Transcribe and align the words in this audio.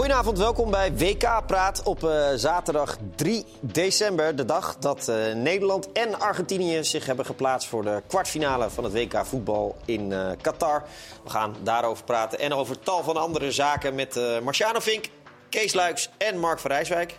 Goedenavond, 0.00 0.38
welkom 0.38 0.70
bij 0.70 0.96
WK 0.96 1.46
Praat 1.46 1.82
op 1.82 2.02
uh, 2.02 2.28
zaterdag 2.34 2.96
3 3.16 3.44
december. 3.60 4.36
De 4.36 4.44
dag 4.44 4.76
dat 4.76 5.08
uh, 5.08 5.34
Nederland 5.34 5.92
en 5.92 6.20
Argentinië 6.20 6.84
zich 6.84 7.06
hebben 7.06 7.26
geplaatst 7.26 7.68
voor 7.68 7.82
de 7.82 8.02
kwartfinale 8.06 8.70
van 8.70 8.84
het 8.84 8.92
WK 8.92 9.26
voetbal 9.26 9.76
in 9.84 10.10
uh, 10.10 10.30
Qatar. 10.40 10.84
We 11.24 11.30
gaan 11.30 11.56
daarover 11.62 12.04
praten 12.04 12.38
en 12.38 12.52
over 12.52 12.78
tal 12.78 13.02
van 13.02 13.16
andere 13.16 13.52
zaken 13.52 13.94
met 13.94 14.20
Marciano 14.42 14.80
Vink, 14.80 15.04
Kees 15.48 15.72
Luiks 15.72 16.08
en 16.18 16.38
Mark 16.38 16.58
van 16.58 16.70
Rijswijk. 16.70 17.18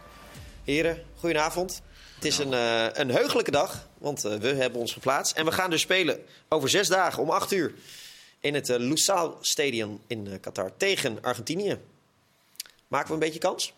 Heren, 0.64 1.04
goedenavond. 1.20 1.82
Het 2.16 2.26
is 2.26 2.38
een, 2.38 2.54
een 3.02 3.12
heugelijke 3.12 3.52
dag, 3.52 3.88
want 3.98 4.22
we 4.22 4.48
hebben 4.48 4.80
ons 4.80 4.94
geplaatst. 4.94 5.38
En 5.38 5.46
we 5.46 5.52
gaan 5.52 5.70
dus 5.70 5.82
spelen 5.82 6.20
over 6.50 6.70
zes 6.70 6.88
dagen 6.88 7.24
om 7.24 7.30
acht 7.30 7.52
uur 7.52 7.74
in 8.40 8.54
het 8.54 8.68
Lusail 8.68 9.38
Stadion 9.42 10.02
in 10.08 10.40
Qatar 10.40 10.72
tegen 10.78 11.18
Argentinië. 11.22 11.80
Maken 12.92 13.08
we 13.08 13.14
een 13.14 13.20
beetje 13.20 13.40
kans? 13.40 13.74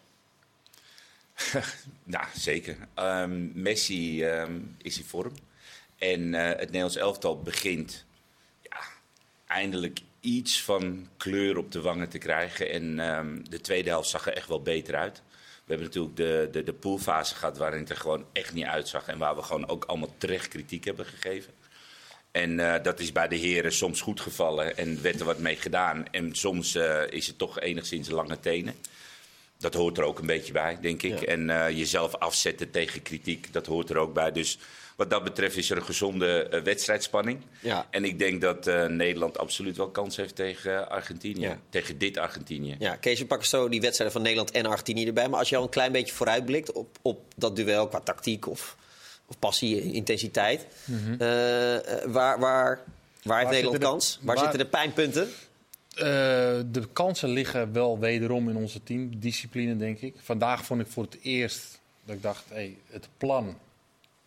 nou, 2.03 2.25
zeker. 2.35 2.77
Um, 2.99 3.51
Messi 3.53 4.25
um, 4.25 4.75
is 4.81 4.97
in 4.97 5.03
vorm. 5.03 5.33
En 5.97 6.19
uh, 6.19 6.47
het 6.47 6.59
Nederlands 6.59 6.95
elftal 6.95 7.41
begint 7.41 8.05
ja, 8.61 8.79
eindelijk 9.47 9.99
iets 10.19 10.63
van 10.63 11.07
kleur 11.17 11.57
op 11.57 11.71
de 11.71 11.81
wangen 11.81 12.09
te 12.09 12.17
krijgen. 12.17 12.69
En 12.69 12.99
um, 12.99 13.49
de 13.49 13.61
tweede 13.61 13.89
helft 13.89 14.09
zag 14.09 14.27
er 14.27 14.33
echt 14.33 14.47
wel 14.47 14.61
beter 14.61 14.95
uit. 14.95 15.21
We 15.65 15.73
hebben 15.73 15.87
natuurlijk 15.87 16.15
de, 16.15 16.49
de, 16.51 16.63
de 16.63 16.73
poolfase 16.73 17.35
gehad 17.35 17.57
waarin 17.57 17.79
het 17.79 17.89
er 17.89 17.97
gewoon 17.97 18.25
echt 18.31 18.53
niet 18.53 18.65
uitzag. 18.65 19.07
En 19.07 19.17
waar 19.17 19.35
we 19.35 19.41
gewoon 19.41 19.67
ook 19.67 19.83
allemaal 19.83 20.13
terecht 20.17 20.47
kritiek 20.47 20.83
hebben 20.83 21.05
gegeven. 21.05 21.53
En 22.31 22.51
uh, 22.51 22.75
dat 22.83 22.99
is 22.99 23.11
bij 23.11 23.27
de 23.27 23.35
heren 23.35 23.73
soms 23.73 24.01
goed 24.01 24.21
gevallen 24.21 24.77
en 24.77 25.01
werd 25.01 25.19
er 25.19 25.25
wat 25.25 25.39
mee 25.39 25.55
gedaan. 25.55 26.07
En 26.11 26.35
soms 26.35 26.75
uh, 26.75 27.01
is 27.09 27.27
het 27.27 27.37
toch 27.37 27.59
enigszins 27.59 28.09
lange 28.09 28.39
tenen 28.39 28.75
dat 29.63 29.73
hoort 29.73 29.97
er 29.97 30.03
ook 30.03 30.19
een 30.19 30.25
beetje 30.25 30.53
bij, 30.53 30.77
denk 30.81 31.03
ik. 31.03 31.21
En 31.21 31.49
uh, 31.49 31.69
jezelf 31.69 32.15
afzetten 32.15 32.71
tegen 32.71 33.01
kritiek, 33.01 33.53
dat 33.53 33.65
hoort 33.65 33.89
er 33.89 33.97
ook 33.97 34.13
bij. 34.13 34.31
Dus 34.31 34.59
wat 34.95 35.09
dat 35.09 35.23
betreft 35.23 35.57
is 35.57 35.69
er 35.69 35.77
een 35.77 35.83
gezonde 35.83 36.47
uh, 36.51 36.61
wedstrijdspanning. 36.61 37.41
Ja. 37.59 37.87
En 37.89 38.05
ik 38.05 38.19
denk 38.19 38.41
dat 38.41 38.67
uh, 38.67 38.85
Nederland 38.85 39.37
absoluut 39.37 39.77
wel 39.77 39.89
kans 39.89 40.15
heeft 40.15 40.35
tegen 40.35 40.89
Argentinië. 40.89 41.41
Ja. 41.41 41.59
Tegen 41.69 41.97
dit 41.97 42.17
Argentinië. 42.17 42.75
Ja, 42.79 42.95
Kees, 42.95 43.19
we 43.19 43.25
pakken 43.25 43.47
zo 43.47 43.69
die 43.69 43.81
wedstrijden 43.81 44.15
van 44.15 44.23
Nederland 44.25 44.51
en 44.51 44.65
Argentinië 44.65 45.07
erbij. 45.07 45.29
Maar 45.29 45.39
als 45.39 45.49
je 45.49 45.57
al 45.57 45.63
een 45.63 45.69
klein 45.69 45.91
beetje 45.91 46.13
vooruitblikt 46.13 46.71
op, 46.71 46.97
op 47.01 47.21
dat 47.35 47.55
duel 47.55 47.87
qua 47.87 47.99
tactiek 47.99 48.47
of, 48.47 48.77
of 49.25 49.39
passie, 49.39 49.93
intensiteit. 49.93 50.67
Mm 50.85 50.97
-hmm. 51.05 51.17
waar, 51.17 52.11
waar, 52.11 52.39
waar, 52.39 52.83
waar 53.23 53.37
heeft 53.39 53.51
Nederland 53.51 53.79
de, 53.79 53.87
kans? 53.87 54.19
Waar, 54.21 54.35
waar 54.35 54.43
zitten 54.43 54.59
de 54.59 54.69
pijnpunten? 54.69 55.29
Uh, 55.95 56.03
de 56.71 56.87
kansen 56.93 57.29
liggen 57.29 57.73
wel 57.73 57.99
wederom 57.99 58.49
in 58.49 58.55
onze 58.55 58.83
teamdiscipline, 58.83 59.77
denk 59.77 59.99
ik. 59.99 60.15
Vandaag 60.17 60.65
vond 60.65 60.81
ik 60.81 60.87
voor 60.87 61.03
het 61.03 61.17
eerst 61.21 61.79
dat 62.05 62.15
ik 62.15 62.21
dacht, 62.21 62.45
hey, 62.49 62.77
het 62.89 63.07
plan 63.17 63.57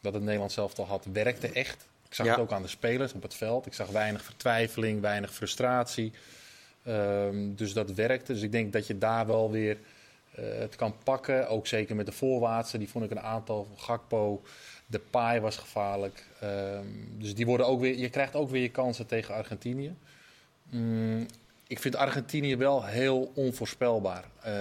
dat 0.00 0.14
het 0.14 0.22
Nederland 0.22 0.52
zelf 0.52 0.78
al 0.78 0.86
had, 0.86 1.06
werkte 1.12 1.48
echt. 1.52 1.86
Ik 2.08 2.14
zag 2.14 2.26
ja. 2.26 2.32
het 2.32 2.40
ook 2.40 2.52
aan 2.52 2.62
de 2.62 2.68
spelers 2.68 3.12
op 3.12 3.22
het 3.22 3.34
veld. 3.34 3.66
Ik 3.66 3.74
zag 3.74 3.88
weinig 3.88 4.22
vertwijfeling, 4.24 5.00
weinig 5.00 5.34
frustratie. 5.34 6.12
Um, 6.88 7.54
dus 7.54 7.72
dat 7.72 7.90
werkte. 7.90 8.32
Dus 8.32 8.42
ik 8.42 8.52
denk 8.52 8.72
dat 8.72 8.86
je 8.86 8.98
daar 8.98 9.26
wel 9.26 9.50
weer 9.50 9.78
uh, 10.38 10.44
het 10.58 10.76
kan 10.76 10.94
pakken. 11.04 11.48
Ook 11.48 11.66
zeker 11.66 11.96
met 11.96 12.06
de 12.06 12.12
voorwaartse. 12.12 12.78
Die 12.78 12.88
vond 12.88 13.04
ik 13.04 13.10
een 13.10 13.20
aantal. 13.20 13.68
Gakpo, 13.76 14.42
de 14.86 14.98
paai 14.98 15.40
was 15.40 15.56
gevaarlijk. 15.56 16.24
Um, 16.42 17.14
dus 17.18 17.34
die 17.34 17.46
worden 17.46 17.66
ook 17.66 17.80
weer, 17.80 17.98
je 17.98 18.10
krijgt 18.10 18.34
ook 18.34 18.50
weer 18.50 18.62
je 18.62 18.70
kansen 18.70 19.06
tegen 19.06 19.34
Argentinië. 19.34 19.94
Mm, 20.70 21.26
ik 21.66 21.78
vind 21.78 21.96
Argentinië 21.96 22.56
wel 22.56 22.84
heel 22.84 23.32
onvoorspelbaar. 23.34 24.24
Uh, 24.46 24.52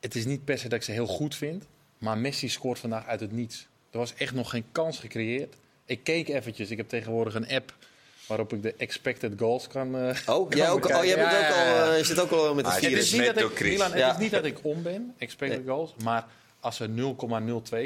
het 0.00 0.14
is 0.14 0.24
niet 0.24 0.44
per 0.44 0.58
se 0.58 0.68
dat 0.68 0.78
ik 0.78 0.84
ze 0.84 0.92
heel 0.92 1.06
goed 1.06 1.34
vind. 1.34 1.64
Maar 1.98 2.18
Messi 2.18 2.48
scoort 2.48 2.78
vandaag 2.78 3.06
uit 3.06 3.20
het 3.20 3.32
niets. 3.32 3.66
Er 3.90 3.98
was 3.98 4.14
echt 4.14 4.34
nog 4.34 4.50
geen 4.50 4.64
kans 4.72 4.98
gecreëerd. 4.98 5.54
Ik 5.84 6.04
keek 6.04 6.28
eventjes. 6.28 6.70
Ik 6.70 6.76
heb 6.76 6.88
tegenwoordig 6.88 7.34
een 7.34 7.48
app 7.48 7.74
waarop 8.26 8.52
ik 8.52 8.62
de 8.62 8.74
expected 8.74 9.32
goals 9.38 9.68
kan. 9.68 9.96
Uh, 9.96 10.16
oh, 10.26 10.52
jij 10.52 10.70
ook, 10.70 10.84
oh, 10.84 11.04
jij 11.04 11.16
bent 11.16 11.30
ja, 11.30 11.48
ook 11.48 11.54
al, 11.54 11.92
uh, 11.92 11.98
je 11.98 12.04
zit 12.04 12.20
ook 12.20 12.30
al 12.30 12.54
met 12.54 12.64
de 12.64 12.70
ah. 12.70 12.80
Het 12.80 12.92
is 12.92 13.12
niet, 13.12 13.24
dat 13.24 13.50
ik, 13.50 13.60
Milan, 13.60 13.92
het 13.92 14.12
is 14.12 14.18
niet 14.18 14.30
dat 14.30 14.44
ik 14.44 14.58
om 14.62 14.82
ben, 14.82 15.14
expected 15.18 15.64
nee. 15.64 15.74
goals. 15.74 15.94
Maar 16.02 16.26
als 16.60 16.80
er 16.80 16.88
0,02 16.88 16.94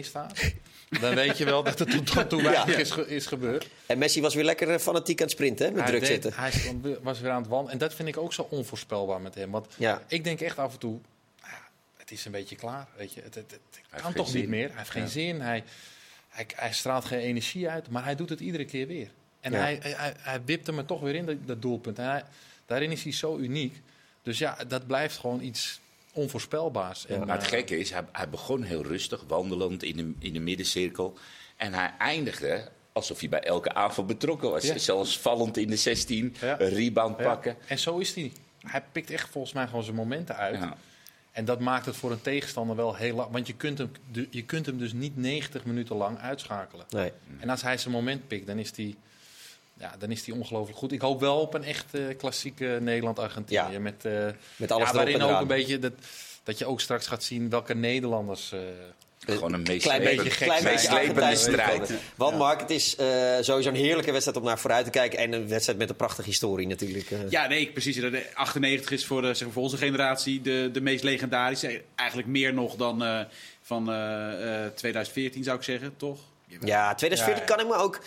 staat, 0.00 0.32
dan 0.90 1.14
weet 1.14 1.38
je 1.38 1.44
wel 1.44 1.62
dat 1.62 1.78
het 1.78 2.06
tot 2.06 2.28
toe 2.28 2.42
weinig 2.42 2.78
is, 2.78 2.96
is, 2.96 3.26
gebeurd. 3.26 3.68
En 3.86 3.98
Messi 3.98 4.20
was 4.20 4.34
weer 4.34 4.44
lekker 4.44 4.78
fanatiek 4.78 5.18
aan 5.18 5.26
het 5.26 5.34
sprinten, 5.34 5.66
hè, 5.66 5.72
met 5.72 5.80
hij 5.80 5.90
druk 5.90 6.00
deed, 6.00 6.10
zitten. 6.10 6.32
Hij 6.34 6.98
was 7.02 7.20
weer 7.20 7.30
aan 7.30 7.40
het 7.40 7.50
wandelen. 7.50 7.72
En 7.72 7.78
dat 7.78 7.94
vind 7.94 8.08
ik 8.08 8.16
ook 8.16 8.32
zo 8.32 8.46
onvoorspelbaar 8.50 9.20
met 9.20 9.34
hem. 9.34 9.50
Want 9.50 9.66
ja. 9.76 10.02
ik 10.06 10.24
denk 10.24 10.40
echt 10.40 10.58
af 10.58 10.72
en 10.72 10.78
toe, 10.78 10.98
nou 11.40 11.52
ja, 11.52 11.68
het 11.96 12.10
is 12.10 12.24
een 12.24 12.32
beetje 12.32 12.56
klaar. 12.56 12.88
Weet 12.96 13.12
je. 13.12 13.20
Het, 13.22 13.34
het, 13.34 13.58
het 13.90 14.02
kan 14.02 14.12
toch 14.12 14.28
zin. 14.28 14.40
niet 14.40 14.48
meer. 14.48 14.68
Hij 14.68 14.76
heeft 14.76 14.90
geen 14.90 15.08
zin. 15.08 15.40
Hij, 15.40 15.64
hij, 16.28 16.46
hij, 16.54 16.72
straalt 16.72 17.04
geen 17.04 17.20
energie 17.20 17.68
uit, 17.68 17.88
maar 17.88 18.04
hij 18.04 18.14
doet 18.14 18.28
het 18.28 18.40
iedere 18.40 18.64
keer 18.64 18.86
weer. 18.86 19.10
En 19.40 19.52
hij, 19.52 19.78
hij, 19.82 20.14
hij 20.18 20.44
wipt 20.44 20.66
hem 20.66 20.78
er 20.78 20.84
toch 20.84 21.00
weer 21.00 21.14
in, 21.14 21.26
dat, 21.26 21.36
dat 21.46 21.62
doelpunt. 21.62 21.98
En 21.98 22.04
hij, 22.04 22.22
daarin 22.66 22.90
is 22.90 23.02
hij 23.02 23.12
zo 23.12 23.36
uniek. 23.36 23.80
Dus 24.22 24.38
ja, 24.38 24.56
dat 24.68 24.86
blijft 24.86 25.18
gewoon 25.18 25.40
iets 25.42 25.80
onvoorspelbaars. 26.12 27.04
Ja, 27.08 27.14
en, 27.14 27.26
maar 27.26 27.36
het 27.36 27.46
gekke 27.46 27.78
is, 27.78 27.90
hij, 27.90 28.04
hij, 28.12 28.28
begon 28.28 28.62
heel 28.62 28.82
rustig, 28.82 29.24
wandelend 29.26 29.82
in 29.82 29.96
de, 29.96 30.12
in 30.18 30.32
de 30.32 30.40
middencirkel. 30.40 31.18
En 31.56 31.74
hij 31.74 31.94
eindigde 31.98 32.68
alsof 32.92 33.20
hij 33.20 33.28
bij 33.28 33.40
elke 33.42 33.74
aanval 33.74 34.04
betrokken 34.04 34.50
was. 34.50 34.64
Ja. 34.64 34.78
Zelfs 34.78 35.18
vallend 35.18 35.56
in 35.56 35.68
de 35.68 35.76
16, 35.76 36.34
ja. 36.40 36.60
een 36.60 36.68
rebound 36.68 37.16
pakken. 37.16 37.56
En 37.66 37.78
zo 37.78 37.98
is 37.98 38.14
hij. 38.14 38.32
Hij 38.60 38.82
pikt 38.92 39.10
echt 39.10 39.28
volgens 39.28 39.52
mij 39.52 39.66
gewoon 39.66 39.84
zijn 39.84 39.96
momenten 39.96 40.36
uit. 40.36 40.58
En 41.30 41.44
dat 41.44 41.60
maakt 41.60 41.86
het 41.86 41.96
voor 41.96 42.10
een 42.10 42.20
tegenstander 42.20 42.76
wel 42.76 42.94
heel 42.94 43.14
lang. 43.14 43.30
Want 43.32 43.46
je 43.46 43.54
kunt, 43.54 43.78
hem, 43.78 43.90
je 44.30 44.44
kunt 44.44 44.66
hem 44.66 44.78
dus 44.78 44.92
niet 44.92 45.16
90 45.16 45.64
minuten 45.64 45.96
lang 45.96 46.18
uitschakelen. 46.18 46.86
Nee. 46.90 47.12
En 47.38 47.48
als 47.48 47.62
hij 47.62 47.78
zijn 47.78 47.94
moment 47.94 48.28
pikt, 48.28 48.46
dan 48.46 48.58
is 48.58 48.76
hij 48.76 48.96
ja, 49.80 49.94
dan 49.98 50.10
is 50.10 50.24
die 50.24 50.34
ongelooflijk 50.34 50.78
goed. 50.78 50.92
Ik 50.92 51.00
hoop 51.00 51.20
wel 51.20 51.40
op 51.40 51.54
een 51.54 51.64
echt 51.64 51.94
uh, 51.94 52.16
klassieke 52.16 52.78
Nederland-Argentinië. 52.80 53.72
Ja. 53.72 53.78
Met, 53.78 54.04
uh, 54.06 54.26
met 54.56 54.70
alles 54.70 54.88
ja, 54.88 54.94
waarin 54.94 55.22
ook 55.22 55.40
een 55.40 55.46
beetje 55.46 55.78
dat, 55.78 55.92
dat 56.42 56.58
je 56.58 56.66
ook 56.66 56.80
straks 56.80 57.06
gaat 57.06 57.22
zien 57.22 57.50
welke 57.50 57.74
Nederlanders. 57.74 58.52
Uh, 58.52 58.60
gewoon 59.18 59.52
een 59.52 59.62
meest 59.62 59.82
klein 59.82 60.02
beetje, 60.02 60.30
klein 60.30 60.64
beetje 60.64 61.36
strijd. 61.36 61.92
Want 62.14 62.38
Mark, 62.38 62.60
het 62.60 62.70
is 62.70 62.96
uh, 63.00 63.06
sowieso 63.40 63.68
een 63.68 63.74
heerlijke 63.74 64.12
wedstrijd 64.12 64.38
om 64.38 64.44
naar 64.44 64.58
vooruit 64.58 64.84
te 64.84 64.90
kijken. 64.90 65.18
En 65.18 65.32
een 65.32 65.48
wedstrijd 65.48 65.78
met 65.78 65.90
een 65.90 65.96
prachtige 65.96 66.28
historie 66.28 66.66
natuurlijk. 66.66 67.10
Uh. 67.10 67.30
Ja, 67.30 67.46
nee, 67.46 67.70
precies. 67.72 67.96
De 67.96 68.26
98 68.34 68.90
is 68.90 69.06
voor, 69.06 69.22
zeg 69.22 69.40
maar, 69.40 69.52
voor 69.52 69.62
onze 69.62 69.76
generatie 69.76 70.40
de, 70.40 70.68
de 70.72 70.80
meest 70.80 71.04
legendarische. 71.04 71.82
Eigenlijk 71.94 72.28
meer 72.28 72.54
nog 72.54 72.76
dan 72.76 73.02
uh, 73.02 73.20
van 73.62 73.84
2014 74.74 75.44
zou 75.44 75.56
ik 75.56 75.62
zeggen, 75.62 75.96
toch? 75.96 76.18
Ja, 76.64 76.94
2014 76.94 77.46
ja, 77.46 77.54
kan 77.54 77.64
ik 77.64 77.72
me 77.72 77.82
ook... 77.82 78.00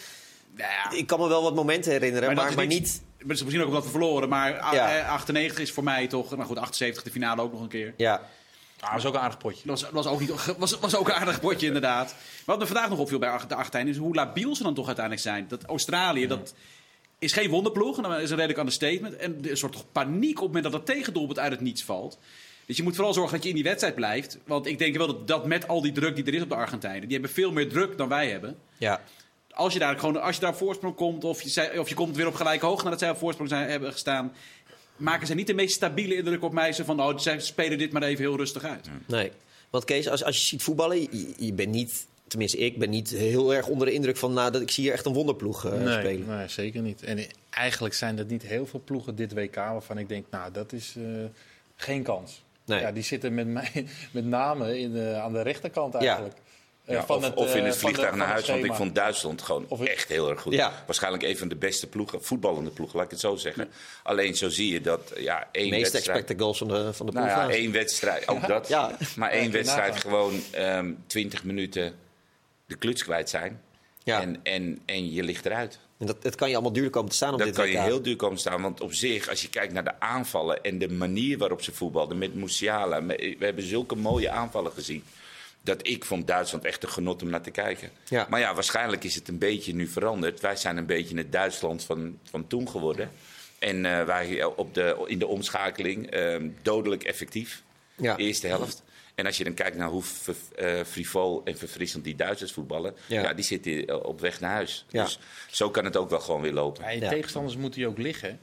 Ja. 0.57 0.91
Ik 0.91 1.07
kan 1.07 1.19
me 1.19 1.27
wel 1.27 1.43
wat 1.43 1.55
momenten 1.55 1.91
herinneren, 1.91 2.35
maar, 2.35 2.45
maar, 2.45 2.55
maar 2.55 2.65
niet... 2.65 3.01
Is 3.27 3.43
misschien 3.43 3.61
ook 3.61 3.67
omdat 3.67 3.83
we 3.83 3.89
verloren, 3.89 4.29
maar 4.29 4.75
ja. 4.75 5.07
98 5.07 5.59
is 5.59 5.71
voor 5.71 5.83
mij 5.83 6.07
toch... 6.07 6.35
Maar 6.35 6.45
goed, 6.45 6.57
78 6.57 7.03
de 7.03 7.11
finale 7.11 7.41
ook 7.41 7.51
nog 7.51 7.61
een 7.61 7.67
keer. 7.67 7.93
Ja. 7.97 8.21
Ah, 8.83 8.93
was 8.93 9.05
ook 9.05 9.13
een 9.13 9.19
aardig 9.19 9.37
potje. 9.37 9.67
Dat 9.67 9.81
was, 9.81 9.91
was, 9.91 10.05
ook 10.07 10.19
niet, 10.19 10.55
was, 10.57 10.79
was 10.79 10.95
ook 10.95 11.07
een 11.07 11.13
aardig 11.13 11.39
potje, 11.39 11.67
inderdaad. 11.67 12.15
Wat 12.45 12.59
me 12.59 12.65
vandaag 12.65 12.89
nog 12.89 12.99
opviel 12.99 13.19
bij 13.19 13.39
de 13.47 13.55
Argentijnen 13.55 13.93
is 13.93 13.99
hoe 13.99 14.15
labiel 14.15 14.55
ze 14.55 14.63
dan 14.63 14.73
toch 14.73 14.85
uiteindelijk 14.85 15.25
zijn. 15.25 15.47
Dat 15.47 15.63
Australië, 15.63 16.21
ja. 16.21 16.27
dat 16.27 16.53
is 17.19 17.31
geen 17.31 17.49
wonderploeg. 17.49 17.97
En 17.97 18.03
dat 18.03 18.19
is 18.19 18.29
een 18.29 18.35
redelijk 18.35 18.59
understatement. 18.59 19.15
En 19.15 19.37
een 19.41 19.57
soort 19.57 19.91
paniek 19.91 20.37
op 20.37 20.43
het 20.43 20.53
moment 20.53 20.63
dat 20.63 20.73
het 20.73 20.85
tegendoelpunt 20.85 21.39
uit 21.39 21.51
het 21.51 21.61
niets 21.61 21.83
valt. 21.83 22.17
Dus 22.65 22.77
je 22.77 22.83
moet 22.83 22.95
vooral 22.95 23.13
zorgen 23.13 23.33
dat 23.33 23.43
je 23.43 23.49
in 23.49 23.55
die 23.55 23.63
wedstrijd 23.63 23.95
blijft. 23.95 24.37
Want 24.45 24.65
ik 24.65 24.77
denk 24.77 24.97
wel 24.97 25.07
dat, 25.07 25.27
dat 25.27 25.45
met 25.45 25.67
al 25.67 25.81
die 25.81 25.91
druk 25.91 26.15
die 26.15 26.25
er 26.25 26.33
is 26.33 26.41
op 26.41 26.49
de 26.49 26.55
Argentijnen... 26.55 27.01
die 27.01 27.11
hebben 27.11 27.29
veel 27.29 27.51
meer 27.51 27.69
druk 27.69 27.97
dan 27.97 28.09
wij 28.09 28.29
hebben. 28.29 28.57
Ja. 28.77 29.01
Als 29.53 29.73
je 29.73 29.79
daar 29.79 30.00
gewoon 30.00 30.21
als 30.21 30.35
je 30.35 30.41
daar 30.41 30.55
voorsprong 30.55 30.95
komt... 30.95 31.23
of 31.23 31.41
je, 31.41 31.79
of 31.79 31.89
je 31.89 31.95
komt 31.95 32.15
weer 32.15 32.27
op 32.27 32.35
gelijke 32.35 32.65
hoogte 32.65 32.83
nadat 32.83 33.00
zij 33.00 33.09
op 33.09 33.17
voorsprong 33.17 33.50
zijn, 33.50 33.69
hebben 33.69 33.91
gestaan 33.91 34.33
maken 34.95 35.27
ze 35.27 35.33
niet 35.33 35.47
de 35.47 35.53
meest 35.53 35.75
stabiele 35.75 36.15
indruk 36.15 36.44
op 36.44 36.53
mij. 36.53 36.73
Ze 36.73 36.85
van, 36.85 37.01
oh, 37.01 37.17
zij 37.17 37.39
spelen 37.39 37.77
dit 37.77 37.91
maar 37.91 38.03
even 38.03 38.23
heel 38.23 38.38
rustig 38.38 38.63
uit. 38.63 38.89
Nee, 39.05 39.31
want 39.69 39.85
Kees, 39.85 40.09
als, 40.09 40.23
als 40.23 40.38
je 40.38 40.45
ziet 40.45 40.63
voetballen, 40.63 41.01
je, 41.01 41.33
je 41.38 41.53
bent 41.53 41.71
niet... 41.71 42.07
Tenminste, 42.27 42.57
ik 42.57 42.77
ben 42.77 42.89
niet 42.89 43.09
heel 43.09 43.53
erg 43.53 43.67
onder 43.67 43.88
de 43.88 43.94
indruk 43.94 44.17
van... 44.17 44.33
Nou, 44.33 44.51
dat 44.51 44.61
ik 44.61 44.71
zie 44.71 44.83
hier 44.83 44.94
echt 44.94 45.05
een 45.05 45.13
wonderploeg 45.13 45.65
uh, 45.65 45.71
nee, 45.71 45.99
spelen. 45.99 46.38
Nee, 46.38 46.47
zeker 46.47 46.81
niet. 46.81 47.03
En 47.03 47.25
eigenlijk 47.49 47.94
zijn 47.94 48.17
er 48.17 48.25
niet 48.25 48.44
heel 48.44 48.65
veel 48.65 48.81
ploegen 48.85 49.15
dit 49.15 49.33
WK... 49.33 49.56
waarvan 49.56 49.97
ik 49.97 50.09
denk, 50.09 50.25
nou, 50.29 50.51
dat 50.51 50.71
is 50.71 50.95
uh, 50.97 51.25
geen 51.75 52.03
kans. 52.03 52.44
Nee. 52.65 52.79
Ja, 52.79 52.91
die 52.91 53.03
zitten 53.03 53.33
met, 53.33 53.47
mij, 53.47 53.71
met 54.11 54.25
name 54.25 54.79
in 54.79 54.94
de, 54.94 55.15
aan 55.15 55.33
de 55.33 55.41
rechterkant 55.41 55.95
eigenlijk. 55.95 56.35
Ja. 56.35 56.43
Ja, 56.85 57.03
of, 57.07 57.24
het, 57.24 57.33
of, 57.33 57.56
in 57.56 57.63
het 57.63 57.77
vliegtuig 57.77 58.12
de, 58.12 58.18
naar 58.18 58.27
huis, 58.27 58.47
want 58.47 58.63
ik 58.63 58.74
vond 58.74 58.95
Duitsland 58.95 59.41
gewoon 59.41 59.68
echt 59.85 60.09
heel 60.09 60.30
erg 60.30 60.41
goed. 60.41 60.53
Ja. 60.53 60.83
Waarschijnlijk 60.85 61.24
een 61.24 61.38
van 61.38 61.47
de 61.47 61.56
beste 61.56 61.88
ploegen, 61.88 62.24
voetballende 62.24 62.69
ploegen, 62.69 62.95
laat 62.95 63.06
ik 63.06 63.12
het 63.12 63.19
zo 63.19 63.35
zeggen. 63.35 63.63
Ja. 63.63 63.69
Alleen 64.03 64.35
zo 64.35 64.50
zie 64.50 64.74
je 64.74 64.81
dat 64.81 65.13
ja, 65.18 65.47
één 65.51 65.69
de 65.69 65.75
meeste 65.75 65.91
wedstrijd... 65.91 66.19
expected 66.19 66.39
goals 66.41 66.57
van 66.57 66.68
de, 66.68 66.94
van 66.94 67.06
de 67.06 67.12
ploeg. 67.12 67.25
Nou 67.25 67.51
ja, 67.51 67.56
één 67.56 67.71
wedstrijd, 67.71 68.27
ook 68.27 68.47
dat. 68.47 68.69
Maar 69.15 69.30
één 69.30 69.51
wedstrijd 69.51 70.00
gewoon 70.00 70.41
um, 70.57 71.03
20 71.07 71.44
minuten 71.44 71.94
de 72.65 72.75
kluts 72.75 73.03
kwijt 73.03 73.30
zijn. 73.30 73.62
Ja. 74.03 74.21
En, 74.21 74.39
en, 74.44 74.80
en 74.85 75.13
je 75.13 75.24
ligt 75.24 75.45
eruit. 75.45 75.80
En 75.97 76.06
dat, 76.06 76.24
het 76.24 76.35
kan 76.35 76.47
je 76.47 76.53
allemaal 76.53 76.74
duur 76.74 76.89
komen 76.89 77.09
te 77.09 77.15
staan 77.15 77.33
op 77.33 77.38
Dat 77.38 77.47
dit 77.47 77.56
kan 77.56 77.69
je 77.69 77.80
heel 77.80 78.01
duur 78.01 78.15
komen 78.15 78.39
staan. 78.39 78.62
Want 78.62 78.81
op 78.81 78.94
zich, 78.94 79.30
als 79.30 79.41
je 79.41 79.50
kijkt 79.50 79.74
naar 79.74 79.83
de 79.83 80.00
aanvallen 80.00 80.63
en 80.63 80.77
de 80.77 80.89
manier 80.89 81.38
waarop 81.38 81.62
ze 81.62 81.71
voetbalden 81.71 82.18
met 82.18 82.35
Musiala. 82.35 83.06
We 83.06 83.35
hebben 83.39 83.63
zulke 83.63 83.95
mooie 83.95 84.30
aanvallen 84.30 84.71
gezien. 84.71 85.03
Dat 85.63 85.88
ik 85.88 86.06
vond 86.06 86.27
Duitsland 86.27 86.65
echt 86.65 86.83
een 86.83 86.89
genot 86.89 87.21
om 87.21 87.30
naar 87.30 87.42
te 87.42 87.51
kijken. 87.51 87.89
Ja. 88.07 88.27
Maar 88.30 88.39
ja, 88.39 88.54
waarschijnlijk 88.54 89.04
is 89.04 89.15
het 89.15 89.27
een 89.27 89.38
beetje 89.38 89.74
nu 89.75 89.88
veranderd. 89.88 90.39
Wij 90.39 90.56
zijn 90.56 90.77
een 90.77 90.86
beetje 90.86 91.18
het 91.18 91.31
Duitsland 91.31 91.83
van, 91.83 92.19
van 92.24 92.48
toen 92.48 92.69
geworden. 92.69 93.12
En 93.60 93.86
eh, 93.86 94.04
wij 94.06 94.44
op 94.44 94.74
de, 94.74 95.04
in 95.06 95.19
de 95.19 95.27
omschakeling 95.27 96.10
eh, 96.10 96.36
dodelijk 96.62 97.04
effectief. 97.04 97.63
Ja. 97.95 98.18
Eerste 98.18 98.48
helft. 98.48 98.83
En 99.15 99.25
als 99.25 99.38
je 99.38 99.44
dan 99.44 99.54
kijkt 99.54 99.77
naar 99.77 99.89
hoe 99.89 100.04
ver- 100.04 100.36
eh, 100.56 100.83
frivol 100.86 101.42
en 101.44 101.57
verfrissend 101.57 102.04
die 102.04 102.16
Duitsers 102.16 102.51
voetballen, 102.51 102.95
Ja. 103.07 103.21
ja. 103.21 103.33
die 103.33 103.45
zitten 103.45 103.86
eh, 103.88 104.04
op 104.04 104.19
weg 104.19 104.39
naar 104.39 104.51
huis. 104.51 104.86
Ja. 104.89 105.04
Dus 105.04 105.19
zo 105.51 105.69
kan 105.69 105.86
het 105.86 105.98
ook 105.98 106.09
wel 106.09 106.19
gewoon 106.19 106.42
weer 106.42 106.54
lopen. 106.54 106.83
Ja, 106.83 106.89
je 106.89 107.00
Ja. 107.01 107.09
tegenstanders 107.09 107.56
moeten 107.57 107.81
je 107.81 107.88
ook 107.88 107.98
liggen. 107.98 108.39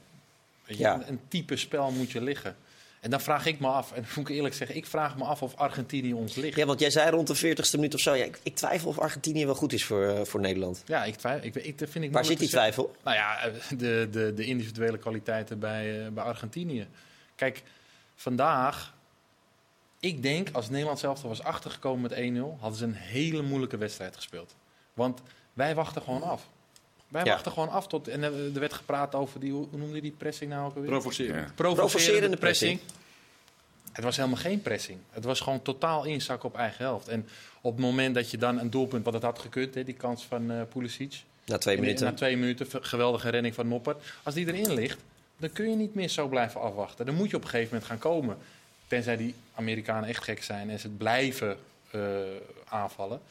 Weet 0.65 0.77
je, 0.77 0.83
Ja. 0.83 0.93
een, 0.95 1.07
een 1.07 1.19
type 1.27 1.55
spel 1.57 1.91
moet 1.91 2.11
je 2.11 2.21
liggen. 2.21 2.55
En 3.01 3.09
dan 3.09 3.21
vraag 3.21 3.45
ik 3.45 3.59
me 3.59 3.67
af, 3.67 3.91
en 3.91 4.05
moet 4.15 4.29
ik 4.29 4.35
eerlijk 4.35 4.55
zeggen, 4.55 4.75
ik 4.75 4.85
vraag 4.85 5.17
me 5.17 5.23
af 5.23 5.41
of 5.41 5.55
Argentinië 5.55 6.13
ons 6.13 6.35
ligt. 6.35 6.57
Ja, 6.57 6.65
want 6.65 6.79
jij 6.79 6.89
zei 6.89 7.09
rond 7.09 7.27
de 7.27 7.55
40ste 7.55 7.71
minuut 7.71 7.93
of 7.93 7.99
zo. 7.99 8.13
Ja, 8.13 8.23
ik, 8.23 8.39
ik 8.43 8.55
twijfel 8.55 8.89
of 8.89 8.99
Argentinië 8.99 9.45
wel 9.45 9.55
goed 9.55 9.73
is 9.73 9.85
voor, 9.85 10.03
eh, 10.03 10.23
voor 10.23 10.39
Nederland. 10.39 10.83
Ja, 10.85 11.03
ik 11.03 11.15
twijfel. 11.15 11.47
Ik, 11.47 11.55
ik, 11.55 11.89
vind 11.89 12.05
ik 12.05 12.11
Waar 12.11 12.25
zit 12.25 12.39
die 12.39 12.49
twijfel? 12.49 12.95
Nou 13.03 13.15
ja, 13.15 13.39
eh, 13.39 13.53
de, 13.77 14.07
de, 14.11 14.33
de 14.35 14.45
individuele 14.45 14.97
kwaliteiten 14.97 15.59
bij, 15.59 16.05
eh, 16.05 16.11
bij 16.11 16.23
Argentinië. 16.23 16.87
Kijk, 17.35 17.63
vandaag, 18.15 18.93
ik 19.99 20.23
denk 20.23 20.49
als 20.51 20.69
Nederland 20.69 20.99
zelf 20.99 21.21
er 21.21 21.27
was 21.27 21.43
achtergekomen 21.43 22.01
met 22.01 22.11
1-0, 22.11 22.57
hadden 22.59 22.79
ze 22.79 22.85
een 22.85 22.93
hele 22.93 23.41
moeilijke 23.41 23.77
wedstrijd 23.77 24.15
gespeeld. 24.15 24.55
Want 24.93 25.21
wij 25.53 25.75
wachten 25.75 26.01
gewoon 26.01 26.23
af. 26.23 26.49
Wij 27.11 27.23
Ja. 27.23 27.31
wachten 27.31 27.51
gewoon 27.51 27.69
af 27.69 27.87
tot. 27.87 28.07
En 28.07 28.23
er 28.23 28.33
er 28.53 28.59
werd 28.59 28.73
gepraat 28.73 29.15
over 29.15 29.39
die, 29.39 29.51
hoe 29.51 29.67
noemde 29.71 29.95
je 29.95 30.01
die 30.01 30.11
pressing 30.17 30.51
nou 30.51 30.65
ook 30.69 30.75
alweer? 30.75 30.89
Provoceren. 30.89 31.35
Ja. 31.41 31.51
Provocerende 31.55 32.37
pressing. 32.37 32.79
Het 33.91 34.03
was 34.03 34.15
helemaal 34.17 34.37
geen 34.37 34.61
pressing. 34.61 34.97
Het 35.09 35.23
was 35.23 35.39
gewoon 35.39 35.61
totaal 35.61 36.05
inzakken 36.05 36.49
op 36.49 36.55
eigen 36.57 36.85
helft. 36.85 37.07
En 37.07 37.27
op 37.61 37.71
het 37.71 37.81
moment 37.81 38.15
dat 38.15 38.31
je 38.31 38.37
dan 38.37 38.59
een 38.59 38.69
doelpunt, 38.69 39.05
wat 39.05 39.13
het 39.13 39.23
had 39.23 39.39
gekund, 39.39 39.75
hè, 39.75 39.83
die 39.83 39.93
kans 39.93 40.23
van 40.25 40.51
eh 40.51 40.61
Pulisic. 40.73 41.23
Na 41.45 41.57
twee 41.57 41.75
En 41.75 41.81
minuten. 41.81 42.05
Na 42.05 42.13
twee 42.13 42.37
minuten, 42.37 42.67
geweldige 42.83 43.29
redding 43.29 43.55
van 43.55 43.67
Noppert. 43.67 44.03
Als 44.23 44.33
die 44.35 44.47
erin 44.47 44.73
ligt, 44.73 44.99
dan 45.37 45.51
kun 45.51 45.69
je 45.69 45.75
niet 45.75 45.95
meer 45.95 46.09
zo 46.09 46.27
blijven 46.27 46.61
afwachten. 46.61 47.05
Dan 47.05 47.15
moet 47.15 47.29
je 47.29 47.35
op 47.35 47.43
een 47.43 47.49
gegeven 47.49 47.69
moment 47.73 47.89
gaan 47.89 47.99
komen. 47.99 48.37
Tenzij 48.87 49.17
die 49.17 49.35
Amerikanen 49.55 50.09
echt 50.09 50.23
gek 50.23 50.43
zijn 50.43 50.69
en 50.69 50.79
ze 50.79 50.89
blijven 50.89 51.57
eh, 51.91 52.01
aanvallen. 52.69 53.21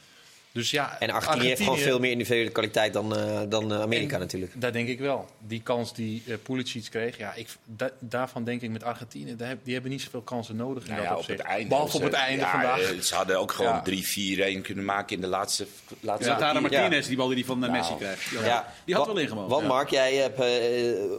Dus 0.53 0.71
ja, 0.71 0.95
En 0.99 1.09
Argentinië 1.09 1.47
heeft 1.47 1.61
gewoon 1.61 1.77
veel 1.77 1.99
meer 1.99 2.11
individuele 2.11 2.49
kwaliteit 2.49 2.93
dan, 2.93 3.15
eh, 3.17 3.39
dan 3.49 3.73
Amerika 3.73 4.13
en 4.13 4.19
natuurlijk. 4.19 4.61
Dat 4.61 4.73
denk 4.73 4.87
ik 4.87 4.99
wel. 4.99 5.27
Die 5.47 5.61
kans 5.61 5.93
die 5.93 6.23
eh 6.27 6.33
Pulisic 6.43 6.87
kreeg, 6.89 7.17
ja, 7.17 7.33
ik, 7.33 7.47
da- 7.65 7.89
daarvan 7.99 8.43
denk 8.43 8.61
ik 8.61 8.69
met 8.69 8.83
Argentinië, 8.83 9.35
daar 9.35 9.47
heb- 9.47 9.59
die 9.63 9.73
hebben 9.73 9.91
niet 9.91 10.01
zoveel 10.01 10.21
kansen 10.21 10.55
nodig 10.55 10.83
in 10.83 10.89
Nou 10.89 11.01
dat 11.01 11.11
ja, 11.11 11.17
op 11.19 11.27
het 11.27 11.39
einde. 11.39 11.67
Behalve 11.67 11.95
op 11.95 11.99
Ze- 12.01 12.07
het 12.07 12.15
einde 12.15 12.41
ja, 12.41 12.51
vandaag. 12.51 12.79
eh, 12.81 12.99
Ze 12.99 13.15
hadden 13.15 13.39
ook 13.39 13.51
gewoon 13.51 13.71
Ja. 13.73 13.81
3-4-1 13.81 14.61
kunnen 14.61 14.85
maken 14.85 15.15
in 15.15 15.21
de 15.21 15.27
laatste, 15.27 15.65
laatste 15.99 16.29
Ja, 16.29 16.35
Tara. 16.37 16.59
Martinez, 16.59 17.07
die 17.07 17.17
bal 17.17 17.27
die 17.27 17.35
die 17.35 17.45
van 17.45 17.59
Nou, 17.59 17.71
Messi 17.71 17.95
krijgt. 17.97 18.29
Die 18.29 18.37
had, 18.37 18.47
Ja. 18.47 18.73
die 18.85 18.95
had 18.95 19.07
Wa- 19.07 19.13
wel 19.13 19.21
ingewoond. 19.21 19.49
Want 19.49 19.61
Ja. 19.61 19.67
Mark, 19.67 19.89
jij 19.89 20.15
hebt 20.15 20.39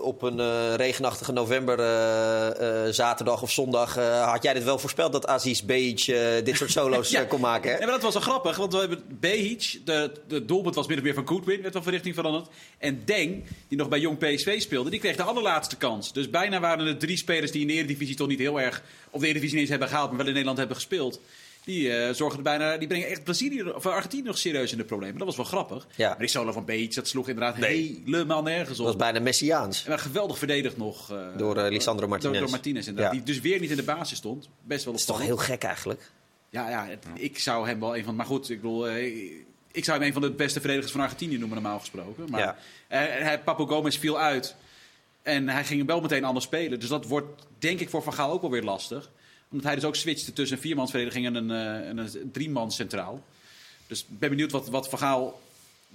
op 0.00 0.22
een 0.22 0.40
eh, 0.40 0.74
regenachtige 0.74 1.32
november, 1.32 1.78
eh, 1.80 2.86
eh, 2.86 2.92
zaterdag 2.92 3.42
of 3.42 3.50
zondag, 3.50 3.96
eh, 3.96 4.30
had 4.30 4.42
jij 4.42 4.52
dit 4.54 4.64
wel 4.64 4.78
voorspeld 4.78 5.12
dat 5.12 5.26
Aziz 5.26 5.60
Beach 5.60 6.04
dit 6.44 6.56
soort 6.56 6.70
solo's 6.70 7.10
Ja. 7.10 7.24
kon 7.32 7.40
maken? 7.40 7.70
Hè? 7.70 7.76
Ja, 7.78 7.82
maar 7.84 7.94
dat 7.94 8.02
was 8.02 8.12
wel 8.12 8.22
grappig, 8.22 8.56
want 8.56 8.72
we 8.72 8.78
hebben 8.78 9.04
Behic, 9.22 9.80
de, 9.84 10.12
de 10.28 10.44
doelpunt 10.44 10.74
was 10.74 10.86
min 10.86 10.96
of 10.98 11.02
meer 11.02 11.14
van 11.14 11.28
Goodwin, 11.28 11.60
werd 11.62 11.74
wel 11.74 11.82
van 11.82 11.92
richting 11.92 12.14
veranderd. 12.14 12.48
En 12.78 13.02
Deng, 13.04 13.44
die 13.68 13.78
nog 13.78 13.88
bij 13.88 14.00
Jong 14.00 14.18
PSV 14.18 14.60
speelde, 14.60 14.90
die 14.90 15.00
kreeg 15.00 15.16
de 15.16 15.22
allerlaatste 15.22 15.76
kans. 15.76 16.12
Dus 16.12 16.30
bijna 16.30 16.60
waren 16.60 16.86
er 16.86 16.98
drie 16.98 17.16
spelers 17.16 17.50
die 17.50 17.60
in 17.60 17.66
de 17.66 17.72
Eredivisie 17.72 18.16
toch 18.16 18.28
niet 18.28 18.38
heel 18.38 18.60
erg, 18.60 18.82
of 19.10 19.20
de 19.20 19.26
Eredivisie 19.26 19.52
niet 19.52 19.60
eens 19.60 19.70
hebben 19.70 19.88
gehaald, 19.88 20.08
maar 20.08 20.16
wel 20.18 20.26
in 20.26 20.32
Nederland 20.32 20.58
hebben 20.58 20.76
gespeeld. 20.76 21.20
Die, 21.64 21.96
eh, 21.96 22.14
zorgen 22.14 22.36
er 22.38 22.42
bijna, 22.44 22.76
die 22.76 22.88
brengen 22.88 23.08
echt 23.08 23.24
Brazilië, 23.24 23.62
of 23.62 23.86
Argentinië 23.86 24.22
nog 24.22 24.38
serieus 24.38 24.72
in 24.72 24.78
de 24.78 24.84
problemen. 24.84 25.16
Dat 25.18 25.26
was 25.26 25.36
wel 25.36 25.44
grappig. 25.44 25.86
Ja. 25.96 26.08
Maar 26.08 26.18
die 26.18 26.28
solo 26.28 26.52
van 26.52 26.64
Behic, 26.64 26.94
dat 26.94 27.08
sloeg 27.08 27.28
inderdaad 27.28 27.58
Nee. 27.58 28.02
helemaal 28.04 28.42
nergens 28.42 28.76
Dat 28.76 28.86
was 28.86 28.92
op. 28.92 28.98
bijna 28.98 29.20
Messiaans. 29.20 29.82
En 29.84 29.88
maar 29.88 29.98
geweldig 29.98 30.38
verdedigd 30.38 30.76
nog. 30.76 31.10
eh, 31.10 31.18
Door, 31.36 31.56
eh, 31.56 31.70
Lisandro 31.72 32.08
Martinez. 32.08 32.32
Door, 32.32 32.42
door 32.42 32.50
Martinez. 32.50 32.88
Ja. 32.96 33.10
Die 33.10 33.22
dus 33.22 33.40
weer 33.40 33.60
niet 33.60 33.70
in 33.70 33.76
de 33.76 33.82
basis 33.82 34.18
stond. 34.18 34.48
Best 34.64 34.84
wel 34.84 34.92
Dat 34.92 35.02
is 35.02 35.06
toch 35.08 35.22
heel 35.22 35.36
gek 35.36 35.62
eigenlijk? 35.62 36.10
Ja, 36.52 36.68
ja 36.68 36.86
het- 36.86 37.06
ik 37.14 37.38
zou 37.38 37.66
hem 37.66 37.80
wel 37.80 37.96
een 37.96 38.04
van. 38.04 38.16
Maar 38.16 38.26
goed, 38.26 38.50
ik 38.50 38.60
bedoel. 38.60 38.88
eh, 38.88 39.04
ik 39.72 39.84
zou 39.84 39.98
hem 39.98 40.06
een 40.06 40.12
van 40.12 40.22
de 40.22 40.30
beste 40.30 40.58
verdedigers 40.60 40.92
van 40.92 41.00
Argentinië 41.00 41.38
noemen, 41.38 41.62
normaal 41.62 41.78
gesproken. 41.78 42.30
Maar 42.30 42.40
Ja. 42.40 42.56
eh, 42.88 42.98
hij, 43.24 43.40
Papo 43.40 43.66
Gomez 43.66 43.98
viel 43.98 44.18
uit. 44.18 44.54
En 45.22 45.48
hij 45.48 45.64
ging 45.64 45.78
hem 45.78 45.86
wel 45.88 46.00
meteen 46.00 46.24
anders 46.24 46.44
spelen. 46.44 46.80
Dus 46.80 46.88
dat 46.88 47.06
wordt, 47.06 47.42
denk 47.58 47.80
ik, 47.80 47.90
voor 47.90 48.02
Van 48.02 48.12
Gaal 48.14 48.30
ook 48.32 48.40
wel 48.40 48.50
weer 48.50 48.62
lastig. 48.62 49.10
Omdat 49.50 49.66
hij 49.66 49.74
dus 49.74 49.84
ook 49.84 49.96
switchte 49.96 50.32
tussen 50.32 50.56
een 50.56 50.62
viermansverdediging 50.62 51.26
en 51.26 51.34
een, 51.34 51.50
eh, 51.50 51.88
en 51.88 51.98
een 51.98 52.30
driemans 52.32 52.76
centraal. 52.76 53.22
Dus 53.86 54.00
ik 54.00 54.18
ben 54.18 54.28
benieuwd 54.28 54.50
wat, 54.52 54.68
wat 54.68 54.88
Van 54.88 54.98
Gaal 54.98 55.40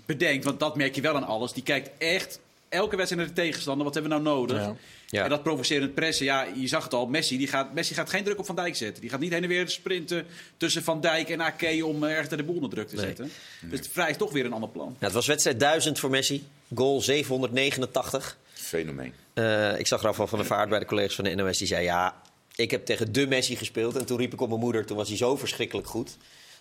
bedenkt. 0.06 0.44
Want 0.46 0.60
dat 0.60 0.76
merk 0.76 0.96
je 0.96 1.02
wel 1.02 1.16
aan 1.16 1.24
alles. 1.24 1.54
Die 1.54 1.64
kijkt 1.64 1.90
echt 1.98 2.40
elke 2.70 2.96
wedstrijd 2.96 3.26
naar 3.26 3.36
de 3.36 3.42
tegenstander. 3.42 3.86
Wat 3.86 3.94
hebben 3.94 4.12
we 4.12 4.18
nou 4.24 4.38
nodig? 4.38 4.58
Ja. 4.58 4.76
Ja. 5.10 5.24
En 5.24 5.30
dat 5.30 5.44
provocerend 5.44 5.94
pressen, 5.94 6.26
ja, 6.26 6.44
je 6.56 6.68
zag 6.68 6.84
het 6.84 6.94
al. 6.94 7.06
Messi, 7.06 7.38
die 7.38 7.48
gaat, 7.48 7.74
Messi 7.74 7.94
gaat 7.94 8.10
geen 8.10 8.24
druk 8.24 8.40
op 8.40 8.46
Van 8.46 8.56
Dijk 8.56 8.76
zetten. 8.76 9.02
Die 9.02 9.10
gaat 9.10 9.20
niet 9.20 9.32
heen 9.32 9.44
en 9.44 9.50
weer 9.50 9.70
sprinten 9.70 10.26
tussen 10.58 10.84
Van 10.84 11.02
Dijk 11.02 11.30
en 11.30 11.42
Ake 11.42 11.86
om 11.86 12.04
eh, 12.04 12.12
ergens 12.12 12.30
de 12.30 12.44
boel 12.44 12.56
onder 12.56 12.70
druk 12.70 12.88
te 12.88 12.96
Nee. 12.96 13.06
zetten. 13.06 13.32
Dus 13.62 13.80
het 13.80 13.88
vraagt 13.92 14.18
toch 14.18 14.32
weer 14.32 14.46
een 14.46 14.54
ander 14.54 14.70
plan. 14.70 14.86
Nou, 14.86 14.98
het 15.00 15.14
was 15.14 15.28
wedstrijd 15.28 15.60
1000 15.60 16.00
voor 16.00 16.10
Messi. 16.10 16.44
Goal 16.76 17.02
789. 17.02 18.38
Fenomeen. 18.54 19.14
Eh, 19.34 19.80
ik 19.80 19.88
zag 19.88 20.02
Rafael 20.02 20.28
van 20.28 20.38
der 20.38 20.48
Vaart 20.48 20.70
bij 20.70 20.80
de 20.80 20.86
collega's 20.86 21.16
van 21.16 21.24
de 21.24 21.36
NOS. 21.36 21.58
Die 21.58 21.68
zei, 21.68 21.84
ja, 21.84 22.22
ik 22.56 22.72
heb 22.72 22.86
tegen 22.86 23.12
de 23.12 23.28
Messi 23.28 23.56
gespeeld. 23.56 23.96
En 23.96 24.06
toen 24.06 24.18
riep 24.18 24.34
ik 24.34 24.42
op 24.42 24.48
mijn 24.50 24.60
moeder, 24.60 24.86
toen 24.86 24.98
was 24.98 25.08
hij 25.08 25.18
zo 25.18 25.36
verschrikkelijk 25.36 25.88
goed. 25.88 26.18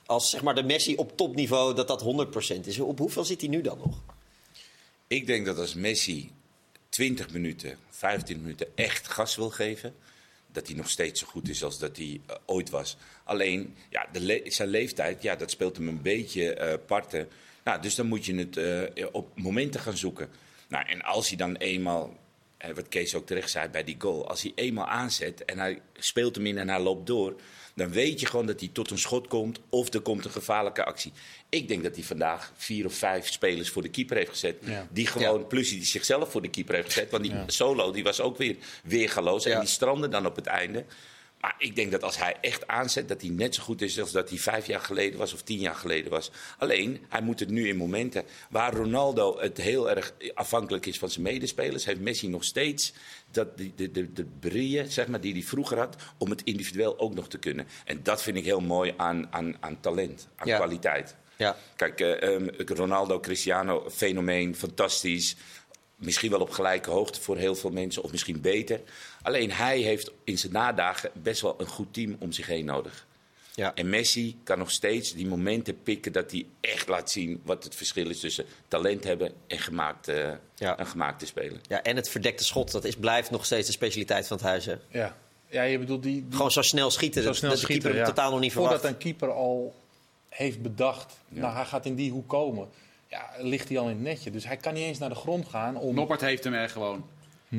Als 0.06 0.30
zeg 0.30 0.42
maar 0.42 0.54
de 0.54 0.62
Messi 0.62 0.94
op 0.94 1.16
topniveau, 1.16 1.74
dat 1.74 1.88
dat 1.88 2.02
100% 2.02 2.66
is. 2.66 2.78
Op 2.78 2.98
hoeveel 2.98 3.24
zit 3.24 3.40
hij 3.40 3.50
nu 3.50 3.60
dan 3.60 3.78
nog? 3.78 3.98
Ik 5.06 5.26
denk 5.26 5.46
dat 5.46 5.58
als 5.58 5.74
Messi 5.74 6.30
20 6.88 7.30
minuten, 7.32 7.78
15 7.96 8.40
minuten 8.40 8.66
echt 8.74 9.08
gas 9.08 9.36
wil 9.36 9.50
geven, 9.50 9.94
dat 10.52 10.66
hij 10.66 10.76
nog 10.76 10.90
steeds 10.90 11.20
zo 11.20 11.26
goed 11.26 11.48
is 11.48 11.64
als 11.64 11.78
dat 11.78 11.96
hij 11.96 12.20
eh, 12.26 12.36
ooit 12.46 12.70
was. 12.70 12.96
Alleen, 13.24 13.76
ja, 13.90 14.06
de 14.12 14.42
zijn 14.44 14.68
leeftijd, 14.68 15.22
ja, 15.22 15.36
dat 15.36 15.50
speelt 15.50 15.76
hem 15.76 15.88
een 15.88 16.02
beetje 16.02 16.54
eh 16.54 16.78
parten. 16.86 17.28
Nou, 17.64 17.82
dus 17.82 17.94
dan 17.94 18.06
moet 18.06 18.26
je 18.26 18.34
het 18.34 18.56
eh, 18.56 19.06
op 19.12 19.38
momenten 19.38 19.80
gaan 19.80 19.96
zoeken. 19.96 20.28
Nou, 20.68 20.86
en 20.88 21.02
als 21.02 21.28
hij 21.28 21.36
dan 21.36 21.56
eenmaal, 21.56 22.16
wat 22.74 22.88
Kees 22.88 23.14
ook 23.14 23.26
terecht 23.26 23.50
zei 23.50 23.68
bij 23.68 23.84
die 23.84 23.96
goal, 23.98 24.28
als 24.28 24.42
hij 24.42 24.52
eenmaal 24.54 24.86
aanzet 24.86 25.44
en 25.44 25.58
hij 25.58 25.80
speelt 25.94 26.34
hem 26.36 26.46
in 26.46 26.58
en 26.58 26.68
hij 26.68 26.80
loopt 26.80 27.06
door, 27.06 27.40
dan 27.76 27.90
weet 27.90 28.20
je 28.20 28.26
gewoon 28.26 28.46
dat 28.46 28.60
hij 28.60 28.70
tot 28.72 28.90
een 28.90 28.98
schot 28.98 29.26
komt 29.26 29.60
of 29.68 29.94
er 29.94 30.00
komt 30.00 30.24
een 30.24 30.30
gevaarlijke 30.30 30.84
actie. 30.84 31.12
Ik 31.48 31.68
denk 31.68 31.82
dat 31.82 31.94
hij 31.94 32.04
vandaag 32.04 32.52
vier 32.56 32.86
of 32.86 32.94
vijf 32.94 33.32
spelers 33.32 33.70
voor 33.70 33.82
de 33.82 33.88
keeper 33.88 34.16
heeft 34.16 34.30
gezet. 34.30 34.56
Ja. 34.60 34.86
Die 34.90 35.06
gewoon, 35.06 35.46
plus 35.46 35.68
die 35.68 35.84
zichzelf 35.84 36.30
voor 36.30 36.42
de 36.42 36.50
keeper 36.50 36.74
heeft 36.74 36.86
gezet. 36.86 37.10
Want 37.10 37.22
die 37.22 37.34
solo 37.46 37.90
die 37.90 38.04
was 38.04 38.20
ook 38.20 38.36
weer 38.36 38.56
weergaloos. 38.84 39.44
En 39.44 39.60
die 39.60 39.68
strandde 39.68 40.08
dan 40.08 40.26
op 40.26 40.36
het 40.36 40.46
einde. 40.46 40.84
Maar 41.46 41.54
ik 41.58 41.76
denk 41.76 41.90
dat 41.90 42.02
als 42.02 42.18
hij 42.18 42.36
echt 42.40 42.66
aanzet, 42.66 43.08
dat 43.08 43.20
hij 43.20 43.30
net 43.30 43.54
zo 43.54 43.62
goed 43.62 43.82
is 43.82 44.00
als 44.00 44.12
dat 44.12 44.28
hij 44.28 44.38
vijf 44.38 44.66
jaar 44.66 44.80
geleden 44.80 45.18
was 45.18 45.32
of 45.34 45.42
tien 45.42 45.58
jaar 45.58 45.74
geleden 45.74 46.10
was. 46.10 46.30
Alleen, 46.58 47.04
hij 47.08 47.20
moet 47.20 47.40
het 47.40 47.48
nu 47.50 47.68
in 47.68 47.76
momenten. 47.76 48.24
Waar 48.50 48.74
Ronaldo 48.74 49.38
het 49.40 49.56
heel 49.56 49.90
erg 49.90 50.14
afhankelijk 50.34 50.86
is 50.86 50.98
van 50.98 51.10
zijn 51.10 51.24
medespelers, 51.24 51.84
heeft 51.84 52.00
Messi 52.00 52.28
nog 52.28 52.44
steeds 52.44 52.92
dat, 53.30 53.56
die, 53.58 53.72
de, 53.76 53.90
de, 53.90 54.12
de 54.12 54.24
brieën, 54.40 54.90
zeg 54.90 55.06
maar, 55.06 55.20
die 55.20 55.32
hij 55.32 55.42
vroeger 55.42 55.78
had, 55.78 55.96
om 56.18 56.30
het 56.30 56.42
individueel 56.42 56.98
ook 56.98 57.14
nog 57.14 57.28
te 57.28 57.38
kunnen. 57.38 57.66
En 57.84 58.00
dat 58.02 58.22
vind 58.22 58.36
ik 58.36 58.44
heel 58.44 58.60
mooi 58.60 58.94
aan, 58.96 59.26
aan, 59.30 59.56
aan 59.60 59.80
talent, 59.80 60.28
aan 60.36 60.46
Ja. 60.48 60.56
kwaliteit. 60.56 61.16
Ja. 61.36 61.56
Kijk, 61.76 62.00
eh, 62.00 62.34
ehm, 62.34 62.48
Ronaldo, 62.66 63.20
Cristiano, 63.20 63.90
fenomeen, 63.90 64.56
fantastisch. 64.56 65.36
Misschien 65.96 66.30
wel 66.30 66.40
op 66.40 66.50
gelijke 66.50 66.90
hoogte 66.90 67.20
voor 67.20 67.36
heel 67.36 67.54
veel 67.54 67.70
mensen, 67.70 68.02
of 68.02 68.10
misschien 68.10 68.40
beter. 68.40 68.80
Alleen 69.26 69.50
hij 69.52 69.78
heeft 69.78 70.12
in 70.24 70.38
zijn 70.38 70.52
nadagen 70.52 71.10
best 71.14 71.40
wel 71.40 71.54
een 71.58 71.66
goed 71.66 71.94
team 71.94 72.16
om 72.18 72.32
zich 72.32 72.46
heen 72.46 72.64
nodig. 72.64 73.06
Ja. 73.54 73.74
En 73.74 73.88
Messi 73.88 74.38
kan 74.44 74.58
nog 74.58 74.70
steeds 74.70 75.12
die 75.14 75.26
momenten 75.26 75.82
pikken 75.82 76.12
dat 76.12 76.30
hij 76.30 76.46
echt 76.60 76.88
laat 76.88 77.10
zien 77.10 77.40
wat 77.44 77.64
het 77.64 77.74
verschil 77.74 78.10
is 78.10 78.20
tussen 78.20 78.44
talent 78.68 79.04
hebben 79.04 79.32
en 79.46 79.58
gemaakt, 79.58 80.08
eh, 80.08 80.32
Ja. 80.54 80.80
een 80.80 80.86
gemaakte 80.86 81.26
speler. 81.26 81.58
ja, 81.68 81.82
en 81.82 81.96
het 81.96 82.08
verdekte 82.08 82.44
schot, 82.44 82.72
dat 82.72 82.84
is, 82.84 82.96
blijft 82.96 83.30
nog 83.30 83.44
steeds 83.44 83.66
de 83.66 83.72
specialiteit 83.72 84.26
van 84.26 84.36
het 84.36 84.46
huis. 84.46 84.64
Hè? 84.66 84.74
Ja. 84.88 85.16
ja, 85.48 85.62
je 85.62 85.78
bedoelt 85.78 86.02
die, 86.02 86.22
die 86.22 86.32
Gewoon 86.36 86.50
zo 86.50 86.62
snel 86.62 86.90
schieten, 86.90 87.22
zo 87.22 87.28
dat, 87.28 87.36
snel 87.36 87.50
dat 87.50 87.60
de 87.60 87.66
keeper 87.66 87.90
ja. 87.90 87.96
hem 87.96 88.04
totaal 88.06 88.30
nog 88.30 88.40
niet 88.40 88.52
Voordat 88.52 88.72
verwacht. 88.80 88.94
een 88.94 89.00
keeper 89.02 89.30
al 89.32 89.74
heeft 90.28 90.62
bedacht, 90.62 91.16
nou 91.28 91.54
hij 91.54 91.64
gaat 91.64 91.86
in 91.86 91.94
die 91.94 92.10
hoek 92.10 92.28
komen, 92.28 92.68
ja, 93.08 93.30
ligt 93.38 93.68
hij 93.68 93.78
al 93.78 93.84
in 93.88 93.90
het 93.94 94.00
netje. 94.02 94.30
Dus 94.30 94.44
hij 94.46 94.56
kan 94.56 94.74
niet 94.74 94.84
eens 94.84 94.98
naar 94.98 95.08
de 95.08 95.14
grond 95.14 95.48
gaan 95.48 95.76
om... 95.76 95.94
Noppert 95.94 96.20
heeft 96.20 96.44
hem 96.44 96.54
er 96.54 96.68
gewoon. 96.68 97.04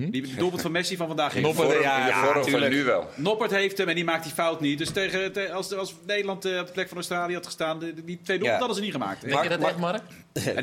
Die 0.10 0.36
doelpunt 0.36 0.62
van 0.62 0.72
Messi 0.72 0.96
van 0.98 1.08
vandaag. 1.08 1.34
heeft 1.34 1.46
Noppert, 1.46 1.68
vorm. 1.72 1.82
ja, 1.82 2.08
ja, 2.08 2.44
van 2.44 2.70
nu 2.70 2.84
wel. 2.84 3.08
Noppert 3.16 3.52
heeft 3.52 3.78
hem 3.78 3.88
en 3.90 3.96
die 3.96 4.04
maakt 4.04 4.24
die 4.24 4.34
fout 4.34 4.62
niet. 4.62 4.78
Dus 4.78 4.90
tegen, 4.90 5.32
te- 5.34 5.52
als, 5.52 5.74
als 5.74 5.96
Nederland 6.06 6.46
eh, 6.46 6.60
op 6.60 6.66
de 6.68 6.72
plek 6.74 6.88
van 6.88 6.98
Australië 6.98 7.34
had 7.34 7.46
gestaan, 7.46 7.80
de- 7.80 7.86
die 7.94 8.04
twee 8.04 8.16
doelpunten 8.24 8.46
Ja. 8.52 8.58
hadden 8.58 8.76
ze 8.76 8.82
niet 8.82 8.92
gemaakt. 8.92 9.22
Denk 9.22 9.44
je 9.44 9.50
dat 9.50 9.60
Mark- 9.60 9.72
echt, 9.72 9.82
Mark? 9.82 10.02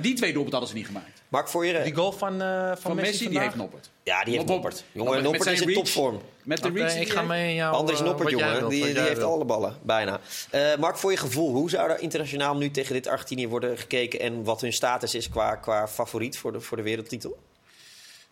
Die 0.02 0.14
twee 0.14 0.32
doelpunten 0.32 0.58
hadden 0.58 0.68
ze 0.68 0.74
niet 0.74 0.86
gemaakt. 0.86 1.22
Mark, 1.28 1.48
voor 1.48 1.66
je... 1.66 1.80
Die 1.82 1.94
goal 1.94 2.12
van, 2.12 2.42
eh, 2.42 2.66
van, 2.66 2.76
Van, 2.78 2.94
Messi, 2.96 3.28
die 3.28 3.38
heeft 3.40 3.54
Noppert. 3.54 3.90
Ja, 4.02 4.24
die 4.24 4.34
heeft 4.34 4.46
Noppert. 4.46 4.84
Jongen, 4.92 5.22
Noppert 5.22 5.46
is 5.46 5.60
in 5.60 5.66
reach. 5.66 5.78
topvorm. 5.78 6.20
Met 6.42 6.62
de 6.62 6.70
reach 6.70 6.92
die 6.92 7.00
ik 7.00 7.10
ga 7.12 7.22
mee 7.22 7.48
in 7.48 7.54
jouw... 7.54 7.72
Anders 7.72 7.98
eh, 7.98 8.04
Noppert, 8.04 8.30
wat 8.30 8.38
jij 8.40 8.48
jongen. 8.48 8.68
wilt, 8.68 8.84
die 8.84 8.94
die 8.94 9.02
heeft 9.02 9.22
alle 9.22 9.44
ballen, 9.44 9.76
bijna. 9.82 10.20
Eh, 10.50 10.76
Mark, 10.78 10.96
voor 10.96 11.10
je 11.10 11.16
gevoel, 11.16 11.52
hoe 11.54 11.70
zou 11.70 11.90
er 11.90 12.00
internationaal 12.00 12.56
nu 12.56 12.70
tegen 12.70 12.92
dit 12.92 13.06
Argentinië 13.06 13.48
worden 13.48 13.78
gekeken... 13.78 14.20
en 14.20 14.44
wat 14.44 14.60
hun 14.60 14.72
status 14.72 15.14
is 15.14 15.28
qua, 15.28 15.54
qua 15.56 15.88
favoriet 15.88 16.38
voor 16.38 16.52
de, 16.52 16.60
voor 16.60 16.76
de 16.76 16.82
wereldtitel? 16.82 17.38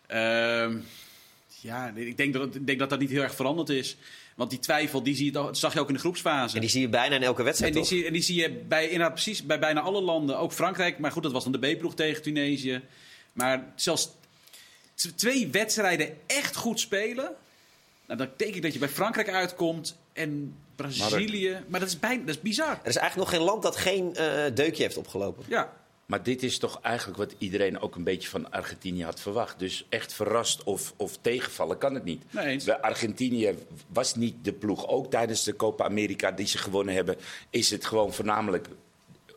Ehm, 0.07 0.77
ja, 1.61 1.91
ik 1.95 2.17
denk, 2.17 2.33
dat, 2.33 2.55
ik 2.55 2.67
denk 2.67 2.79
dat 2.79 2.89
dat 2.89 2.99
niet 2.99 3.09
heel 3.09 3.21
erg 3.21 3.35
veranderd 3.35 3.69
is. 3.69 3.97
Want 4.35 4.49
die 4.49 4.59
twijfel, 4.59 5.03
die 5.03 5.15
zie 5.15 5.25
je, 5.25 5.31
dat 5.31 5.57
zag 5.57 5.73
je 5.73 5.79
ook 5.79 5.87
in 5.87 5.93
de 5.93 5.99
groepsfase. 5.99 6.55
En 6.55 6.61
die 6.61 6.69
zie 6.69 6.81
je 6.81 6.89
bijna 6.89 7.15
in 7.15 7.23
elke 7.23 7.39
En 7.39 7.45
wedstrijd, 7.45 7.73
die, 7.73 7.81
toch? 7.81 7.91
zie, 7.91 8.05
en 8.05 8.13
die 8.13 8.21
zie 8.21 8.41
je 8.41 8.49
bij, 8.49 8.83
inderdaad 8.83 9.13
precies 9.13 9.43
bij 9.43 9.59
bijna 9.59 9.81
alle 9.81 10.01
landen. 10.01 10.37
Ook 10.37 10.51
Frankrijk, 10.51 10.99
maar 10.99 11.11
goed, 11.11 11.23
dat 11.23 11.31
was 11.31 11.43
dan 11.43 11.51
de 11.51 11.73
B-ploeg 11.73 11.95
tegen 11.95 12.21
Tunesië. 12.21 12.81
Maar 13.33 13.73
zelfs 13.75 14.09
twee 15.15 15.47
wedstrijden 15.47 16.17
echt 16.27 16.55
goed 16.55 16.79
spelen... 16.79 17.35
Nou, 18.05 18.17
dan 18.19 18.29
denk 18.37 18.55
ik 18.55 18.61
dat 18.61 18.73
je 18.73 18.79
bij 18.79 18.89
Frankrijk 18.89 19.29
uitkomt 19.29 19.97
en 20.13 20.55
Brazilië. 20.75 21.63
Maar 21.67 21.79
dat 21.79 21.89
is, 21.89 21.99
bijna, 21.99 22.25
dat 22.25 22.35
is 22.35 22.41
bizar. 22.41 22.79
Er 22.83 22.89
is 22.89 22.95
eigenlijk 22.95 23.15
nog 23.15 23.39
geen 23.39 23.47
land 23.49 23.63
dat 23.63 23.75
geen 23.75 24.15
eh, 24.15 24.43
deukje 24.53 24.83
heeft 24.83 24.97
opgelopen. 24.97 25.43
Ja, 25.47 25.73
Maar 26.05 26.23
dit 26.23 26.43
is 26.43 26.57
toch 26.57 26.79
eigenlijk 26.81 27.17
wat 27.17 27.35
iedereen 27.37 27.79
ook 27.79 27.95
een 27.95 28.03
beetje 28.03 28.29
van 28.29 28.51
Argentinië 28.51 29.03
had 29.03 29.19
verwacht. 29.19 29.59
Dus 29.59 29.85
echt 29.89 30.13
verrast 30.13 30.63
of, 30.63 30.93
of 30.97 31.17
tegenvallen 31.21 31.77
kan 31.77 31.93
het 31.93 32.03
niet. 32.03 32.23
Nee 32.29 32.47
eens. 32.47 32.69
Argentinië 32.69 33.53
was 33.87 34.15
niet 34.15 34.35
de 34.41 34.53
ploeg. 34.53 34.87
Ook 34.87 35.09
tijdens 35.11 35.43
de 35.43 35.55
Copa 35.55 35.85
America 35.85 36.31
die 36.31 36.47
ze 36.47 36.57
gewonnen 36.57 36.95
hebben, 36.95 37.15
is 37.49 37.69
het 37.69 37.85
gewoon 37.85 38.13
voornamelijk 38.13 38.67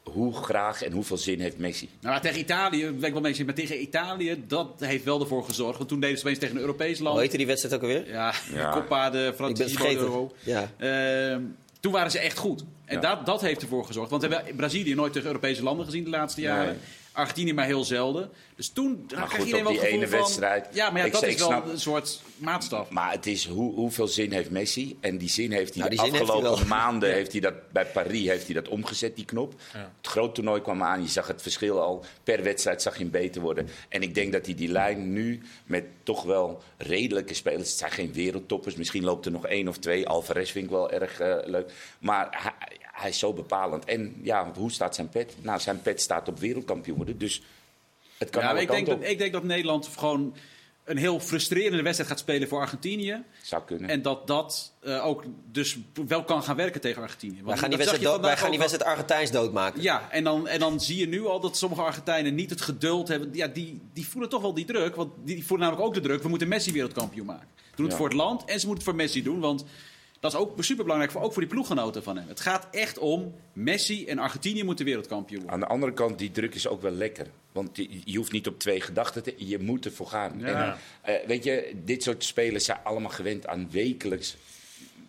hoe 0.03 0.35
graag 0.35 0.83
en 0.83 0.93
hoeveel 0.93 1.17
zin 1.17 1.41
heeft 1.41 1.59
Messi. 1.59 1.89
Nou, 2.01 2.13
maar 2.13 2.23
tegen 2.23 2.41
Italië, 2.41 2.91
ben 2.91 3.05
ik 3.05 3.13
wel 3.13 3.21
mee 3.21 3.45
maar 3.45 3.55
tegen 3.55 3.81
Italië, 3.81 4.45
dat 4.47 4.69
heeft 4.79 5.05
wel 5.05 5.21
ervoor 5.21 5.45
gezorgd. 5.45 5.77
Want 5.77 5.89
toen 5.89 6.01
deden 6.01 6.19
ze 6.19 6.25
opeens 6.25 6.39
tegen 6.39 6.55
een 6.55 6.61
Europees 6.61 6.99
land. 6.99 7.13
Hoe 7.13 7.21
heette 7.21 7.37
die 7.37 7.47
wedstrijd 7.47 7.75
ook 7.75 7.83
alweer? 7.83 8.09
Ja, 8.09 8.35
Ja. 8.53 8.73
Coppa 8.73 9.11
de 9.11 9.33
vergeten. 9.37 9.97
Euro. 9.97 10.33
Ja. 10.45 10.71
Ehm, 10.77 11.43
toen 11.87 11.95
waren 11.95 12.11
ze 12.11 12.19
echt 12.19 12.39
goed. 12.39 12.65
En 12.85 12.95
Ja. 12.95 13.01
dat, 13.01 13.27
dat 13.27 13.41
heeft 13.41 13.63
ervoor 13.63 13.85
gezorgd. 13.85 14.11
Want 14.11 14.23
we 14.23 14.35
hebben 14.35 14.57
Brazilië 14.57 14.95
nooit 14.95 15.13
tegen 15.13 15.29
Europese 15.29 15.63
landen 15.63 15.85
gezien 15.85 16.05
de 16.05 16.11
laatste 16.11 16.41
jaren. 16.41 16.67
Nee. 16.67 16.77
Argentinië 17.17 17.53
maar 17.53 17.67
heel 17.67 17.85
zelden. 17.85 18.31
Dus 18.57 18.69
toen 18.69 19.07
kreeg 19.07 19.31
goed, 19.31 19.39
iedereen 19.39 19.65
wel 19.65 19.73
die 19.73 19.87
ene 19.87 20.09
van... 20.09 20.19
wedstrijd. 20.19 20.69
Ja, 20.73 20.91
maar 20.91 21.01
ja, 21.01 21.07
Ik 21.07 21.13
dat 21.13 21.21
zeg, 21.21 21.31
is 21.31 21.39
wel 21.39 21.49
snap- 21.49 21.69
een 21.69 21.81
soort 21.81 22.21
maatstaf. 22.37 22.91
Maar 22.91 23.11
het 23.11 23.27
is 23.27 23.47
hoe, 23.47 23.75
hoeveel 23.75 24.07
zin 24.09 24.33
heeft 24.33 24.51
Messi? 24.51 24.97
En 25.01 25.19
die 25.19 25.29
zin 25.29 25.53
heeft 25.53 25.75
hij 25.75 25.79
Nou, 25.83 25.91
de 25.91 25.97
die 25.97 26.05
zin 26.05 26.15
heeft 26.15 26.33
hij 26.33 26.37
afgelopen 26.37 26.69
maanden 26.69 27.13
heeft 27.19 27.33
hij 27.33 27.41
dat, 27.41 27.55
bij 27.73 27.87
Paris 27.87 28.27
heeft 28.27 28.45
hij 28.45 28.55
dat 28.55 28.69
omgezet, 28.69 29.17
die 29.17 29.25
knop. 29.25 29.55
Het 29.73 30.07
groot 30.07 30.35
toernooi 30.35 30.61
kwam 30.61 30.83
aan, 30.83 31.03
je 31.03 31.09
zag 31.09 31.27
het 31.27 31.43
verschil 31.43 31.81
al. 31.81 32.05
Per 32.25 32.43
wedstrijd 32.43 32.83
zag 32.83 32.97
je 32.97 33.03
hem 33.03 33.11
beter 33.11 33.41
worden. 33.41 33.69
En 33.89 34.03
ik 34.03 34.15
denk 34.15 34.33
dat 34.33 34.47
hij 34.47 34.55
die 34.55 34.69
lijn 34.69 35.13
nu 35.13 35.43
met 35.67 35.85
toch 36.03 36.23
wel 36.23 36.63
redelijke 36.77 37.35
spelers... 37.35 37.69
Het 37.69 37.79
zijn 37.79 37.91
geen 37.91 38.13
wereldtoppers, 38.13 38.75
misschien 38.75 39.05
loopt 39.05 39.27
er 39.27 39.33
nog 39.33 39.47
één 39.47 39.69
of 39.69 39.79
twee. 39.79 40.09
Alvarez 40.09 40.51
vind 40.51 40.65
ik 40.65 40.71
wel 40.71 40.91
erg 40.91 41.21
eh, 41.21 41.37
leuk. 41.45 41.73
Maar 41.99 42.29
hij, 42.31 42.79
hij 43.01 43.09
is 43.09 43.19
zo 43.19 43.33
bepalend. 43.33 43.85
En 43.85 44.17
ja, 44.23 44.53
hoe 44.57 44.71
staat 44.73 44.95
zijn 44.95 45.09
pet? 45.09 45.35
Nou, 45.41 45.61
zijn 45.61 45.83
pet 45.83 46.01
staat 46.01 46.29
op 46.29 46.39
wereldkampioen 46.39 46.97
worden. 46.97 47.19
Dus 47.19 47.43
het 48.19 48.31
kan 48.31 48.43
Ja, 48.43 48.59
ik, 48.59 48.71
denk 48.71 48.87
dat, 48.87 48.99
ik 49.03 49.19
denk 49.19 49.33
dat 49.33 49.43
Nederland 49.45 49.89
gewoon 49.97 50.37
een 50.85 50.97
heel 50.97 51.21
frustrerende 51.21 51.83
wedstrijd 51.83 52.11
gaat 52.11 52.19
spelen 52.19 52.49
voor 52.49 52.61
Argentinië. 52.61 53.23
Zou 53.43 53.63
kunnen. 53.67 53.91
En 53.91 54.03
dat 54.03 54.27
dat 54.27 54.73
eh, 54.81 55.07
ook 55.07 55.25
dus 55.53 55.79
wel 56.07 56.25
kan 56.25 56.43
gaan 56.43 56.57
werken 56.57 56.81
tegen 56.81 57.03
Argentinië. 57.03 57.35
Want 57.35 57.47
Wij 57.47 57.57
gaan 57.57 57.69
die 57.69 57.79
wedstrijd, 57.79 58.05
dood- 58.05 58.21
wij 58.21 58.37
gaan 58.37 58.51
die 58.51 58.59
wedstrijd 58.59 58.89
Argentijns 58.91 59.31
doodmaken. 59.31 59.83
Ja, 59.83 60.09
en 60.11 60.25
dan, 60.25 60.49
en 60.49 60.59
dan 60.59 60.81
zie 60.81 60.97
je 60.97 61.09
nu 61.09 61.27
al 61.27 61.41
dat 61.41 61.57
sommige 61.57 61.83
Argentijnen 61.83 62.35
niet 62.35 62.51
het 62.51 62.61
geduld 62.61 63.09
hebben. 63.09 63.29
Ja, 63.33 63.47
die, 63.47 63.81
die 63.93 64.07
voelen 64.09 64.31
toch 64.31 64.43
wel 64.43 64.55
die 64.55 64.65
druk. 64.65 64.95
Want 64.95 65.13
die 65.25 65.47
voelen 65.47 65.67
namelijk 65.67 65.89
ook 65.89 65.95
de 65.95 66.01
druk. 66.09 66.23
We 66.23 66.29
moeten 66.29 66.49
Messi 66.49 66.73
wereldkampioen 66.73 67.27
maken. 67.27 67.49
Ze 67.57 67.63
doen 67.77 67.85
het 67.85 67.95
Ja. 67.95 67.99
voor 68.01 68.09
het 68.09 68.17
land 68.17 68.45
en 68.45 68.61
ze 68.61 68.67
moeten 68.67 68.75
het 68.75 68.83
voor 68.85 68.95
Messi 69.05 69.23
doen. 69.23 69.41
Want 69.41 69.65
dat 70.21 70.33
is 70.33 70.39
ook 70.39 70.65
superbelangrijk, 70.65 71.13
voor, 71.13 71.23
ook 71.23 71.33
voor 71.33 71.43
die 71.43 71.51
ploeggenoten 71.51 72.03
van 72.03 72.17
hem. 72.17 72.29
Het 72.29 72.41
gaat 72.41 72.67
echt 72.71 72.99
om 72.99 73.35
Messi 73.53 74.07
en 74.07 74.19
Argentinië 74.19 74.63
moeten 74.65 74.85
wereldkampioen 74.85 75.41
worden. 75.41 75.55
Aan 75.61 75.67
de 75.67 75.73
andere 75.75 75.93
kant, 75.93 76.19
die 76.19 76.31
druk 76.31 76.55
is 76.55 76.69
ook 76.69 76.83
wel 76.83 76.91
lekker. 76.93 77.27
Want 77.53 77.77
je, 77.77 77.89
je 78.05 78.17
hoeft 78.17 78.33
niet 78.33 78.47
op 78.47 78.59
twee 78.59 78.81
gedachten 78.81 79.23
te... 79.23 79.35
Je 79.37 79.59
moet 79.59 79.85
ervoor 79.85 80.07
gaan. 80.07 80.33
Ja. 80.39 80.79
En, 81.03 81.21
eh, 81.21 81.27
weet 81.27 81.45
je, 81.45 81.73
dit 81.85 82.03
soort 82.03 82.25
spelers 82.25 82.65
zijn 82.65 82.79
allemaal 82.85 83.11
gewend 83.11 83.47
aan 83.47 83.69
wekelijks, 83.71 84.37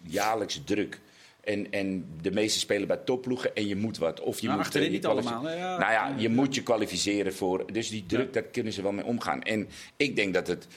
jaarlijks 0.02 0.62
druk. 0.66 1.00
En, 1.44 1.72
en 1.72 2.06
de 2.22 2.32
meeste 2.32 2.60
spelen 2.60 2.88
bij 2.88 2.98
topploegen 2.98 3.56
en 3.56 3.68
je 3.68 3.76
moet 3.76 3.98
wat. 3.98 4.20
Of 4.20 4.40
je 4.40 4.46
Nou, 4.46 4.58
moet, 4.58 4.66
achterin 4.66 4.88
eh, 4.88 4.94
niet 4.94 5.06
allemaal? 5.06 5.50
Ja. 5.50 5.78
Nou 5.78 5.92
ja, 5.92 6.14
je 6.18 6.30
Ja. 6.30 6.36
moet 6.36 6.56
je 6.56 6.64
kwalificeren 6.64 7.34
voor... 7.34 7.72
Dus 7.74 7.90
die 7.90 8.06
druk, 8.06 8.34
daar 8.34 8.44
kunnen 8.44 8.74
ze 8.74 8.82
wel 8.82 8.92
mee 8.92 9.06
omgaan. 9.06 9.42
En 9.44 9.68
ik 9.98 10.16
denk 10.16 10.34
dat 10.34 10.48
het... 10.48 10.68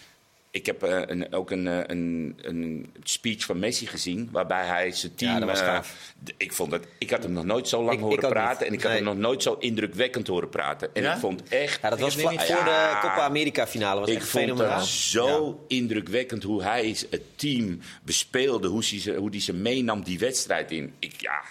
Ik 0.53 0.67
heb 0.67 0.83
eh, 0.83 1.01
een, 1.07 1.33
ook 1.35 1.51
een, 1.51 1.67
eh, 1.67 1.79
een, 1.87 2.35
een 2.43 2.93
speech 3.03 3.45
van 3.45 3.59
Messi 3.59 3.87
gezien, 3.87 4.29
waarbij 4.33 4.67
hij 4.67 4.91
zijn 4.93 5.15
team. 5.15 5.33
Ja, 5.33 5.39
dat 5.39 5.49
was 5.49 5.61
eh, 5.61 5.67
gaaf. 5.67 6.13
ik, 6.37 6.53
vond 6.53 6.73
het, 6.73 6.87
ik 6.99 7.11
had 7.11 7.23
hem 7.23 7.33
nog 7.33 7.45
nooit 7.45 7.69
zo 7.69 7.83
lang 7.83 7.97
Ik- 7.97 8.01
horen 8.03 8.23
ik 8.23 8.29
praten. 8.29 8.59
niet. 8.59 8.69
En 8.69 8.75
ik 8.75 8.83
had 8.83 8.93
hem 8.93 9.03
nog 9.05 9.17
nooit 9.17 9.43
zo 9.43 9.57
indrukwekkend 9.59 10.27
horen 10.27 10.49
praten. 10.49 10.95
En 10.95 11.03
Ja? 11.03 11.13
ik 11.15 11.19
vond 11.21 11.43
echt. 11.49 11.81
Ja, 11.83 11.91
dat 11.91 12.01
was 12.01 12.15
voor, 12.17 12.31
het 12.31 12.39
niet- 12.41 12.49
voor 12.49 12.65
de. 12.65 12.99
Copa 13.01 13.21
America 13.21 13.67
finale. 13.67 14.01
Was 14.01 14.09
ik 14.09 14.17
echt 14.17 14.29
vond 14.29 14.45
fenomenaal. 14.45 14.79
het 14.79 14.87
zo 14.87 15.65
indrukwekkend 15.69 16.43
hoe 16.43 16.63
hij 16.63 16.97
het 17.11 17.23
team 17.39 17.81
bespeelde. 18.03 18.69
Hoe 18.69 18.85
hij 18.89 19.01
ze, 19.01 19.15
hoe 19.15 19.31
die 19.31 19.41
ze 19.41 19.53
meenam 19.55 20.03
die 20.03 20.19
wedstrijd 20.19 20.71
in. 20.71 20.93
Ik, 20.99 21.21
ja, 21.21 21.43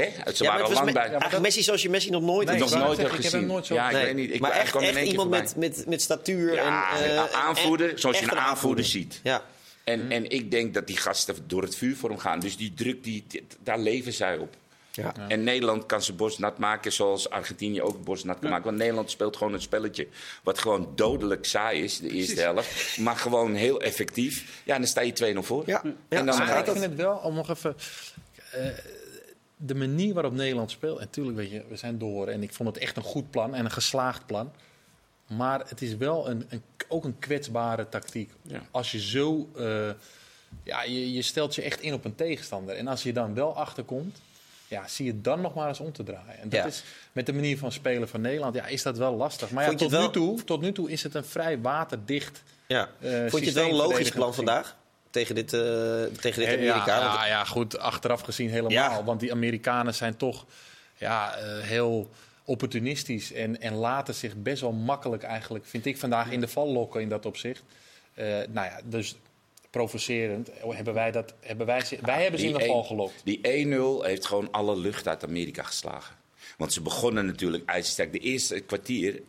hè? 0.00 0.32
Ze 0.34 0.44
waren 0.44 0.64
al 0.64 0.72
lang 0.72 0.86
me- 0.86 0.92
bij. 0.92 1.02
eigenlijk 1.08 1.40
Messi 1.42 1.62
zoals 1.62 1.82
je 1.82 1.90
Messi 1.90 2.10
nog 2.10 2.22
nooit 2.22 2.48
Nee, 2.48 2.56
hebt 2.56 2.58
nog 2.60 2.68
gezien. 2.70 2.84
nooit 2.86 2.98
heb 2.98 3.10
gezien. 3.10 3.38
hem 3.40 3.48
nooit 3.48 3.66
zo- 3.66 3.74
ja, 3.74 3.90
ik 3.90 4.04
weet 4.04 4.14
niet. 4.14 4.32
Ik, 4.34 4.40
maar 4.40 4.50
echt, 4.50 4.70
kwam 4.70 4.82
in 4.82 4.88
echt 4.88 4.96
één 4.96 5.04
keer 5.04 5.12
iemand 5.20 5.30
met, 5.30 5.56
met, 5.56 5.86
met 5.88 6.02
statuur. 6.02 6.54
Ja, 6.54 6.90
en, 6.98 7.04
eh, 7.04 7.14
een 7.14 7.28
aanvoerder, 7.32 7.90
en- 7.90 7.98
zoals 7.98 8.18
je 8.18 8.24
een 8.24 8.38
aanvoerder 8.38 8.84
ziet. 8.84 9.20
Ja. 9.22 9.42
En, 9.84 10.10
en 10.10 10.30
ik 10.30 10.50
denk 10.50 10.74
dat 10.74 10.86
die 10.86 10.96
gasten 10.96 11.34
door 11.46 11.62
het 11.62 11.76
vuur 11.76 11.96
voor 11.96 12.08
hem 12.08 12.18
gaan. 12.18 12.40
Dus 12.40 12.56
die 12.56 12.74
druk, 12.74 13.04
die, 13.04 13.24
daar 13.62 13.78
leven 13.78 14.12
zij 14.12 14.36
op. 14.38 14.54
Ja. 14.92 15.12
En 15.28 15.44
Nederland 15.44 15.86
kan 15.86 16.02
zijn 16.02 16.16
borst 16.16 16.38
nat 16.38 16.58
maken 16.58 16.92
zoals 16.92 17.30
Argentinië 17.30 17.82
ook 17.82 18.04
borst 18.04 18.24
nat 18.24 18.38
kan 18.38 18.50
maken. 18.50 18.64
Want 18.64 18.76
Nederland 18.76 19.10
speelt 19.10 19.36
gewoon 19.36 19.52
een 19.52 19.60
spelletje 19.60 20.06
wat 20.42 20.58
gewoon 20.58 20.92
dodelijk 20.94 21.44
saai 21.44 21.82
is, 21.82 21.98
de 21.98 22.08
eerste 22.08 22.34
Precies. 22.34 22.42
helft. 22.52 22.98
Maar 22.98 23.16
gewoon 23.16 23.54
heel 23.54 23.80
effectief. 23.80 24.60
Ja, 24.64 24.76
dan 24.78 24.86
sta 24.86 25.00
je 25.00 25.12
2-0 25.12 25.42
voor. 25.42 25.62
Ja. 25.66 25.82
En 26.08 26.26
dan 26.26 26.38
Maar 26.38 26.58
ik 26.58 26.64
vind 26.64 26.80
het 26.84 26.94
wel, 26.94 27.14
om 27.16 27.34
nog 27.34 27.50
even... 27.50 27.76
eh, 28.52 28.66
de 29.66 29.74
manier 29.74 30.14
waarop 30.14 30.32
Nederland 30.32 30.70
speelt... 30.70 30.98
En 30.98 31.04
natuurlijk, 31.04 31.36
weet 31.36 31.50
je, 31.50 31.62
we 31.68 31.76
zijn 31.76 31.98
door. 31.98 32.28
En 32.28 32.42
ik 32.42 32.52
vond 32.54 32.68
het 32.68 32.78
echt 32.78 32.96
een 32.96 33.02
goed 33.02 33.30
plan 33.30 33.54
en 33.54 33.64
een 33.64 33.70
geslaagd 33.70 34.26
plan. 34.26 34.52
Maar 35.26 35.62
het 35.68 35.82
is 35.82 35.96
wel 35.96 36.28
een, 36.28 36.46
een, 36.48 36.62
ook 36.88 37.04
een 37.04 37.18
kwetsbare 37.18 37.88
tactiek. 37.88 38.30
Ja. 38.42 38.60
Als 38.70 38.92
je 38.92 39.00
zo... 39.00 39.48
eh, 39.56 39.90
ja, 40.62 40.82
je, 40.82 41.12
je 41.12 41.22
stelt 41.22 41.54
je 41.54 41.62
echt 41.62 41.80
in 41.80 41.92
op 41.94 42.04
een 42.04 42.14
tegenstander. 42.14 42.76
En 42.76 42.86
als 42.88 43.02
je 43.02 43.12
dan 43.12 43.34
wel 43.34 43.56
achterkomt... 43.56 44.18
Ja, 44.68 44.88
zie 44.88 45.06
je 45.06 45.20
dan 45.20 45.40
nog 45.40 45.54
maar 45.54 45.68
eens 45.68 45.80
om 45.80 45.92
te 45.92 46.02
draaien. 46.02 46.38
En 46.40 46.48
dat 46.48 46.60
Ja. 46.60 46.66
is 46.66 46.82
met 47.12 47.26
de 47.26 47.32
manier 47.32 47.58
van 47.58 47.72
spelen 47.72 48.08
van 48.08 48.20
Nederland... 48.20 48.54
Ja, 48.54 48.66
is 48.66 48.82
dat 48.82 48.98
wel 48.98 49.14
lastig. 49.14 49.50
Maar 49.50 49.64
ja, 49.70 49.74
tot, 49.76 49.90
nu 49.90 50.10
toe, 50.10 50.44
tot 50.44 50.60
nu 50.60 50.72
toe 50.72 50.90
is 50.90 51.02
het 51.02 51.14
een 51.14 51.24
vrij 51.24 51.60
waterdicht... 51.60 52.42
Ja. 52.66 52.88
eh, 53.00 53.10
Vond 53.26 53.38
je 53.42 53.44
het 53.46 53.54
wel 53.54 53.68
een 53.68 53.74
logisch 53.74 54.10
plan 54.10 54.34
vandaag? 54.34 54.76
Tegen 55.12 55.34
dit, 55.34 55.52
eh, 55.52 55.60
tegen 56.20 56.40
dit 56.40 56.48
Ja, 56.48 56.54
Amerika? 56.72 56.98
ja, 56.98 57.26
ja, 57.26 57.44
goed, 57.44 57.78
achteraf 57.78 58.20
gezien 58.20 58.48
helemaal. 58.50 58.70
Ja. 58.70 59.04
Want 59.04 59.20
die 59.20 59.32
Amerikanen 59.32 59.94
zijn 59.94 60.16
toch 60.16 60.44
ja, 60.96 61.34
eh, 61.36 61.58
heel 61.60 62.10
opportunistisch 62.44 63.32
en, 63.32 63.60
en 63.60 63.74
laten 63.74 64.14
zich 64.14 64.34
best 64.36 64.60
wel 64.60 64.72
makkelijk 64.72 65.22
eigenlijk, 65.22 65.64
vind 65.66 65.86
ik 65.86 65.98
vandaag, 65.98 66.30
in 66.30 66.40
de 66.40 66.48
val 66.48 66.68
lokken 66.72 67.00
in 67.00 67.08
dat 67.08 67.26
opzicht. 67.26 67.62
Eh, 68.14 68.26
nou 68.26 68.66
ja, 68.66 68.80
dus 68.84 69.16
provocerend 69.70 70.50
hebben 70.68 70.94
wij 70.94 71.10
dat, 71.10 71.32
hebben 71.40 71.66
wij, 71.66 71.84
ze- 71.84 71.98
wij 72.02 72.22
hebben 72.22 72.40
ze 72.40 72.46
in 72.46 72.52
de 72.52 72.64
val 72.64 72.78
een- 72.78 72.84
gelokt. 72.84 73.20
Die 73.24 73.40
1-0 73.42 74.02
heeft 74.04 74.26
gewoon 74.26 74.48
alle 74.50 74.76
lucht 74.78 75.08
uit 75.08 75.24
Amerika 75.24 75.62
geslagen. 75.62 76.14
Want 76.56 76.72
ze 76.72 76.80
begonnen 76.80 77.26
natuurlijk 77.26 77.64
ijzersterk. 77.68 78.12
De 78.12 78.18
eerste 78.18 78.60
kwartier 78.60 79.20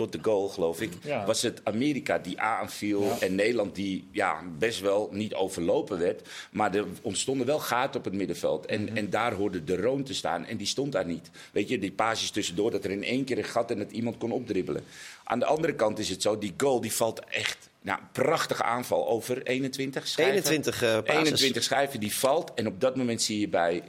tot 0.00 0.12
de 0.12 0.18
goal, 0.22 0.48
geloof 0.48 0.80
ik, 0.80 0.92
Ja. 1.02 1.24
was 1.26 1.42
het 1.42 1.60
Amerika 1.64 2.18
die 2.18 2.40
aanviel. 2.40 3.02
Ja. 3.02 3.20
En 3.20 3.34
Nederland 3.34 3.74
die 3.74 4.08
ja, 4.10 4.42
best 4.58 4.80
wel 4.80 5.08
niet 5.12 5.34
overlopen 5.34 5.98
werd. 5.98 6.28
Maar 6.50 6.74
er 6.74 6.84
ontstonden 7.02 7.46
wel 7.46 7.58
gaten 7.58 7.98
op 7.98 8.04
het 8.04 8.14
middenveld. 8.14 8.66
En, 8.66 8.82
Mhm. 8.82 8.96
en 8.96 9.10
daar 9.10 9.32
hoorde 9.32 9.64
de 9.64 9.76
Roon 9.76 10.02
te 10.02 10.14
staan. 10.14 10.44
En 10.46 10.56
die 10.56 10.66
stond 10.66 10.92
daar 10.92 11.06
niet. 11.06 11.30
Weet 11.52 11.68
je, 11.68 11.78
die 11.78 11.92
paasjes 11.92 12.30
tussendoor, 12.30 12.70
dat 12.70 12.84
er 12.84 12.90
in 12.90 13.04
één 13.04 13.24
keer 13.24 13.38
een 13.38 13.44
gat 13.44 13.70
en 13.70 13.78
dat 13.78 13.90
iemand 13.90 14.18
kon 14.18 14.32
opdribbelen. 14.32 14.82
Aan 15.24 15.38
de 15.38 15.44
andere 15.44 15.74
kant 15.74 15.98
is 15.98 16.08
het 16.08 16.22
zo, 16.22 16.38
die 16.38 16.54
goal 16.56 16.80
die 16.80 16.92
valt 16.92 17.24
echt... 17.24 17.68
Nou, 17.82 17.98
prachtige 18.12 18.62
aanval 18.62 19.08
over 19.08 19.42
21 19.42 20.06
schijven. 20.08 20.32
21 20.34 20.82
eh 20.82 20.94
passes. 20.94 21.14
21 21.16 21.62
schijven 21.62 22.00
die 22.00 22.14
valt. 22.14 22.54
En 22.54 22.66
op 22.66 22.80
dat 22.80 22.96
moment 22.96 23.22
zie 23.22 23.40
je 23.40 23.48
bij 23.48 23.82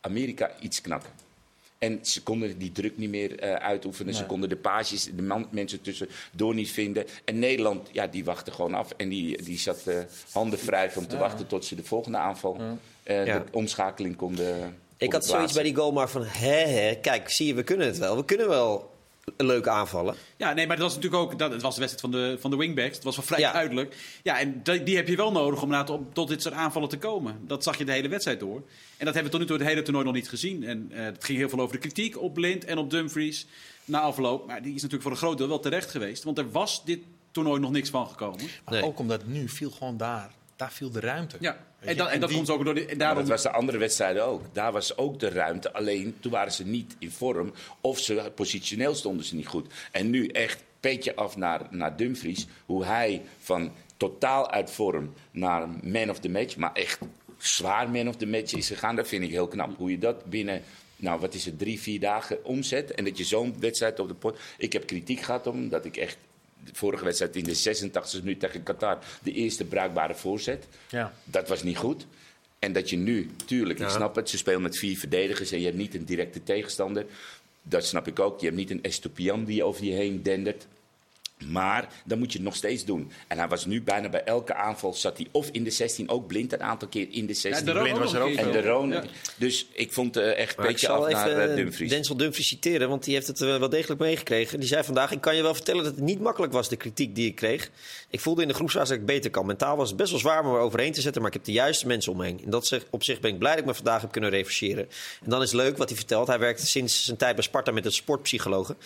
Amerika 0.00 0.50
iets 0.60 0.80
knappen. 0.80 1.10
En 1.82 1.98
ze 2.02 2.22
konden 2.22 2.58
die 2.58 2.72
druk 2.72 2.96
niet 2.96 3.10
meer 3.10 3.38
eh, 3.38 3.54
uitoefenen. 3.54 4.14
Ze 4.14 4.26
konden 4.26 4.48
de 4.48 4.56
pages, 4.56 5.08
de 5.14 5.22
man, 5.22 5.48
mensen 5.50 5.80
tussendoor 5.80 6.54
niet 6.54 6.70
vinden. 6.70 7.04
En 7.24 7.38
Nederland, 7.38 7.88
ja, 7.92 8.06
die 8.06 8.24
wachtte 8.24 8.50
gewoon 8.50 8.74
af. 8.74 8.90
En 8.96 9.08
die, 9.08 9.42
die 9.42 9.58
zat 9.58 9.86
eh, 9.86 9.96
handen 10.32 10.58
vrij 10.58 10.90
om 10.94 11.06
te 11.06 11.16
wachten 11.16 11.46
tot 11.46 11.64
ze 11.64 11.74
de 11.74 11.84
volgende 11.84 12.18
aanval, 12.18 12.60
eh, 13.02 13.26
Ja. 13.26 13.38
de 13.38 13.44
omschakeling 13.52 14.16
konden. 14.16 14.76
Ik 14.96 15.12
had 15.12 15.24
zoiets 15.26 15.52
bij 15.52 15.62
die 15.62 15.74
goal 15.76 15.92
maar 15.92 16.10
van, 16.10 16.24
hè, 16.24 16.56
hè, 16.56 16.94
kijk, 16.94 17.30
zie 17.30 17.46
je, 17.46 17.54
we 17.54 17.62
kunnen 17.62 17.86
het 17.86 17.98
wel. 17.98 18.16
We 18.16 18.24
kunnen 18.24 18.48
wel 18.48 18.91
leuk 19.36 19.66
aanvallen. 19.66 20.14
Ja, 20.36 20.52
nee, 20.52 20.66
maar 20.66 20.76
dat 20.76 20.84
was 20.84 20.94
natuurlijk 20.94 21.22
ook. 21.22 21.38
Dat, 21.38 21.52
het 21.52 21.62
was 21.62 21.74
de 21.74 21.80
wedstrijd 21.80 22.12
van 22.12 22.22
de, 22.22 22.36
van 22.40 22.50
de 22.50 22.56
wingbacks. 22.56 22.94
Het 22.94 23.04
was 23.04 23.16
wel 23.16 23.24
vrij 23.24 23.38
Ja. 23.40 23.52
duidelijk. 23.52 23.96
Ja, 24.22 24.38
en 24.38 24.60
die, 24.62 24.82
die 24.82 24.96
heb 24.96 25.08
je 25.08 25.16
wel 25.16 25.32
nodig 25.32 25.62
om 25.62 25.74
op, 25.74 26.14
tot 26.14 26.28
dit 26.28 26.42
soort 26.42 26.54
aanvallen 26.54 26.88
te 26.88 26.98
komen. 26.98 27.38
Dat 27.46 27.62
zag 27.62 27.78
je 27.78 27.84
de 27.84 27.92
hele 27.92 28.08
wedstrijd 28.08 28.40
door. 28.40 28.56
En 28.96 29.04
dat 29.04 29.14
hebben 29.14 29.24
we 29.24 29.30
tot 29.30 29.40
nu 29.40 29.46
toe 29.46 29.56
het 29.56 29.66
hele 29.66 29.82
toernooi 29.82 30.04
nog 30.04 30.14
niet 30.14 30.28
gezien. 30.28 30.64
En 30.64 30.88
eh, 30.92 31.04
het 31.04 31.24
ging 31.24 31.38
heel 31.38 31.48
veel 31.48 31.60
over 31.60 31.72
de 31.74 31.80
kritiek 31.80 32.20
op 32.20 32.34
Blind 32.34 32.64
en 32.64 32.78
op 32.78 32.90
Dumfries 32.90 33.46
na 33.84 34.00
afloop. 34.00 34.46
Maar 34.46 34.62
die 34.62 34.74
is 34.74 34.82
natuurlijk 34.82 35.02
voor 35.02 35.10
een 35.10 35.16
groot 35.16 35.38
deel 35.38 35.48
wel 35.48 35.60
terecht 35.60 35.90
geweest. 35.90 36.22
Want 36.22 36.38
er 36.38 36.50
was 36.50 36.84
dit 36.84 36.98
toernooi 37.30 37.60
nog 37.60 37.70
niks 37.70 37.90
van 37.90 38.08
gekomen. 38.08 38.38
Maar 38.64 38.74
Nee. 38.74 38.84
ook 38.84 38.98
omdat 38.98 39.26
nu 39.26 39.48
viel 39.48 39.70
gewoon 39.70 39.96
daar. 39.96 40.30
Daar 40.62 40.72
viel 40.72 40.90
de 40.90 41.00
ruimte. 41.00 41.36
Ja, 41.40 41.56
en, 41.80 41.96
dan, 41.96 42.08
en 42.08 42.20
dat 42.20 42.28
die- 42.28 42.38
komt 42.38 42.50
ook 42.50 42.64
door. 42.64 42.74
De, 42.74 42.86
en 42.86 42.98
daarom, 42.98 43.18
dat 43.18 43.28
was 43.28 43.42
de 43.42 43.50
andere 43.50 43.78
wedstrijden 43.78 44.24
ook. 44.24 44.42
Daar 44.54 44.72
was 44.72 44.96
ook 44.96 45.20
de 45.20 45.28
ruimte. 45.28 45.72
Alleen 45.72 46.16
toen 46.20 46.32
waren 46.32 46.52
ze 46.52 46.66
niet 46.66 46.96
in 46.98 47.10
vorm. 47.10 47.52
Of 47.80 47.98
ze 47.98 48.32
positioneel 48.34 48.94
stonden 48.94 49.24
ze 49.24 49.34
niet 49.34 49.46
goed. 49.46 49.72
En 49.92 50.10
nu 50.10 50.26
echt 50.26 50.62
petje 50.80 51.14
af 51.16 51.36
naar, 51.36 51.66
naar 51.70 51.96
Dumfries. 51.96 52.46
Hoe 52.66 52.84
hij 52.84 53.22
van 53.38 53.72
totaal 53.96 54.50
uit 54.50 54.70
vorm 54.70 55.12
naar 55.30 55.68
man 55.82 56.10
of 56.10 56.18
the 56.18 56.28
match. 56.28 56.56
Maar 56.56 56.72
echt 56.72 56.98
zwaar 57.38 57.90
man 57.90 58.08
of 58.08 58.16
the 58.16 58.26
match 58.26 58.52
is 58.52 58.66
gegaan. 58.66 58.96
Dat 58.96 59.08
vind 59.08 59.24
ik 59.24 59.30
heel 59.30 59.48
knap. 59.48 59.76
Hoe 59.76 59.90
je 59.90 59.98
dat 59.98 60.24
binnen. 60.24 60.62
Nou, 60.96 61.20
wat 61.20 61.34
is 61.34 61.44
het, 61.44 61.58
drie, 61.58 61.80
vier 61.80 62.00
dagen 62.00 62.44
omzet. 62.44 62.94
En 62.94 63.04
dat 63.04 63.18
je 63.18 63.24
zo'n 63.24 63.54
wedstrijd 63.60 63.98
op 64.00 64.08
de 64.08 64.14
pot. 64.14 64.38
Ik 64.58 64.72
heb 64.72 64.86
kritiek 64.86 65.20
gehad 65.20 65.46
om 65.46 65.68
dat 65.68 65.84
ik 65.84 65.96
echt. 65.96 66.16
De 66.64 66.70
vorige 66.72 67.04
wedstrijd 67.04 67.36
in 67.36 67.44
de 67.44 67.56
86e 67.56 68.22
minuut 68.22 68.40
tegen 68.40 68.62
Qatar. 68.62 68.98
De 69.22 69.32
eerste 69.32 69.64
bruikbare 69.64 70.14
voorzet. 70.14 70.66
Ja. 70.88 71.14
Dat 71.24 71.48
was 71.48 71.62
niet 71.62 71.76
goed. 71.76 72.06
En 72.58 72.72
dat 72.72 72.90
je 72.90 72.96
nu, 72.96 73.30
tuurlijk, 73.46 73.78
ik 73.78 73.86
Ja. 73.86 73.92
snap 73.92 74.14
het, 74.14 74.28
ze 74.28 74.36
spelen 74.36 74.62
met 74.62 74.78
vier 74.78 74.98
verdedigers 74.98 75.50
en 75.52 75.58
je 75.58 75.64
hebt 75.64 75.76
niet 75.76 75.94
een 75.94 76.04
directe 76.04 76.42
tegenstander. 76.42 77.06
Dat 77.62 77.86
snap 77.86 78.06
ik 78.06 78.18
ook. 78.18 78.40
Je 78.40 78.46
hebt 78.46 78.58
niet 78.58 78.70
een 78.70 78.82
Estopian 78.82 79.44
die 79.44 79.64
over 79.64 79.84
je 79.84 79.92
heen 79.92 80.22
dendert. 80.22 80.66
Maar 81.48 81.88
dan 82.04 82.18
moet 82.18 82.32
je 82.32 82.38
het 82.38 82.46
nog 82.46 82.56
steeds 82.56 82.84
doen. 82.84 83.10
En 83.28 83.38
hij 83.38 83.48
was 83.48 83.66
nu 83.66 83.82
bijna 83.82 84.08
bij 84.08 84.24
elke 84.24 84.54
aanval, 84.54 84.94
zat 84.94 85.16
hij 85.16 85.26
of 85.30 85.48
in 85.52 85.64
de 85.64 85.70
16, 85.70 86.08
ook 86.08 86.26
blind 86.26 86.52
een 86.52 86.62
aantal 86.62 86.88
keer 86.88 87.06
in 87.10 87.26
de 87.26 87.34
16. 87.34 87.66
de 87.66 87.72
Blind 87.72 87.98
was 87.98 88.12
er 88.12 88.20
ook 88.20 88.34
en 88.34 88.50
de 88.52 88.62
Roon. 88.62 88.90
Ja. 88.90 89.04
Dus 89.36 89.66
ik 89.72 89.92
vond 89.92 90.16
eh, 90.16 90.38
echt 90.38 90.58
een 90.58 90.66
beetje 90.66 90.88
af 90.88 91.10
naar 91.10 91.28
even 91.28 91.50
eh, 91.50 91.56
Dumfries. 91.56 91.90
Denzel 91.90 92.16
Dumfries 92.16 92.48
citeren, 92.48 92.88
want 92.88 93.04
die 93.04 93.14
heeft 93.14 93.26
het 93.26 93.40
eh, 93.40 93.58
wel 93.58 93.68
degelijk 93.68 94.00
meegekregen. 94.00 94.58
Die 94.60 94.68
zei 94.68 94.84
vandaag, 94.84 95.10
ik 95.10 95.20
kan 95.20 95.36
je 95.36 95.42
wel 95.42 95.54
vertellen 95.54 95.84
dat 95.84 95.94
het 95.94 96.04
niet 96.04 96.20
makkelijk 96.20 96.52
was, 96.52 96.68
de 96.68 96.76
kritiek 96.76 97.14
die 97.14 97.26
ik 97.26 97.34
kreeg. 97.34 97.70
Ik 98.10 98.20
voelde 98.20 98.42
in 98.42 98.48
de 98.48 98.54
groepsfase 98.54 98.90
dat 98.90 99.00
ik 99.00 99.06
beter 99.06 99.30
kan. 99.30 99.46
Mentaal 99.46 99.76
was 99.76 99.88
het 99.88 99.96
best 99.98 100.10
wel 100.10 100.20
zwaar 100.20 100.44
om 100.44 100.54
er 100.54 100.60
overheen 100.60 100.92
te 100.92 101.00
zetten, 101.00 101.22
maar 101.22 101.30
ik 101.30 101.36
heb 101.36 101.46
de 101.46 101.52
juiste 101.52 101.86
mensen 101.86 102.12
omheen. 102.12 102.40
In 102.42 102.50
dat 102.50 102.66
zich- 102.66 102.86
opzicht 102.90 103.20
ben 103.20 103.30
ik 103.30 103.38
blij 103.38 103.50
dat 103.50 103.60
ik 103.60 103.66
me 103.66 103.74
vandaag 103.74 104.00
heb 104.00 104.12
kunnen 104.12 104.30
revancheren. 104.30 104.88
En 105.24 105.30
dan 105.30 105.42
is 105.42 105.52
het 105.52 105.60
leuk 105.60 105.76
wat 105.76 105.88
hij 105.88 105.98
vertelt. 105.98 106.26
Hij 106.26 106.38
werkt 106.38 106.66
sinds 106.66 107.04
zijn 107.04 107.16
tijd 107.16 107.34
bij 107.34 107.44
Sparta 107.44 107.70
met 107.70 107.84
een 107.84 107.92
sportpsychologe. 107.92 108.76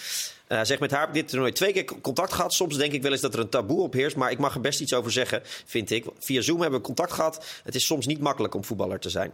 Eh, 0.47 0.57
hij 0.57 0.65
zegt, 0.65 0.81
met 0.81 0.91
haar 0.91 1.01
heb 1.01 1.09
ik 1.09 1.15
dit 1.15 1.29
toernooi 1.29 1.53
twee 1.53 1.73
keer 1.73 1.85
contact 2.01 2.33
gehad. 2.33 2.53
Soms 2.53 2.77
denk 2.77 2.93
ik 2.93 3.03
wel 3.03 3.13
eens 3.13 3.21
dat 3.21 3.35
er 3.35 3.41
een 3.41 3.49
taboe 3.49 3.83
op 3.83 3.93
heerst, 3.93 4.17
maar 4.17 4.31
ik 4.31 4.39
mag 4.39 4.55
er 4.55 4.61
best 4.61 4.81
iets 4.81 4.95
over 4.95 5.13
zeggen, 5.13 5.41
vind 5.45 5.91
ik. 5.91 6.05
Via 6.19 6.41
Zoom 6.41 6.61
hebben 6.61 6.79
we 6.79 6.85
contact 6.85 7.13
gehad. 7.13 7.45
Het 7.65 7.75
is 7.75 7.87
soms 7.87 8.07
niet 8.07 8.21
makkelijk 8.21 8.55
om 8.55 8.65
voetballer 8.65 8.99
te 8.99 9.11
zijn. 9.11 9.33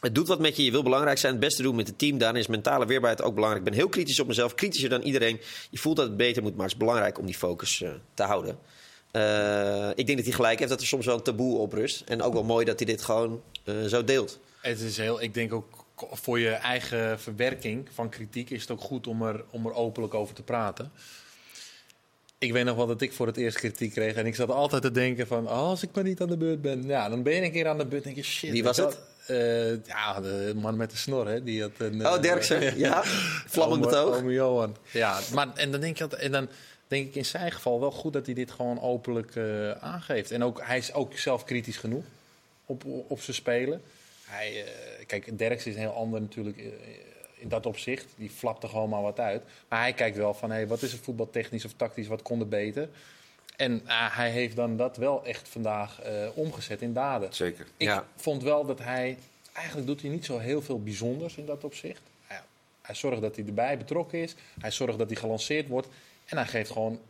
Het 0.00 0.14
doet 0.14 0.28
wat 0.28 0.38
met 0.38 0.56
je. 0.56 0.64
Je 0.64 0.70
wil 0.70 0.82
belangrijk 0.82 1.18
zijn. 1.18 1.32
Het 1.32 1.40
beste 1.40 1.62
doen 1.62 1.76
met 1.76 1.86
het 1.86 1.98
team. 1.98 2.18
Daarin 2.18 2.40
is 2.40 2.46
mentale 2.46 2.86
weerbaarheid 2.86 3.22
ook 3.22 3.34
belangrijk. 3.34 3.64
Ik 3.64 3.70
ben 3.70 3.80
heel 3.80 3.88
kritisch 3.88 4.20
op 4.20 4.26
mezelf. 4.26 4.54
Kritischer 4.54 4.88
dan 4.88 5.00
iedereen. 5.00 5.40
Je 5.70 5.78
voelt 5.78 5.96
dat 5.96 6.06
het 6.06 6.16
beter 6.16 6.42
moet. 6.42 6.54
Maar 6.54 6.62
het 6.64 6.72
is 6.72 6.78
belangrijk 6.78 7.18
om 7.18 7.26
die 7.26 7.34
focus 7.34 7.82
eh, 7.82 7.90
te 8.14 8.22
houden. 8.22 8.58
Eh, 9.10 9.88
ik 9.94 10.06
denk 10.06 10.16
dat 10.16 10.26
hij 10.26 10.34
gelijk 10.34 10.58
heeft 10.58 10.70
dat 10.70 10.80
er 10.80 10.86
soms 10.86 11.06
wel 11.06 11.14
een 11.14 11.22
taboe 11.22 11.58
op 11.58 11.72
rust. 11.72 12.00
En 12.00 12.22
ook 12.22 12.32
wel 12.32 12.44
mooi 12.44 12.64
dat 12.64 12.78
hij 12.78 12.86
dit 12.86 13.02
gewoon 13.02 13.42
eh, 13.64 13.74
zo 13.84 14.04
deelt. 14.04 14.38
Het 14.60 14.80
is 14.80 14.96
heel, 14.96 15.22
ik 15.22 15.34
denk 15.34 15.52
ook 15.52 15.83
voor 15.96 16.38
je 16.38 16.50
eigen 16.50 17.20
verwerking 17.20 17.88
van 17.92 18.08
kritiek 18.08 18.50
is 18.50 18.60
het 18.60 18.70
ook 18.70 18.80
goed 18.80 19.06
om 19.06 19.22
er, 19.22 19.44
om 19.50 19.66
er 19.66 19.74
openlijk 19.74 20.14
over 20.14 20.34
te 20.34 20.42
praten. 20.42 20.92
Ik 22.38 22.52
weet 22.52 22.64
nog 22.64 22.76
wel 22.76 22.86
dat 22.86 23.00
ik 23.00 23.12
voor 23.12 23.26
het 23.26 23.36
eerst 23.36 23.56
kritiek 23.56 23.92
kreeg. 23.92 24.14
En 24.14 24.26
ik 24.26 24.34
zat 24.34 24.50
altijd 24.50 24.82
te 24.82 24.90
denken 24.90 25.26
van, 25.26 25.44
oh, 25.46 25.52
als 25.52 25.82
ik 25.82 25.88
maar 25.94 26.04
niet 26.04 26.20
aan 26.20 26.28
de 26.28 26.36
beurt 26.36 26.62
ben. 26.62 26.82
Ja, 26.86 27.08
dan 27.08 27.22
ben 27.22 27.34
je 27.34 27.42
een 27.42 27.52
keer 27.52 27.68
aan 27.68 27.78
de 27.78 27.86
beurt 27.86 28.04
en 28.04 28.14
denk 28.14 28.24
je, 28.26 28.32
shit. 28.32 28.50
Wie 28.50 28.62
was 28.64 28.76
je 28.76 28.82
het? 28.82 28.98
eh, 29.26 29.86
ja, 29.86 30.20
de 30.20 30.52
man 30.56 30.76
met 30.76 30.90
de 30.90 30.96
snor, 30.96 31.28
hè. 31.28 31.42
Die 31.42 31.62
had 31.62 31.70
een, 31.78 32.06
Oh, 32.06 32.14
eh, 32.14 32.22
Derksen. 32.22 32.78
Ja, 32.78 33.00
vlammend 33.54 33.80
betoog. 33.80 34.16
ome 34.16 34.32
Johan. 34.32 34.76
Ja, 34.90 35.20
maar 35.34 35.48
en 35.54 35.70
dan 35.70 35.80
denk 35.80 35.92
ik 35.92 35.98
dat, 36.10 36.12
en 36.14 36.32
dan 36.32 36.48
denk 36.88 37.06
ik 37.06 37.14
in 37.14 37.24
zijn 37.24 37.52
geval 37.52 37.80
wel 37.80 37.90
goed 37.90 38.12
dat 38.12 38.26
hij 38.26 38.34
dit 38.34 38.50
gewoon 38.50 38.80
openlijk 38.80 39.36
eh, 39.36 39.70
aangeeft. 39.70 40.30
En 40.30 40.44
ook, 40.44 40.60
hij 40.62 40.78
is 40.78 40.92
ook 40.92 41.18
zelf 41.18 41.44
kritisch 41.44 41.76
genoeg 41.76 42.04
op, 42.66 42.84
op 43.08 43.20
zijn 43.20 43.36
spelen. 43.36 43.82
Hij, 44.34 44.64
eh, 44.64 45.06
kijk, 45.06 45.38
Derks 45.38 45.66
is 45.66 45.74
een 45.74 45.80
heel 45.80 45.94
ander 45.94 46.20
natuurlijk 46.20 46.58
eh, 46.58 46.64
in 47.34 47.48
dat 47.48 47.66
opzicht. 47.66 48.06
Die 48.16 48.30
flapt 48.30 48.62
er 48.62 48.68
gewoon 48.68 48.88
maar 48.88 49.02
wat 49.02 49.20
uit. 49.20 49.42
Maar 49.68 49.80
hij 49.80 49.92
kijkt 49.92 50.16
wel 50.16 50.34
van, 50.34 50.50
hey, 50.50 50.66
wat 50.66 50.82
is 50.82 50.92
er 50.92 50.98
voetbaltechnisch 50.98 51.64
of 51.64 51.72
tactisch, 51.76 52.06
wat 52.06 52.22
kon 52.22 52.40
er 52.40 52.48
beter? 52.48 52.88
En 53.56 53.82
eh, 53.86 54.16
hij 54.16 54.30
heeft 54.30 54.56
dan 54.56 54.76
dat 54.76 54.96
wel 54.96 55.24
echt 55.24 55.48
vandaag 55.48 56.00
eh, 56.02 56.28
omgezet 56.34 56.82
in 56.82 56.92
daden. 56.92 57.34
Zeker. 57.34 57.66
Ik 57.76 57.86
Ja. 57.86 58.06
vond 58.16 58.42
wel 58.42 58.66
dat 58.66 58.78
hij... 58.78 59.18
Eigenlijk 59.52 59.86
doet 59.86 60.00
hij 60.00 60.10
niet 60.10 60.24
zo 60.24 60.38
heel 60.38 60.62
veel 60.62 60.82
bijzonders 60.82 61.36
in 61.36 61.46
dat 61.46 61.64
opzicht. 61.64 62.00
Ja, 62.28 62.44
hij 62.82 62.94
zorgt 62.94 63.20
dat 63.20 63.36
hij 63.36 63.44
erbij 63.46 63.78
betrokken 63.78 64.18
is. 64.18 64.34
Hij 64.60 64.70
zorgt 64.70 64.98
dat 64.98 65.06
hij 65.10 65.16
gelanceerd 65.16 65.68
wordt. 65.68 65.88
En 66.24 66.36
hij 66.36 66.46
geeft 66.46 66.70
gewoon 66.70 67.00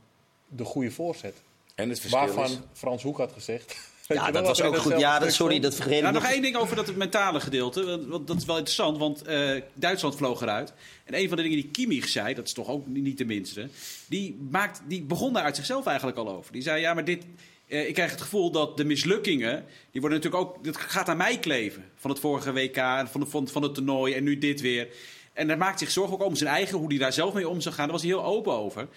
de 0.48 0.64
goede 0.64 0.90
voorzet. 0.90 1.34
En 1.74 1.88
het 1.88 2.00
verschil 2.00 2.20
Waarvan 2.20 2.44
is... 2.44 2.58
Frans 2.72 3.02
Hoek 3.02 3.18
had 3.18 3.32
gezegd. 3.32 3.76
Weet 4.06 4.18
Ja, 4.18 4.30
dat 4.30 4.46
was 4.46 4.62
ook 4.62 4.76
goed. 4.76 4.98
Ja, 4.98 5.18
dat, 5.18 5.32
sorry, 5.32 5.60
dat 5.60 5.74
vergeet 5.74 5.96
ik 5.96 6.00
Nou, 6.02 6.14
nog 6.14 6.22
nog. 6.22 6.32
één 6.32 6.42
ding 6.42 6.56
over 6.56 6.76
dat 6.76 6.86
het 6.86 6.96
mentale 6.96 7.40
gedeelte. 7.40 7.84
Want, 7.84 8.06
want 8.06 8.26
dat 8.26 8.36
is 8.36 8.44
wel 8.44 8.56
interessant, 8.56 8.98
want 8.98 9.22
eh, 9.22 9.50
Duitsland 9.74 10.16
vloog 10.16 10.42
eruit. 10.42 10.72
En 11.04 11.14
een 11.14 11.28
van 11.28 11.36
de 11.36 11.42
dingen 11.42 11.58
die 11.58 11.70
Kimmich 11.70 12.08
zei, 12.08 12.34
dat 12.34 12.46
is 12.46 12.52
toch 12.52 12.68
ook 12.68 12.86
niet 12.86 13.18
de 13.18 13.24
minste. 13.24 13.68
Die, 14.06 14.38
maakt, 14.50 14.80
die 14.88 15.02
begon 15.02 15.32
daar 15.32 15.42
uit 15.44 15.56
zichzelf 15.56 15.86
eigenlijk 15.86 16.18
al 16.18 16.28
over. 16.28 16.52
Die 16.52 16.62
zei, 16.62 16.80
ja, 16.80 16.94
maar 16.94 17.04
dit... 17.04 17.24
eh, 17.68 17.88
ik 17.88 17.94
krijg 17.94 18.10
het 18.10 18.20
gevoel 18.20 18.50
dat 18.50 18.76
de 18.76 18.84
mislukkingen, 18.84 19.64
die 19.90 20.00
worden 20.00 20.18
natuurlijk 20.20 20.44
ook, 20.44 20.64
dat 20.64 20.76
gaat 20.76 21.08
aan 21.08 21.16
mij 21.16 21.38
kleven. 21.38 21.84
Van 21.96 22.10
het 22.10 22.20
vorige 22.20 22.52
WK, 22.52 22.76
en 22.76 23.08
van, 23.08 23.20
de, 23.20 23.26
van, 23.26 23.48
van 23.48 23.62
het 23.62 23.74
toernooi 23.74 24.14
en 24.14 24.24
nu 24.24 24.38
dit 24.38 24.60
weer. 24.60 24.88
En 25.32 25.48
hij 25.48 25.56
maakt 25.56 25.78
zich 25.78 25.90
zorgen 25.90 26.14
ook 26.14 26.24
om 26.24 26.36
zijn 26.36 26.50
eigen, 26.54 26.78
hoe 26.78 26.88
hij 26.88 26.98
daar 26.98 27.12
zelf 27.12 27.34
mee 27.34 27.48
om 27.48 27.60
zou 27.60 27.74
gaan. 27.74 27.84
Daar 27.84 27.92
was 27.94 28.02
hij 28.04 28.10
heel 28.10 28.24
open 28.24 28.52
over. 28.52 28.88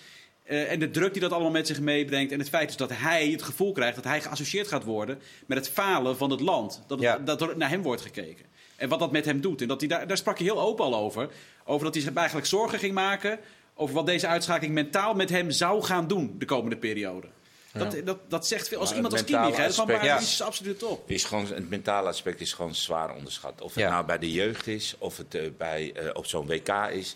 Eh, 0.47 0.71
en 0.71 0.79
de 0.79 0.91
druk 0.91 1.11
die 1.13 1.21
dat 1.21 1.31
allemaal 1.31 1.51
met 1.51 1.67
zich 1.67 1.79
meebrengt. 1.79 2.31
En 2.31 2.39
het 2.39 2.49
feit 2.49 2.69
is 2.69 2.75
dat 2.75 2.89
hij 2.93 3.29
het 3.29 3.41
gevoel 3.41 3.71
krijgt 3.71 3.95
dat 3.95 4.03
hij 4.03 4.21
geassocieerd 4.21 4.67
gaat 4.67 4.83
worden 4.83 5.21
met 5.45 5.57
het 5.57 5.69
falen 5.69 6.17
van 6.17 6.29
het 6.31 6.39
land. 6.39 6.81
Dat, 6.87 6.99
Ja. 6.99 7.17
dat 7.17 7.41
er 7.41 7.57
naar 7.57 7.69
hem 7.69 7.81
wordt 7.81 8.01
gekeken. 8.01 8.45
En 8.75 8.89
wat 8.89 8.99
dat 8.99 9.11
met 9.11 9.25
hem 9.25 9.41
doet. 9.41 9.61
En 9.61 9.67
dat 9.67 9.79
hij 9.79 9.89
daar, 9.89 10.07
daar 10.07 10.17
sprak 10.17 10.37
hij 10.37 10.45
heel 10.47 10.61
open 10.61 10.85
al 10.85 10.95
over. 10.95 11.29
Over 11.65 11.83
dat 11.85 11.93
hij 11.93 12.03
zich 12.03 12.13
eigenlijk 12.13 12.47
zorgen 12.47 12.79
ging 12.79 12.93
maken 12.93 13.39
over 13.75 13.95
wat 13.95 14.05
deze 14.05 14.27
uitschakeling 14.27 14.73
mentaal 14.73 15.13
met 15.13 15.29
hem 15.29 15.51
zou 15.51 15.83
gaan 15.83 16.07
doen 16.07 16.35
de 16.37 16.45
komende 16.45 16.77
periode. 16.77 17.27
Dat, 17.73 17.95
dat, 18.05 18.17
dat 18.29 18.47
zegt 18.47 18.67
veel. 18.67 18.79
Als 18.79 18.87
Maar 18.87 18.95
iemand 18.95 19.13
als 19.13 19.23
Kimmich, 19.23 19.57
hè, 19.57 19.67
dat 19.67 19.87
maar 19.87 20.21
is 20.21 20.41
absoluut 20.41 20.83
op. 20.83 21.09
Is 21.11 21.23
gewoon, 21.23 21.45
het 21.47 21.69
mentale 21.69 22.07
aspect 22.07 22.41
is 22.41 22.53
gewoon 22.53 22.75
zwaar 22.75 23.15
onderschat. 23.15 23.61
Of 23.61 23.73
het 23.73 23.83
Ja. 23.83 23.89
nou 23.89 24.05
bij 24.05 24.19
de 24.19 24.31
jeugd 24.31 24.67
is, 24.67 24.95
of 24.97 25.17
het 25.17 25.35
eh, 25.35 25.41
bij, 25.57 25.91
eh, 25.95 26.09
op 26.13 26.25
zo'n 26.25 26.47
WK 26.47 26.69
is. 26.91 27.15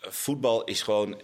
Voetbal 0.00 0.64
is 0.64 0.82
gewoon 0.82 1.16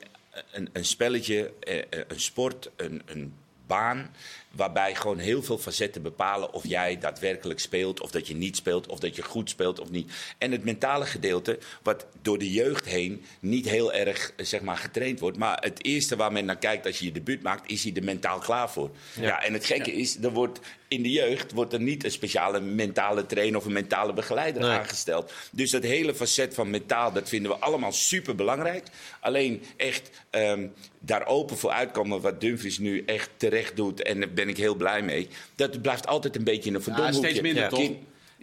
een, 0.53 0.69
een 0.73 0.85
spelletje, 0.85 1.53
eh, 1.61 1.79
eh, 1.79 1.85
een 2.09 2.21
sport, 2.21 2.71
een, 2.77 3.03
een 3.07 3.35
baan. 3.67 4.15
Waarbij 4.57 4.95
gewoon 4.95 5.19
heel 5.19 5.43
veel 5.43 5.59
facetten 5.59 6.03
bepalen 6.03 6.53
of 6.53 6.67
jij 6.67 6.99
daadwerkelijk 6.99 7.61
speelt, 7.61 8.01
of 8.01 8.11
dat 8.11 8.27
je 8.27 8.35
niet 8.35 8.57
speelt, 8.57 8.87
of 8.87 8.99
dat 8.99 9.17
je 9.17 9.23
goed 9.23 9.51
speelt 9.51 9.81
of 9.81 9.91
niet. 9.91 10.13
En 10.39 10.53
het 10.53 10.65
mentale 10.65 11.07
gedeelte, 11.07 11.59
wat 11.83 12.07
door 12.23 12.39
de 12.39 12.53
jeugd 12.53 12.85
heen 12.85 13.25
niet 13.41 13.69
heel 13.69 13.93
erg 13.93 14.33
eh, 14.37 14.47
zeg 14.47 14.61
maar, 14.61 14.77
getraind 14.77 15.21
wordt. 15.21 15.39
Maar 15.39 15.59
het 15.61 15.85
eerste 15.85 16.17
waar 16.17 16.33
men 16.33 16.45
naar 16.45 16.59
kijkt 16.59 16.87
als 16.87 16.99
je 16.99 17.05
je 17.05 17.13
debuut 17.13 17.43
maakt, 17.43 17.71
is 17.71 17.83
hij 17.83 17.93
er 17.95 18.05
mentaal 18.05 18.39
klaar 18.39 18.71
voor. 18.71 18.91
Ja, 19.21 19.43
en 19.43 19.53
het 19.53 19.65
gekke 19.65 19.93
is, 19.93 20.17
er 20.23 20.33
wordt 20.33 20.61
in 20.89 21.03
de 21.03 21.11
jeugd 21.11 21.53
wordt 21.53 21.73
er 21.73 21.81
niet 21.81 22.05
een 22.05 22.11
speciale 22.11 22.61
mentale 22.61 23.27
trainer 23.27 23.59
of 23.59 23.65
een 23.65 23.73
mentale 23.73 24.13
begeleider 24.13 24.63
Nee. 24.63 24.71
aangesteld. 24.71 25.33
Dus 25.51 25.71
dat 25.71 25.83
hele 25.83 26.15
facet 26.15 26.55
van 26.55 26.71
mentaal, 26.71 27.13
dat 27.13 27.29
vinden 27.29 27.51
we 27.51 27.57
allemaal 27.59 27.93
super 27.93 28.35
belangrijk. 28.35 28.87
Alleen 29.21 29.63
echt 29.77 30.11
ehm, 30.31 30.67
daar 31.01 31.27
open 31.27 31.57
voor 31.57 31.71
uitkomen, 31.71 32.21
wat 32.21 32.41
Dumfries 32.41 32.79
nu 32.79 33.03
echt 33.07 33.31
terecht 33.37 33.77
doet, 33.77 34.03
en 34.03 34.35
ben 34.45 34.55
ik 34.55 34.61
heel 34.61 34.75
blij 34.75 35.03
mee. 35.03 35.29
Dat 35.55 35.83
blijft 35.83 36.07
altijd 36.07 36.37
een 36.37 36.45
beetje 36.45 36.69
in 36.69 36.75
een 36.75 36.83
verdomhoekje. 36.83 37.19
steeds 37.19 37.41
minder, 37.41 37.63
Ja. 37.63 37.69
toch? 37.69 37.91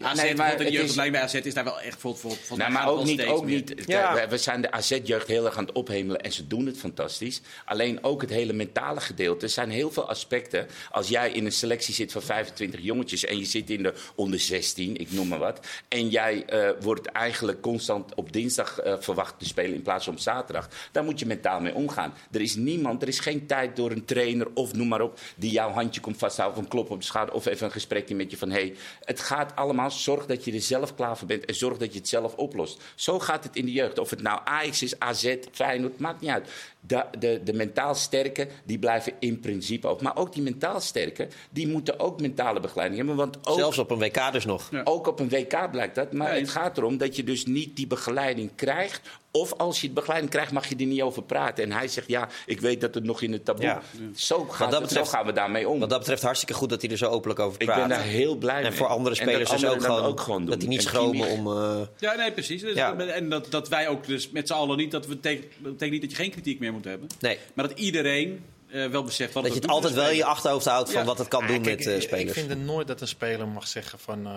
AZ, 0.04 0.22
nee, 0.22 0.36
maar 0.36 0.58
de 0.58 0.64
het 0.64 0.74
jeugd, 0.74 0.90
is- 0.90 0.96
lijkt 0.96 1.12
bij 1.12 1.22
AZ 1.22 1.34
is 1.34 1.54
daar 1.54 1.64
wel 1.64 1.80
echt 1.80 2.00
voor, 2.00 2.18
voor, 2.18 2.36
voor 2.36 2.58
Nou, 2.58 2.72
maar 2.72 2.88
ook 2.90 3.04
niet, 3.04 3.24
ook 3.26 3.46
niet. 3.46 3.74
Ja. 3.86 4.14
Kijk, 4.14 4.24
we- 4.24 4.30
We 4.30 4.38
zijn 4.38 4.62
de 4.62 4.72
AZ-jeugd 4.72 5.28
heel 5.28 5.46
erg 5.46 5.58
aan 5.58 5.66
het 5.66 5.74
ophemelen 5.76 6.22
en 6.22 6.32
ze 6.32 6.48
doen 6.48 6.66
het 6.66 6.78
fantastisch. 6.78 7.42
Alleen 7.66 8.04
ook 8.04 8.22
het 8.22 8.30
hele 8.30 8.54
mentale 8.54 9.02
gedeelte. 9.02 9.46
Er 9.46 9.52
zijn 9.52 9.70
heel 9.70 9.92
veel 9.92 10.10
aspecten. 10.10 10.68
Als 10.92 11.08
jij 11.08 11.32
in 11.32 11.46
een 11.46 11.52
selectie 11.52 11.94
zit 11.94 12.12
van 12.12 12.22
25 12.22 12.80
jongetjes 12.84 13.26
en 13.26 13.38
je 13.38 13.46
zit 13.46 13.70
in 13.70 13.84
de 13.84 13.94
onder 14.16 14.40
16, 14.40 14.98
ik 14.98 15.12
noem 15.12 15.28
maar 15.28 15.40
wat. 15.40 15.60
En 15.88 16.10
jij 16.10 16.46
eh, 16.46 16.70
wordt 16.82 17.08
eigenlijk 17.08 17.62
constant 17.62 18.16
op 18.16 18.32
dinsdag 18.34 18.80
eh, 18.80 18.94
verwacht 19.00 19.40
te 19.40 19.46
spelen 19.46 19.74
in 19.76 19.82
plaats 19.82 20.06
van 20.06 20.14
op 20.14 20.20
zaterdag. 20.20 20.70
Daar 20.92 21.04
moet 21.04 21.20
je 21.20 21.26
mentaal 21.26 21.60
mee 21.60 21.74
omgaan. 21.76 22.14
Er 22.32 22.42
is 22.42 22.56
niemand, 22.56 23.02
er 23.02 23.08
is 23.08 23.20
geen 23.20 23.46
tijd 23.46 23.76
door 23.76 23.92
een 23.92 24.06
trainer 24.06 24.48
of 24.54 24.74
noem 24.74 24.88
maar 24.88 25.02
op. 25.02 25.20
die 25.36 25.52
jouw 25.52 25.70
handje 25.72 26.02
komt 26.02 26.18
vasthouden 26.18 26.58
of 26.58 26.64
een 26.64 26.70
klop 26.70 26.90
op 26.90 27.00
de 27.00 27.06
schouder 27.06 27.36
of 27.36 27.46
even 27.46 27.66
een 27.66 27.72
gesprekje 27.72 28.16
met 28.16 28.32
je 28.32 28.38
van 28.38 28.50
hé. 28.50 28.60
Hey, 28.60 28.74
het 29.04 29.20
gaat 29.20 29.56
allemaal. 29.56 29.91
Zorg 29.94 30.26
dat 30.26 30.46
je 30.46 30.54
er 30.54 30.62
zelf 30.62 30.96
klaar 30.96 31.18
voor 31.18 31.28
bent 31.28 31.46
en 31.46 31.56
zorg 31.56 31.78
dat 31.78 31.94
je 31.94 32.00
het 32.00 32.08
zelf 32.08 32.36
oplost. 32.36 32.82
Zo 32.96 33.20
gaat 33.20 33.44
het 33.44 33.56
in 33.56 33.66
de 33.66 33.72
jeugd. 33.72 34.00
Of 34.00 34.10
het 34.10 34.22
nou 34.22 34.40
Ajax 34.44 34.82
is, 34.82 35.00
AZ, 35.00 35.36
Feyenoord, 35.52 36.00
maakt 36.00 36.22
niet 36.22 36.30
uit. 36.30 36.50
De, 36.80 37.06
de, 37.20 37.42
de 37.44 37.54
mentaal 37.54 37.96
sterken, 37.96 38.50
die 38.64 38.80
blijven 38.80 39.14
in 39.20 39.40
principe 39.40 39.88
ook. 39.88 40.02
Maar 40.02 40.18
ook 40.18 40.34
die 40.34 40.44
mentaal 40.44 40.80
sterken, 40.80 41.30
die 41.50 41.68
moeten 41.68 42.00
ook 42.00 42.22
mentale 42.22 42.60
begeleiding 42.60 43.00
hebben. 43.00 43.16
Want 43.16 43.48
ook, 43.48 43.58
Zelfs 43.58 43.78
op 43.78 43.92
een 43.92 44.00
WK 44.00 44.32
dus 44.32 44.46
nog. 44.46 44.68
Ja. 44.72 44.82
ook 44.84 45.08
op 45.08 45.20
een 45.20 45.30
WK 45.30 45.72
blijkt 45.72 45.96
dat. 45.96 46.14
Maar 46.14 46.34
Ja, 46.34 46.40
het 46.40 46.50
gaat 46.50 46.78
erom 46.78 46.98
dat 46.98 47.16
je 47.16 47.24
dus 47.24 47.46
niet 47.46 47.76
die 47.76 47.88
begeleiding 47.88 48.56
krijgt. 48.56 49.10
Of 49.34 49.54
als 49.58 49.80
je 49.80 49.86
het 49.86 49.96
begeleiding 49.96 50.32
krijgt, 50.32 50.52
mag 50.52 50.68
je 50.70 50.76
er 50.76 50.86
niet 50.86 51.02
over 51.02 51.24
praten. 51.24 51.64
En 51.64 51.72
hij 51.72 51.88
zegt, 51.88 52.08
ja, 52.08 52.30
ik 52.46 52.62
weet 52.62 52.82
dat 52.82 52.94
het 52.94 53.04
nog 53.04 53.22
in 53.22 53.32
het 53.32 53.46
taboe... 53.46 53.64
Ja. 53.66 53.82
Zo, 54.16 54.44
gaat 54.44 54.60
dat 54.72 54.80
het, 54.80 54.90
betreft- 54.90 55.10
zo 55.10 55.18
gaan 55.18 55.26
we 55.26 55.32
daarmee 55.32 55.70
om. 55.70 55.80
Wat 55.80 55.90
dat 55.90 56.00
betreft 56.00 56.22
hartstikke 56.22 56.54
goed 56.54 56.70
dat 56.70 56.82
hij 56.82 56.92
er 56.92 56.98
zo 56.98 57.06
openlijk 57.10 57.40
over 57.40 57.62
ik 57.62 57.68
praat. 57.68 57.80
ben 57.80 57.90
daar 57.90 58.06
heel 58.06 58.36
blij 58.36 58.56
mee. 58.56 58.66
en 58.66 58.74
voor 58.74 58.88
andere 58.88 59.16
En 59.16 59.22
spelers 59.22 59.50
dus 59.50 59.66
ook 59.66 59.74
dat 59.74 59.84
gewoon, 59.86 60.04
ook 60.04 60.20
gewoon 60.20 60.40
doen. 60.42 60.50
dat 60.50 60.60
die 60.60 60.70
niet 60.70 60.78
En 60.78 60.84
schromen 60.86 61.28
om... 61.28 61.48
eh, 61.48 61.82
Ja, 61.98 62.16
nee, 62.16 62.32
precies. 62.32 62.62
Dus 62.62 62.74
Ja. 62.76 62.98
En 62.98 63.30
dat, 63.30 63.48
dat 63.52 63.68
wij 63.70 63.88
ook 63.88 64.06
dus 64.08 64.30
met 64.30 64.48
z'n 64.48 64.54
allen 64.54 64.78
niet, 64.78 64.92
dat, 64.92 65.06
we 65.08 65.20
tegen, 65.20 65.44
dat 65.58 65.72
betekent 65.72 65.92
niet 65.92 66.02
dat 66.02 66.10
je 66.12 66.16
geen 66.18 66.32
kritiek 66.32 66.60
meer 66.60 66.74
moet 66.74 66.86
hebben. 66.86 67.08
nee, 67.20 67.38
Maar 67.54 67.68
dat 67.68 67.80
iedereen 67.80 68.44
eh, 68.68 68.86
wel 68.88 69.04
beseft 69.04 69.34
wat 69.34 69.44
dat 69.44 69.54
je 69.54 69.60
het 69.60 69.70
altijd 69.70 69.94
wel 69.94 70.10
in 70.10 70.16
je 70.16 70.26
achterhoofd 70.26 70.66
houdt 70.66 70.92
van 70.92 71.00
Ja. 71.02 71.08
wat 71.08 71.18
het 71.18 71.28
kan 71.28 71.42
Ah, 71.42 71.48
doen 71.48 71.62
kijk, 71.62 71.78
met 71.78 71.88
eh, 71.88 71.96
ik- 71.96 72.02
spelers. 72.02 72.28
Ik 72.30 72.34
vind 72.34 72.50
het 72.50 72.60
nooit 72.66 72.88
dat 72.88 73.02
een 73.02 73.08
speler 73.08 73.48
mag 73.48 73.68
zeggen 73.68 74.00
van, 74.00 74.26
eh, 74.28 74.34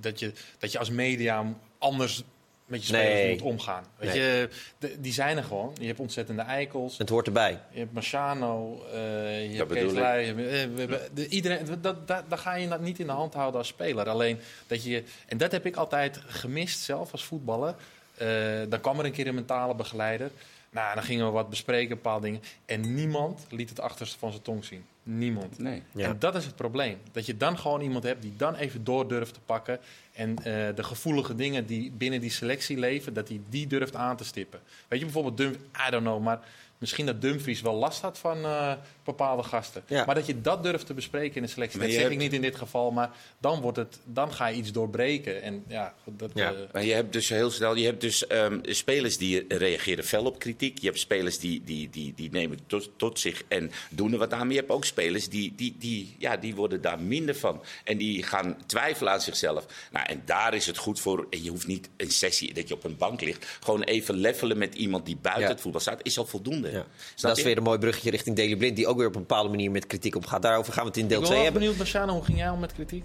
dat, 0.00 0.18
je, 0.18 0.32
dat 0.58 0.72
je 0.72 0.78
als 0.78 0.90
media 0.90 1.54
anders 1.78 2.22
met 2.68 2.80
je 2.80 2.86
spelers 2.86 3.14
Nee. 3.14 3.30
moet 3.32 3.42
omgaan. 3.42 3.84
Weet 3.96 4.14
Nee. 4.14 4.20
je, 4.22 4.48
de- 4.78 5.00
die 5.00 5.12
zijn 5.12 5.36
er 5.36 5.44
gewoon. 5.44 5.76
Je 5.80 5.86
hebt 5.86 5.98
ontzettende 6.00 6.42
eikels. 6.42 6.98
Het 6.98 7.08
hoort 7.08 7.26
erbij. 7.26 7.58
Je 7.70 7.78
hebt 7.78 7.92
Marciano, 7.92 8.84
eh, 8.92 9.50
je 9.52 9.56
hebt 9.56 9.72
Kees 9.72 9.92
eh, 9.92 11.32
iedereen, 11.32 11.80
dat, 11.80 12.06
dat, 12.08 12.30
dat 12.30 12.38
ga 12.38 12.54
je 12.54 12.68
dat 12.68 12.80
niet 12.80 12.98
in 12.98 13.06
de 13.06 13.12
hand 13.12 13.34
houden 13.34 13.58
als 13.58 13.68
speler. 13.68 14.08
Alleen 14.08 14.38
dat 14.66 14.84
je, 14.84 15.02
en 15.26 15.36
dat 15.38 15.52
heb 15.52 15.66
ik 15.66 15.76
altijd 15.76 16.20
gemist 16.26 16.80
zelf 16.80 17.12
als 17.12 17.24
voetballer. 17.24 17.74
Eh, 18.16 18.28
dan 18.68 18.80
kwam 18.80 18.98
er 18.98 19.04
een 19.04 19.12
keer 19.12 19.26
een 19.26 19.34
mentale 19.34 19.74
begeleider. 19.74 20.30
Nou, 20.70 20.94
dan 20.94 21.04
gingen 21.04 21.26
we 21.26 21.32
wat 21.32 21.50
bespreken, 21.50 21.96
bepaalde 21.96 22.26
dingen. 22.26 22.42
En 22.66 22.94
niemand 22.94 23.46
liet 23.50 23.68
het 23.68 23.80
achterste 23.80 24.18
van 24.18 24.30
zijn 24.30 24.42
tong 24.42 24.64
zien. 24.64 24.84
Niemand. 25.02 25.58
Nee. 25.58 25.82
Ja. 25.92 26.08
En 26.08 26.18
dat 26.18 26.34
is 26.34 26.44
het 26.44 26.56
probleem. 26.56 26.98
Dat 27.12 27.26
je 27.26 27.36
dan 27.36 27.58
gewoon 27.58 27.80
iemand 27.80 28.04
hebt 28.04 28.22
die 28.22 28.34
dan 28.36 28.54
even 28.54 28.84
door 28.84 29.08
durft 29.08 29.34
te 29.34 29.40
pakken. 29.40 29.80
En 30.12 30.36
eh, 30.38 30.44
de 30.74 30.82
gevoelige 30.82 31.34
dingen 31.34 31.66
die 31.66 31.90
binnen 31.90 32.20
die 32.20 32.30
selectie 32.30 32.78
leven, 32.78 33.14
dat 33.14 33.28
hij 33.28 33.40
die 33.48 33.66
durft 33.66 33.94
aan 33.94 34.16
te 34.16 34.24
stippen. 34.24 34.60
Weet 34.88 34.98
je 34.98 35.04
bijvoorbeeld, 35.04 35.54
I 35.86 35.90
don't 35.90 36.04
know, 36.04 36.22
maar 36.22 36.40
misschien 36.78 37.06
dat 37.06 37.20
Dumfries 37.20 37.60
wel 37.60 37.74
last 37.74 38.00
had 38.00 38.18
van 38.18 38.44
eh, 38.44 38.72
bepaalde 39.04 39.42
gasten. 39.42 39.82
Ja. 39.86 40.04
Maar 40.04 40.14
dat 40.14 40.26
je 40.26 40.40
dat 40.40 40.62
durft 40.62 40.86
te 40.86 40.94
bespreken 40.94 41.36
in 41.36 41.42
de 41.42 41.48
selectie. 41.48 41.78
Maar 41.78 41.88
dat 41.88 41.96
zeg 41.96 42.10
ik 42.10 42.18
niet 42.18 42.32
in 42.32 42.40
dit 42.40 42.56
geval, 42.56 42.90
maar 42.90 43.10
dan, 43.38 43.60
wordt 43.60 43.76
het, 43.76 43.98
dan 44.04 44.32
ga 44.32 44.46
je 44.46 44.56
iets 44.56 44.72
doorbreken. 44.72 45.42
En 45.42 45.64
ja, 45.68 45.94
dat, 46.04 46.30
Ja. 46.34 46.52
eh, 46.52 46.58
Maar 46.72 46.84
je 46.84 46.92
hebt 46.92 47.12
dus 47.12 47.28
heel 47.28 47.50
snel, 47.50 47.74
je 47.76 47.84
hebt 47.84 48.00
dus 48.00 48.26
ehm, 48.26 48.58
spelers 48.62 49.16
die 49.18 49.44
reageren 49.56 50.04
fel 50.04 50.24
op 50.24 50.38
kritiek. 50.38 50.78
Je 50.78 50.86
hebt 50.86 50.98
spelers 50.98 51.38
die, 51.38 51.62
die, 51.64 51.90
die, 51.90 52.12
die 52.16 52.30
nemen 52.30 52.58
tot, 52.66 52.90
tot 52.96 53.18
zich 53.18 53.42
en 53.48 53.70
doen 53.90 54.12
er 54.12 54.18
wat 54.18 54.32
aan. 54.32 54.38
Maar 54.38 54.54
je 54.54 54.60
hebt 54.60 54.70
ook 54.70 54.84
spelers 54.84 55.28
die, 55.28 55.52
die, 55.56 55.74
die, 55.78 56.14
ja, 56.18 56.36
die 56.36 56.54
worden 56.54 56.80
daar 56.82 57.00
minder 57.00 57.34
van. 57.34 57.62
En 57.84 57.98
die 57.98 58.22
gaan 58.22 58.56
twijfelen 58.66 59.12
aan 59.12 59.20
zichzelf. 59.20 59.66
Nou, 59.92 60.06
en 60.06 60.22
daar 60.24 60.54
is 60.54 60.66
het 60.66 60.76
goed 60.76 61.00
voor. 61.00 61.26
En 61.30 61.42
je 61.42 61.50
hoeft 61.50 61.66
niet 61.66 61.88
een 61.96 62.10
sessie 62.10 62.54
dat 62.54 62.68
je 62.68 62.74
op 62.74 62.84
een 62.84 62.96
bank 62.96 63.20
ligt. 63.20 63.46
Gewoon 63.60 63.82
even 63.82 64.14
levelen 64.14 64.58
met 64.58 64.74
iemand 64.74 65.06
die 65.06 65.16
buiten 65.16 65.44
Ja. 65.44 65.50
het 65.50 65.60
voetbal 65.60 65.80
staat. 65.80 66.00
Is 66.02 66.18
al 66.18 66.26
voldoende. 66.26 66.67
Ja. 66.72 66.84
Snap 67.14 67.30
Dat 67.30 67.38
is 67.38 67.44
weer 67.44 67.56
een 67.56 67.62
mooi 67.62 67.78
bruggetje 67.78 68.10
richting 68.10 68.36
Daley 68.36 68.56
Blind, 68.56 68.76
die 68.76 68.86
ook 68.86 68.96
weer 68.98 69.06
op 69.06 69.14
een 69.14 69.20
bepaalde 69.20 69.48
manier 69.48 69.70
met 69.70 69.86
kritiek 69.86 70.16
omgaat. 70.16 70.42
Daarover 70.42 70.72
gaan 70.72 70.82
we 70.82 70.88
het 70.88 70.98
in 70.98 71.06
deel 71.08 71.16
ik 71.16 71.22
ben 71.22 71.30
2 71.32 71.36
wel 71.42 71.44
hebben. 71.52 71.60
benieuwd, 71.62 71.78
Marciano, 71.78 72.12
hoe 72.12 72.24
ging 72.24 72.38
jij 72.38 72.48
om 72.50 72.60
met 72.60 72.72
kritiek? 72.72 73.04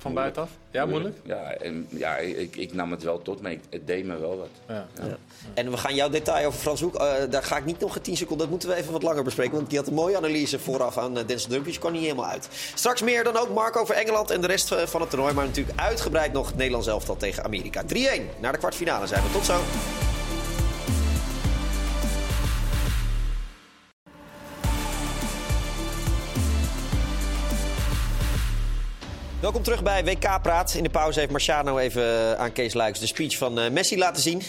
Van 0.00 0.14
buitenaf? 0.14 0.50
Ja, 0.70 0.86
moeilijk? 0.86 1.16
Ja, 1.24 1.50
en, 1.52 1.86
ja 1.90 2.16
ik, 2.16 2.56
ik 2.56 2.74
nam 2.74 2.90
het 2.90 3.02
wel 3.02 3.22
tot 3.22 3.40
me. 3.42 3.50
Ik- 3.50 3.60
Het 3.70 3.86
deed 3.86 4.04
me 4.04 4.18
wel 4.18 4.36
wat. 4.38 4.48
Ja. 4.68 4.86
En 5.54 5.70
we 5.70 5.76
gaan 5.76 5.94
jouw 5.94 6.08
detail 6.08 6.46
over 6.46 6.60
Frans 6.60 6.80
Hoek. 6.80 6.94
eh, 6.94 7.12
daar 7.30 7.42
ga 7.42 7.56
ik 7.56 7.64
niet 7.64 7.80
nog 7.80 7.96
in 7.96 8.02
10 8.02 8.16
seconden. 8.16 8.38
Dat 8.40 8.50
moeten 8.50 8.68
we 8.68 8.74
even 8.74 8.92
wat 8.92 9.02
langer 9.02 9.24
bespreken. 9.24 9.54
Want 9.54 9.68
die 9.68 9.78
had 9.78 9.88
een 9.88 9.94
mooie 9.94 10.16
analyse 10.16 10.58
vooraf 10.58 10.98
aan 10.98 11.18
uh, 11.18 11.26
Denzel 11.26 11.50
Dumfries. 11.50 11.78
Kwam 11.78 11.92
niet 11.92 12.02
helemaal 12.02 12.26
uit. 12.26 12.48
Straks 12.74 13.02
meer 13.02 13.24
dan 13.24 13.36
ook 13.36 13.54
Mark 13.54 13.76
over 13.76 13.94
Engeland 13.94 14.30
en 14.30 14.40
de 14.40 14.46
rest 14.46 14.72
eh, 14.72 14.86
van 14.86 15.00
het 15.00 15.10
toernooi. 15.10 15.34
Maar 15.34 15.46
natuurlijk 15.46 15.80
uitgebreid 15.80 16.32
nog 16.32 16.46
het 16.46 16.56
Nederlands 16.56 16.86
elftal 16.88 17.16
tegen 17.16 17.44
Amerika. 17.44 17.82
3-1 17.82 17.86
naar 18.40 18.52
de 18.52 18.58
kwartfinale 18.58 19.06
zijn 19.06 19.22
we. 19.22 19.30
Tot 19.32 19.44
zo. 19.44 19.60
Welkom 29.40 29.62
terug 29.62 29.82
bij 29.82 30.04
WK 30.04 30.42
Praat. 30.42 30.74
In 30.74 30.82
de 30.82 30.88
pauze 30.90 31.18
heeft 31.18 31.30
Marciano 31.30 31.78
even 31.78 32.02
eh, 32.02 32.32
aan 32.32 32.52
Kees 32.52 32.74
Luiks 32.74 32.98
de 33.00 33.06
speech 33.06 33.36
van 33.36 33.58
eh, 33.60 33.70
Messi 33.70 33.98
laten 33.98 34.22
zien. 34.22 34.42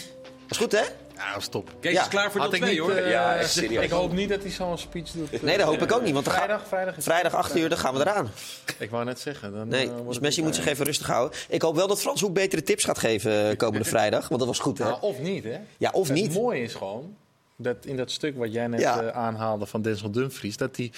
Was 0.48 0.58
goed, 0.58 0.72
hè? 0.72 0.82
Ja, 1.16 1.40
stop. 1.40 1.70
Kees 1.80 1.92
Ja. 1.92 2.00
is 2.02 2.08
klaar 2.08 2.32
voor 2.32 2.48
2 2.48 2.60
niet, 2.60 2.78
hoor. 2.78 2.90
eh, 2.90 3.10
Ja, 3.10 3.36
echt 3.36 3.50
serieus. 3.50 3.84
Ik 3.84 3.90
hoop 3.90 4.12
niet 4.12 4.28
dat 4.28 4.42
hij 4.42 4.50
zo'n 4.50 4.78
speech 4.78 5.10
doet. 5.10 5.42
Nee, 5.42 5.58
dat 5.58 5.66
hoop 5.66 5.82
ik 5.82 5.92
ook 5.92 6.02
niet. 6.02 6.12
Want 6.14 6.28
vrijdag, 6.28 6.62
vrijdag 6.68 6.96
is 6.96 7.04
Vrijdag 7.04 7.34
8 7.34 7.56
uur, 7.56 7.68
dan 7.68 7.78
gaan 7.78 7.94
we 7.94 8.00
eraan. 8.00 8.30
Ik 8.78 8.90
wou 8.90 9.04
net 9.04 9.20
zeggen. 9.20 9.52
Dan, 9.52 9.68
Nee, 9.68 9.86
dus 10.06 10.14
het 10.14 10.20
Messi 10.20 10.42
moet 10.42 10.54
zich 10.54 10.66
even 10.66 10.84
rustig 10.84 11.06
houden. 11.06 11.38
Ik 11.48 11.62
hoop 11.62 11.76
wel 11.76 11.86
dat 11.88 12.00
Frans 12.00 12.20
Hoek 12.20 12.34
betere 12.34 12.62
tips 12.62 12.84
gaat 12.84 12.98
geven 12.98 13.56
komende 13.56 13.84
vrijdag. 13.94 14.28
Want 14.28 14.40
dat 14.40 14.48
was 14.48 14.58
goed, 14.58 14.78
hè? 14.78 14.84
Nou, 14.84 15.00
of 15.00 15.18
niet, 15.18 15.44
hè? 15.44 15.58
Ja, 15.78 15.90
of 15.92 16.08
het 16.08 16.16
niet. 16.16 16.32
mooie 16.34 16.62
is 16.62 16.74
gewoon 16.74 17.16
dat 17.56 17.76
in 17.84 17.96
dat 17.96 18.10
stuk 18.10 18.36
wat 18.36 18.52
jij 18.52 18.66
net 18.66 18.80
Ja. 18.80 19.02
eh, 19.02 19.16
aanhaalde 19.16 19.66
van 19.66 19.82
Denzel 19.82 20.10
Dumfries, 20.10 20.56
dat, 20.56 20.74
die, 20.74 20.92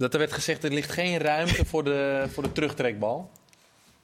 dat 0.00 0.12
er 0.12 0.18
werd 0.18 0.32
gezegd 0.32 0.64
er 0.64 0.72
ligt 0.72 0.90
geen 0.92 1.18
ruimte 1.18 1.64
voor 1.64 1.84
de, 1.84 2.24
voor 2.32 2.42
de 2.42 2.52
terugtrekbal. 2.52 3.30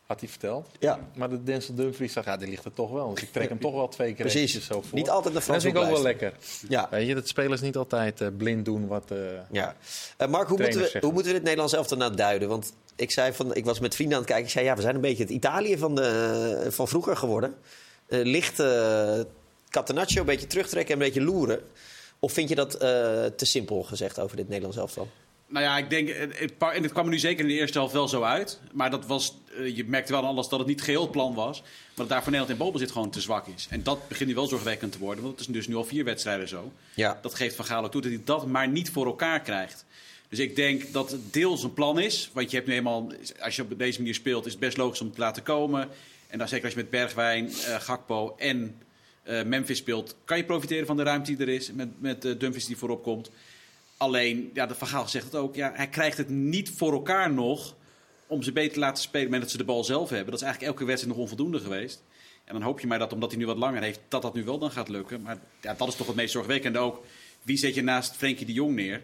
Had 0.07 0.21
hij 0.21 0.29
verteld. 0.29 0.69
Ja, 0.79 0.99
Maar 1.15 1.29
de 1.29 1.43
Denzel 1.43 1.75
Dumfries 1.75 2.13
zegt, 2.13 2.27
ja, 2.27 2.37
die 2.37 2.49
ligt 2.49 2.65
er 2.65 2.73
toch 2.73 2.91
wel. 2.91 3.15
Dus 3.15 3.23
ik 3.23 3.33
trek 3.33 3.49
hem 3.49 3.61
toch 3.61 3.75
wel 3.75 3.89
twee 3.89 4.15
keer 4.15 4.27
precies. 4.27 4.67
zo 4.67 4.83
voor. 4.83 4.99
Niet 4.99 5.09
altijd 5.11 5.25
naar 5.25 5.27
En 5.27 5.33
dat 5.35 5.43
Frans 5.43 5.63
vind 5.63 5.77
ik 5.77 5.83
ook 5.83 5.91
wel 5.91 6.03
lekker. 6.03 6.33
Ja, 6.69 6.89
Weet 6.91 7.07
je, 7.07 7.15
dat 7.15 7.29
spelers 7.29 7.61
niet 7.61 7.77
altijd 7.77 8.21
eh, 8.21 8.29
blind 8.37 8.65
doen 8.65 8.87
wat... 8.87 9.11
eh, 9.11 9.19
ja. 9.51 9.77
Eh, 10.17 10.29
Mark, 10.29 10.49
hoe 10.49 10.59
moeten, 10.59 10.77
we, 10.77 10.83
zeggen. 10.83 11.01
hoe 11.01 11.13
moeten 11.13 11.31
we 11.31 11.37
dit 11.37 11.43
Nederlands 11.43 11.75
elftal 11.75 11.97
nou 11.97 12.15
duiden? 12.15 12.49
Want 12.49 12.73
ik, 12.97 13.11
zei 13.11 13.33
van, 13.33 13.55
ik 13.55 13.65
was 13.65 13.81
met 13.81 13.95
vrienden 13.95 14.17
aan 14.17 14.23
het 14.23 14.31
kijken. 14.31 14.47
Ik 14.49 14.53
zei, 14.55 14.65
ja, 14.65 14.77
we 14.77 14.83
zijn 14.83 14.95
een 14.95 15.01
beetje 15.01 15.23
het 15.23 15.33
Italië 15.33 15.79
van, 15.79 15.95
de, 15.95 16.67
van 16.69 16.89
vroeger 16.89 17.17
geworden. 17.17 17.55
Licht 18.09 18.63
Catenaccio, 19.69 20.21
een 20.21 20.27
beetje 20.27 20.47
terugtrekken 20.47 20.95
en 20.95 21.01
een 21.01 21.07
beetje 21.07 21.23
loeren. 21.23 21.61
Of 22.19 22.33
vind 22.33 22.49
je 22.49 22.55
dat 22.55 22.71
te 23.37 23.45
simpel 23.47 23.83
gezegd 23.83 24.21
over 24.21 24.37
dit 24.37 24.49
Nederlands 24.49 24.77
elftal? 24.77 25.09
Nou 25.49 25.65
ja, 25.65 25.79
ik 25.79 25.91
denk, 25.91 26.09
en 26.09 26.83
het 26.83 26.93
kwam 26.93 27.05
er 27.05 27.11
nu 27.11 27.19
zeker 27.19 27.41
in 27.41 27.51
de 27.51 27.55
eerste 27.59 27.79
helft 27.79 27.93
wel 27.93 28.09
zo 28.09 28.23
uit. 28.23 28.61
Maar 28.73 28.91
dat 28.91 29.07
was, 29.07 29.35
eh, 29.59 29.77
je 29.77 29.85
merkte 29.85 30.13
wel 30.13 30.25
alles 30.25 30.49
dat 30.49 30.59
het 30.59 30.69
niet 30.69 30.83
geheel 30.83 31.03
het 31.03 31.11
plan 31.11 31.35
was. 31.35 31.61
Maar 31.61 31.71
dat 31.95 32.09
daar 32.09 32.23
voor 32.23 32.33
Nederland 32.33 32.51
in 32.51 32.65
balbezit 32.65 32.91
gewoon 32.91 33.11
te 33.11 33.21
zwak 33.21 33.47
is. 33.47 33.67
En 33.71 33.83
dat 33.83 34.09
begint 34.09 34.29
nu 34.29 34.35
wel 34.35 34.47
zorgwekkend 34.47 34.93
te 34.93 34.99
worden. 34.99 35.25
Want 35.25 35.39
het 35.39 35.49
is 35.49 35.55
dus 35.55 35.69
nu 35.69 35.75
al 35.75 35.85
vier 35.85 36.05
wedstrijden 36.05 36.49
zo. 36.49 36.73
Ja. 36.95 37.19
Dat 37.23 37.35
geeft 37.35 37.57
Van 37.57 37.65
Gaal 37.65 37.85
ook 37.85 37.91
toe 37.91 38.01
dat 38.01 38.11
hij 38.11 38.21
dat 38.25 38.47
maar 38.47 38.69
niet 38.69 38.91
voor 38.91 39.07
elkaar 39.07 39.41
krijgt. 39.41 39.85
Dus 40.29 40.39
ik 40.39 40.57
denk 40.57 40.93
dat 40.93 41.11
het 41.11 41.33
deels 41.33 41.63
een 41.63 41.75
plan 41.75 41.99
is. 42.01 42.31
Want 42.33 42.51
je 42.51 42.57
hebt 42.57 42.69
nu 42.69 42.75
eenmaal, 42.75 43.13
als 43.41 43.57
je 43.57 43.63
op 43.63 43.79
deze 43.79 43.99
manier 43.99 44.15
speelt, 44.15 44.47
is 44.47 44.53
het 44.53 44.61
best 44.61 44.77
logisch 44.77 45.01
om 45.01 45.13
te 45.13 45.21
laten 45.21 45.43
komen. 45.43 45.89
En 46.29 46.39
dan 46.39 46.49
zeker 46.49 46.65
als 46.65 46.75
je 46.75 46.81
met 46.81 46.91
Bergwijn, 46.91 47.49
eh, 47.49 47.81
Gakpo 47.81 48.35
en 48.39 48.83
eh, 49.23 49.43
Memphis 49.43 49.79
speelt, 49.79 50.17
kan 50.25 50.37
je 50.37 50.45
profiteren 50.45 50.87
van 50.87 50.97
de 50.97 51.03
ruimte 51.03 51.37
die 51.37 51.47
er 51.47 51.53
is. 51.53 51.73
Met, 51.73 52.01
met 52.01 52.23
Dumfries 52.23 52.67
die 52.67 52.77
voorop 52.77 53.03
komt. 53.03 53.31
Alleen, 53.97 54.51
ja, 54.55 54.67
de 54.67 54.75
Van 54.75 54.89
Gaal 54.89 55.09
zegt 55.09 55.25
het 55.25 55.35
ook, 55.35 55.55
ja, 55.55 55.73
hij 55.75 55.89
krijgt 55.89 56.17
het 56.17 56.29
niet 56.29 56.71
voor 56.71 56.93
elkaar 56.93 57.33
nog 57.33 57.77
om 58.27 58.43
ze 58.43 58.53
beter 58.53 58.73
te 58.73 58.79
laten 58.79 59.03
spelen 59.03 59.31
met 59.31 59.41
dat 59.41 59.51
ze 59.51 59.57
de 59.57 59.65
bal 59.65 59.85
zelf 59.85 60.09
hebben. 60.09 60.31
Dat 60.31 60.41
is 60.41 60.43
eigenlijk 60.43 60.73
elke 60.73 60.87
wedstrijd 60.87 61.17
nog 61.17 61.25
onvoldoende 61.25 61.61
geweest. 61.61 62.03
En 62.45 62.53
dan 62.53 62.63
hoop 62.63 62.81
je 62.81 62.87
maar 62.87 62.99
dat, 62.99 63.13
omdat 63.13 63.31
hij 63.31 63.39
nu 63.39 63.47
wat 63.47 63.57
langer 63.57 63.83
heeft, 63.83 64.01
dat 64.09 64.23
dat 64.23 64.35
nu 64.35 64.45
wel 64.45 64.59
dan 64.59 64.71
gaat 64.71 64.89
lukken. 64.89 65.23
Maar 65.23 65.39
ja, 65.61 65.75
dat 65.75 65.89
is 65.89 65.97
toch 65.97 66.07
het 66.07 66.17
meest 66.17 66.33
zorgwekkende 66.33 66.79
ook. 66.79 67.05
Wie 67.43 67.57
zet 67.57 67.75
je 67.75 67.83
naast 67.83 68.17
Frenkie 68.17 68.47
de 68.47 68.53
Jong 68.53 68.75
neer? 68.75 69.03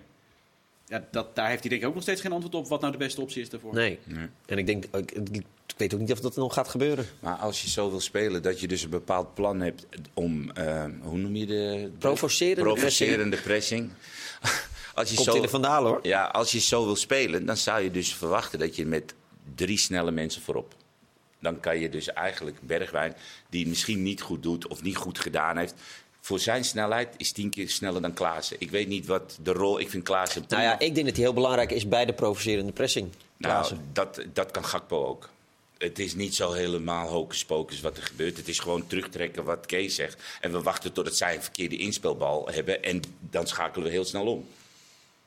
Ja, 0.87 1.09
dat, 1.11 1.35
daar 1.37 1.49
heeft 1.49 1.61
hij 1.61 1.69
denk 1.69 1.83
ik 1.83 1.89
ook 1.89 1.95
nog 1.95 2.03
steeds 2.03 2.21
geen 2.21 2.33
antwoord 2.33 2.55
op 2.55 2.69
wat 2.69 2.81
nou 2.81 2.93
de 2.93 2.99
beste 2.99 3.21
optie 3.21 3.43
is 3.43 3.49
daarvoor. 3.49 3.75
Nee. 3.75 3.99
Nee. 4.05 4.27
En 4.47 4.59
ik 4.59 4.67
denk, 4.67 4.85
ik, 4.85 5.11
ik 5.11 5.45
weet 5.77 5.95
ook 5.95 6.01
niet 6.01 6.13
of 6.13 6.21
dat 6.21 6.37
nog 6.37 6.55
gaat 6.55 6.69
gebeuren. 6.69 7.07
Maar 7.21 7.37
als 7.37 7.63
je 7.63 7.71
zo 7.71 7.91
wil 7.91 8.01
spelen, 8.01 8.43
dat 8.43 8.61
je 8.61 8.69
dus 8.69 8.83
een 8.83 8.91
bepaald 8.91 9.35
plan 9.35 9.61
hebt 9.61 9.87
om, 10.15 10.51
eh, 10.51 10.85
hoe 11.01 11.19
noem 11.19 11.37
je 11.37 11.47
de... 11.47 11.91
Provocerende 11.99 12.63
Provocerende 12.63 13.37
pressing. 13.37 13.91
Als 14.95 15.11
je 15.11 15.15
Komt 15.15 15.29
zo, 15.29 15.35
in 15.35 15.43
de 15.43 15.49
vandalen, 15.49 15.91
hoor. 15.91 16.01
Ja, 16.03 16.25
als 16.25 16.53
je 16.53 16.61
zo 16.61 16.85
wil 16.85 16.97
spelen, 16.97 17.47
dan 17.47 17.57
zou 17.57 17.83
je 17.83 17.91
dus 17.91 18.15
verwachten 18.15 18.59
dat 18.59 18.77
je 18.77 18.87
met 18.87 19.15
drie 19.55 19.79
snelle 19.79 20.11
mensen 20.11 20.43
voorop 20.43 20.75
dan 21.43 21.61
kan 21.61 21.79
je 21.79 21.89
dus 21.89 22.13
eigenlijk 22.13 22.57
Bergwijn, 22.61 23.15
die 23.49 23.67
misschien 23.67 24.03
niet 24.03 24.21
goed 24.21 24.43
doet 24.43 24.67
of 24.67 24.83
niet 24.83 24.97
goed 24.97 25.19
gedaan 25.19 25.57
heeft. 25.57 25.75
Voor 26.21 26.39
zijn 26.39 26.65
snelheid 26.65 27.15
is 27.17 27.33
tien 27.33 27.51
keer 27.51 27.69
sneller 27.69 28.03
dan 28.03 28.13
Klaassen. 28.13 28.57
Ik 28.59 28.71
weet 28.71 28.89
niet 28.89 29.07
wat 29.07 29.39
de 29.43 29.53
rol. 29.53 29.81
Ik 29.81 29.91
vind 29.91 30.03
Klaassen. 30.03 30.45
Nou 30.49 30.63
ja, 30.63 30.79
ik 30.79 30.95
denk 30.95 31.07
dat 31.07 31.17
hij 31.17 31.25
heel 31.25 31.35
belangrijk 31.35 31.71
is 31.71 31.89
bij 31.89 32.05
de 32.05 32.13
provocerende 32.13 32.73
pressing. 32.73 33.09
Nou, 33.37 33.55
Klaassen. 33.55 33.89
dat, 33.93 34.23
dat 34.33 34.51
kan 34.51 34.65
Gakpo 34.65 35.07
ook. 35.07 35.29
Het 35.79 35.99
is 35.99 36.15
niet 36.15 36.35
zo 36.35 36.53
helemaal 36.53 37.09
hocus 37.09 37.45
pocus 37.45 37.81
wat 37.81 37.97
er 37.97 38.03
gebeurt. 38.03 38.37
Het 38.37 38.49
is 38.49 38.59
gewoon 38.59 38.87
terugtrekken 38.87 39.45
wat 39.45 39.67
Kees 39.67 39.95
zegt. 39.95 40.23
En 40.41 40.53
we 40.53 40.63
wachten 40.63 40.93
totdat 40.93 41.17
zij 41.17 41.35
een 41.35 41.43
verkeerde 41.43 41.77
inspelbal 41.77 42.49
hebben. 42.51 42.83
En 42.83 43.03
dan 43.31 43.47
schakelen 43.47 43.87
we 43.87 43.93
heel 43.93 44.05
snel 44.05 44.27
om. 44.27 44.47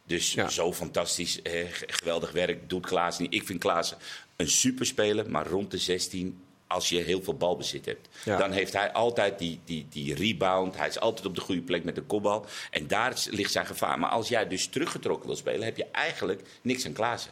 Dus 0.07 0.33
Ja. 0.33 0.49
zo 0.49 0.73
fantastisch, 0.73 1.41
eh, 1.41 1.65
geweldig 1.71 2.31
werk 2.31 2.69
doet 2.69 2.85
Klaas 2.85 3.19
niet. 3.19 3.33
Ik 3.33 3.45
vind 3.45 3.59
Klaas 3.59 3.95
een 4.35 4.49
superspeler, 4.49 5.29
maar 5.29 5.47
rond 5.47 5.71
de 5.71 5.77
16, 5.77 6.39
als 6.67 6.89
je 6.89 6.97
heel 7.01 7.23
veel 7.23 7.33
balbezit 7.35 7.85
hebt. 7.85 8.07
Ja. 8.25 8.37
Dan 8.37 8.51
heeft 8.51 8.73
hij 8.73 8.91
altijd 8.93 9.39
die, 9.39 9.59
die, 9.65 9.85
die 9.89 10.15
rebound. 10.15 10.77
Hij 10.77 10.87
is 10.87 10.99
altijd 10.99 11.25
op 11.27 11.35
de 11.35 11.41
goede 11.41 11.61
plek 11.61 11.83
met 11.83 11.95
de 11.95 12.01
kopbal. 12.01 12.45
En 12.71 12.87
daar 12.87 13.23
ligt 13.29 13.51
zijn 13.51 13.65
gevaar. 13.65 13.99
Maar 13.99 14.09
als 14.09 14.27
jij 14.27 14.47
dus 14.47 14.67
teruggetrokken 14.67 15.27
wil 15.27 15.35
spelen, 15.35 15.63
heb 15.63 15.77
je 15.77 15.85
eigenlijk 15.91 16.41
niks 16.61 16.85
aan 16.85 16.93
Klaassen. 16.93 17.31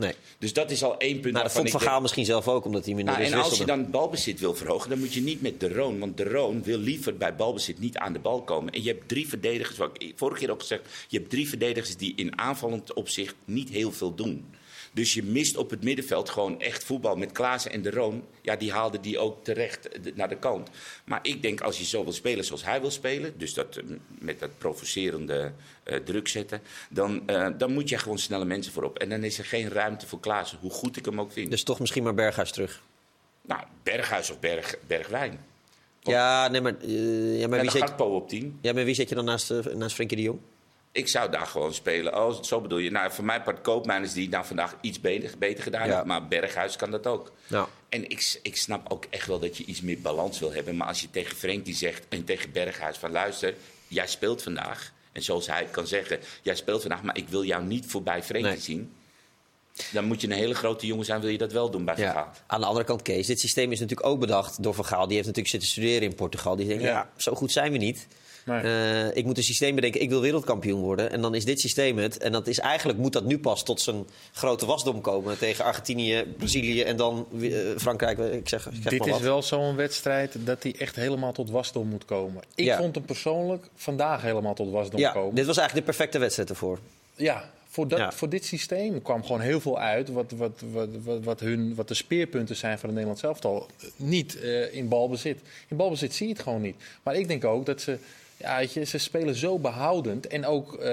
Nee. 0.00 0.14
Dus 0.38 0.52
dat 0.52 0.70
is 0.70 0.82
al 0.82 0.98
één 0.98 1.20
punt 1.20 1.32
Nou, 1.32 1.44
dat 1.44 1.54
vond 1.54 1.70
Van 1.70 1.78
denk- 1.80 1.90
Gaal 1.92 2.00
misschien 2.00 2.24
zelf 2.24 2.48
ook, 2.48 2.64
omdat 2.64 2.84
hij 2.84 2.94
minder 2.94 3.14
nou, 3.14 3.26
is 3.26 3.32
en 3.32 3.38
als 3.38 3.58
je 3.58 3.64
dan 3.64 3.90
balbezit 3.90 4.40
wil 4.40 4.54
verhogen, 4.54 4.90
dan 4.90 4.98
moet 4.98 5.14
je 5.14 5.20
niet 5.22 5.42
met 5.42 5.60
de 5.60 5.72
Roon. 5.72 5.98
Want 5.98 6.16
de 6.16 6.24
Roon 6.24 6.62
wil 6.62 6.78
liever 6.78 7.16
bij 7.16 7.34
balbezit 7.36 7.78
niet 7.78 7.96
aan 7.96 8.12
de 8.12 8.18
bal 8.18 8.42
komen. 8.42 8.72
En 8.72 8.82
je 8.82 8.88
hebt 8.88 9.08
drie 9.08 9.28
verdedigers, 9.28 9.76
wat 9.76 9.90
ik 9.92 10.12
vorige 10.16 10.40
keer 10.40 10.50
ook 10.50 10.60
gezegd, 10.60 10.82
je 11.08 11.18
hebt 11.18 11.30
drie 11.30 11.48
verdedigers 11.48 11.96
die 11.96 12.12
in 12.16 12.38
aanvallend 12.38 12.92
opzicht 12.92 13.34
niet 13.44 13.68
heel 13.68 13.92
veel 13.92 14.14
doen. 14.14 14.44
Dus 14.92 15.14
je 15.14 15.22
mist 15.22 15.56
op 15.56 15.70
het 15.70 15.84
middenveld 15.84 16.30
gewoon 16.30 16.60
echt 16.60 16.84
voetbal. 16.84 17.16
Met 17.16 17.32
Klaassen 17.32 17.70
en 17.70 17.82
de 17.82 17.90
Roon, 17.90 18.24
ja, 18.42 18.56
die 18.56 18.72
haalden 18.72 19.02
die 19.02 19.18
ook 19.18 19.44
terecht 19.44 19.88
eh, 19.88 20.12
naar 20.14 20.28
de 20.28 20.38
kant. 20.38 20.68
Maar 21.04 21.18
ik 21.22 21.42
denk 21.42 21.60
als 21.60 21.78
je 21.78 21.84
zo 21.84 22.02
wil 22.04 22.12
spelen 22.12 22.44
zoals 22.44 22.64
hij 22.64 22.80
wil 22.80 22.90
spelen, 22.90 23.34
dus 23.36 23.54
dat, 23.54 23.76
eh, 23.76 23.84
met 24.18 24.38
dat 24.38 24.58
provocerende 24.58 25.52
eh, 25.82 25.96
druk 25.96 26.28
zetten, 26.28 26.62
dan, 26.90 27.22
dan 27.58 27.72
moet 27.72 27.88
je 27.88 27.98
gewoon 27.98 28.18
snelle 28.18 28.44
mensen 28.44 28.72
voorop. 28.72 28.98
En 28.98 29.08
dan 29.08 29.24
is 29.24 29.38
er 29.38 29.44
geen 29.44 29.68
ruimte 29.68 30.06
voor 30.06 30.20
Klaassen, 30.20 30.58
hoe 30.60 30.70
goed 30.70 30.96
ik 30.96 31.04
hem 31.04 31.20
ook 31.20 31.32
vind. 31.32 31.50
Dus 31.50 31.62
toch 31.62 31.80
misschien 31.80 32.02
maar 32.02 32.14
Berghuis 32.14 32.52
terug. 32.52 32.82
Nou, 33.42 33.62
Berghuis 33.82 34.30
of 34.30 34.40
Berg, 34.40 34.74
Bergwijn. 34.86 35.40
Ja, 36.00 36.48
nee, 36.48 36.60
maar, 36.60 36.76
eh, 36.80 37.40
ja, 37.40 37.48
maar, 37.48 37.60
wie 37.60 37.70
zet, 37.70 37.82
Gakpo 37.82 38.04
op 38.04 38.28
10. 38.28 38.58
ja, 38.60 38.72
maar 38.72 38.84
wie 38.84 38.94
zet 38.94 39.08
je 39.08 39.14
dan 39.14 39.24
naast, 39.24 39.52
naast 39.74 39.94
Frenkie 39.94 40.16
de 40.16 40.22
Jong? 40.22 40.38
Ik 40.92 41.08
zou 41.08 41.30
daar 41.30 41.46
gewoon 41.46 41.74
spelen. 41.74 42.16
Oh, 42.26 42.42
zo 42.42 42.60
bedoel 42.60 42.78
je. 42.78 42.90
Nou, 42.90 43.12
voor 43.12 43.24
mijn 43.24 43.42
part 43.42 43.60
Koopmijn 43.60 44.02
is 44.02 44.12
die 44.12 44.28
nou 44.28 44.44
vandaag 44.44 44.76
iets 44.80 45.00
beter, 45.00 45.30
beter 45.38 45.62
gedaan. 45.62 45.86
Ja. 45.88 45.94
heeft, 45.94 46.06
Maar 46.06 46.28
Berghuis 46.28 46.76
kan 46.76 46.90
dat 46.90 47.06
ook. 47.06 47.32
Nou, 47.46 47.68
En 47.88 48.08
ik, 48.10 48.38
ik 48.42 48.56
snap 48.56 48.92
ook 48.92 49.06
echt 49.10 49.26
wel 49.26 49.38
dat 49.38 49.56
je 49.56 49.64
iets 49.64 49.80
meer 49.80 50.00
balans 50.00 50.38
wil 50.38 50.52
hebben. 50.52 50.76
Maar 50.76 50.86
als 50.88 51.00
je 51.00 51.10
tegen 51.10 51.36
Frenkie 51.36 51.74
zegt 51.74 52.04
en 52.08 52.24
tegen 52.24 52.52
Berghuis 52.52 52.96
van 52.96 53.10
luister, 53.10 53.54
jij 53.88 54.06
speelt 54.06 54.42
vandaag. 54.42 54.92
En 55.12 55.22
zoals 55.22 55.46
hij 55.46 55.64
kan 55.70 55.86
zeggen, 55.86 56.18
jij 56.42 56.54
speelt 56.54 56.80
vandaag, 56.80 57.02
maar 57.02 57.16
ik 57.16 57.28
wil 57.28 57.44
jou 57.44 57.64
niet 57.64 57.86
voorbij 57.86 58.22
Frenkie 58.22 58.50
Nee. 58.50 58.60
zien. 58.60 58.92
Dan 59.92 60.04
moet 60.04 60.20
je 60.20 60.26
een 60.26 60.32
hele 60.32 60.54
grote 60.54 60.86
jongen 60.86 61.04
zijn, 61.04 61.20
wil 61.20 61.30
je 61.30 61.38
dat 61.38 61.52
wel 61.52 61.70
doen 61.70 61.84
bij 61.84 61.94
Van 61.94 62.04
ja. 62.04 62.12
Gaal. 62.12 62.30
Aan 62.46 62.60
de 62.60 62.66
andere 62.66 62.84
kant, 62.84 63.02
Kees, 63.02 63.26
dit 63.26 63.40
systeem 63.40 63.72
is 63.72 63.80
natuurlijk 63.80 64.08
ook 64.08 64.20
bedacht 64.20 64.62
door 64.62 64.74
Van 64.74 64.84
Gaal. 64.84 65.04
Die 65.06 65.14
heeft 65.14 65.26
natuurlijk 65.26 65.48
zitten 65.54 65.68
studeren 65.68 66.02
in 66.02 66.14
Portugal. 66.14 66.56
Die 66.56 66.66
denkt, 66.66 66.82
ja, 66.82 66.88
Ja. 66.88 67.10
zo 67.16 67.34
goed 67.34 67.52
zijn 67.52 67.72
we 67.72 67.78
niet. 67.78 68.06
Nee. 68.50 68.62
Eh, 68.62 69.16
ik 69.16 69.24
moet 69.24 69.36
een 69.36 69.42
systeem 69.42 69.74
bedenken, 69.74 70.00
ik 70.00 70.08
wil 70.08 70.20
wereldkampioen 70.20 70.80
worden. 70.80 71.10
En 71.10 71.20
dan 71.20 71.34
is 71.34 71.44
dit 71.44 71.60
systeem 71.60 71.98
het. 71.98 72.18
En 72.18 72.32
dat 72.32 72.46
is 72.46 72.58
eigenlijk 72.58 72.98
moet 72.98 73.12
dat 73.12 73.24
nu 73.24 73.38
pas 73.38 73.62
tot 73.64 73.80
zijn 73.80 74.04
grote 74.32 74.66
wasdom 74.66 75.00
komen 75.00 75.38
tegen 75.38 75.64
Argentinië, 75.64 76.24
Brazilië 76.36 76.82
en 76.82 76.96
dan 76.96 77.26
eh, 77.40 77.50
Frankrijk. 77.76 78.18
Ik 78.18 78.48
zeg, 78.48 78.66
ik 78.66 78.82
zeg 78.82 78.92
Dit 78.92 79.06
is 79.06 79.18
wel 79.20 79.42
zo'n 79.42 79.76
wedstrijd 79.76 80.36
dat 80.38 80.62
hij 80.62 80.74
echt 80.78 80.96
helemaal 80.96 81.32
tot 81.32 81.50
wasdom 81.50 81.88
moet 81.88 82.04
komen. 82.04 82.42
Ik 82.54 82.64
Ja. 82.64 82.76
vond 82.76 82.94
hem 82.94 83.04
persoonlijk 83.04 83.66
vandaag 83.74 84.22
helemaal 84.22 84.54
tot 84.54 84.70
wasdom 84.70 85.00
Ja, 85.00 85.12
komen. 85.12 85.34
dit 85.34 85.46
was 85.46 85.56
eigenlijk 85.56 85.86
de 85.86 85.92
perfecte 85.92 86.18
wedstrijd 86.18 86.50
ervoor. 86.50 86.78
Ja, 87.14 87.50
voor, 87.68 87.88
dat, 87.88 87.98
Ja. 87.98 88.12
voor 88.12 88.28
dit 88.28 88.44
systeem 88.44 89.02
kwam 89.02 89.22
gewoon 89.22 89.40
heel 89.40 89.60
veel 89.60 89.78
uit 89.78 90.08
wat, 90.08 90.30
wat, 90.36 90.62
wat, 90.72 90.88
wat, 91.04 91.22
wat, 91.24 91.40
hun, 91.40 91.74
wat 91.74 91.88
de 91.88 91.94
speerpunten 91.94 92.56
zijn 92.56 92.78
van 92.78 92.88
het 92.88 92.98
Nederlands 92.98 93.22
elftal. 93.22 93.66
Niet 93.96 94.40
eh, 94.40 94.74
in 94.74 94.88
balbezit. 94.88 95.38
In 95.68 95.76
balbezit 95.76 96.14
zie 96.14 96.26
je 96.26 96.32
het 96.32 96.42
gewoon 96.42 96.60
niet. 96.60 96.76
Maar 97.02 97.14
ik 97.14 97.28
denk 97.28 97.44
ook 97.44 97.66
dat 97.66 97.80
ze, 97.80 97.98
ja, 98.40 98.56
weet 98.58 98.72
je, 98.72 98.84
ze 98.84 98.98
spelen 98.98 99.34
zo 99.34 99.58
behoudend. 99.58 100.26
En 100.26 100.46
ook, 100.46 100.74
eh, 100.74 100.88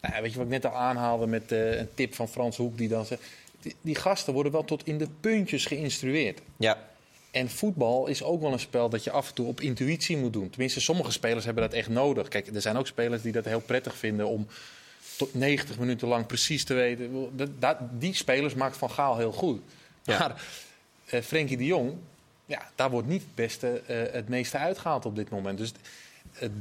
nou 0.00 0.22
weet 0.22 0.30
je 0.32 0.36
wat 0.36 0.46
ik 0.46 0.52
net 0.52 0.66
al 0.66 0.74
aanhaalde 0.76 1.26
met 1.26 1.52
eh, 1.52 1.78
een 1.78 1.88
tip 1.94 2.14
van 2.14 2.28
Frans 2.28 2.56
Hoek 2.56 2.78
die 2.78 2.88
dan 2.88 3.04
zegt... 3.06 3.22
Die, 3.60 3.74
die 3.80 3.94
gasten 3.94 4.32
worden 4.32 4.52
wel 4.52 4.64
tot 4.64 4.86
in 4.86 4.98
de 4.98 5.08
puntjes 5.20 5.66
geïnstrueerd. 5.66 6.40
Ja, 6.56 6.78
En 7.30 7.50
voetbal 7.50 8.06
is 8.06 8.22
ook 8.22 8.40
wel 8.40 8.52
een 8.52 8.58
spel 8.58 8.88
dat 8.88 9.04
je 9.04 9.10
af 9.10 9.28
en 9.28 9.34
toe 9.34 9.46
op 9.46 9.60
intuïtie 9.60 10.16
moet 10.16 10.32
doen. 10.32 10.50
Tenminste, 10.50 10.80
sommige 10.80 11.10
spelers 11.10 11.44
hebben 11.44 11.62
dat 11.62 11.72
echt 11.72 11.88
nodig. 11.88 12.28
Kijk, 12.28 12.46
er 12.54 12.60
zijn 12.60 12.76
ook 12.76 12.86
spelers 12.86 13.22
die 13.22 13.32
dat 13.32 13.44
heel 13.44 13.60
prettig 13.60 13.96
vinden 13.96 14.26
om 14.26 14.46
tot 15.16 15.34
90 15.34 15.78
minuten 15.78 16.08
lang 16.08 16.26
precies 16.26 16.64
te 16.64 16.74
weten. 16.74 17.30
Dat, 17.36 17.48
dat- 17.58 17.78
die 17.98 18.14
spelers 18.14 18.54
maakt 18.54 18.76
Van 18.76 18.90
Gaal 18.90 19.16
heel 19.16 19.32
goed. 19.32 19.60
Ja. 20.02 20.18
Maar 20.18 20.42
eh 21.06 21.20
Frenkie 21.20 21.56
de 21.56 21.64
Jong, 21.64 21.92
ja, 22.46 22.70
daar 22.74 22.90
wordt 22.90 23.08
niet 23.08 23.22
het, 23.22 23.34
beste, 23.34 23.82
het 24.12 24.28
meeste 24.28 24.58
uitgehaald 24.58 25.06
op 25.06 25.16
dit 25.16 25.30
moment. 25.30 25.58
Dus 25.58 25.72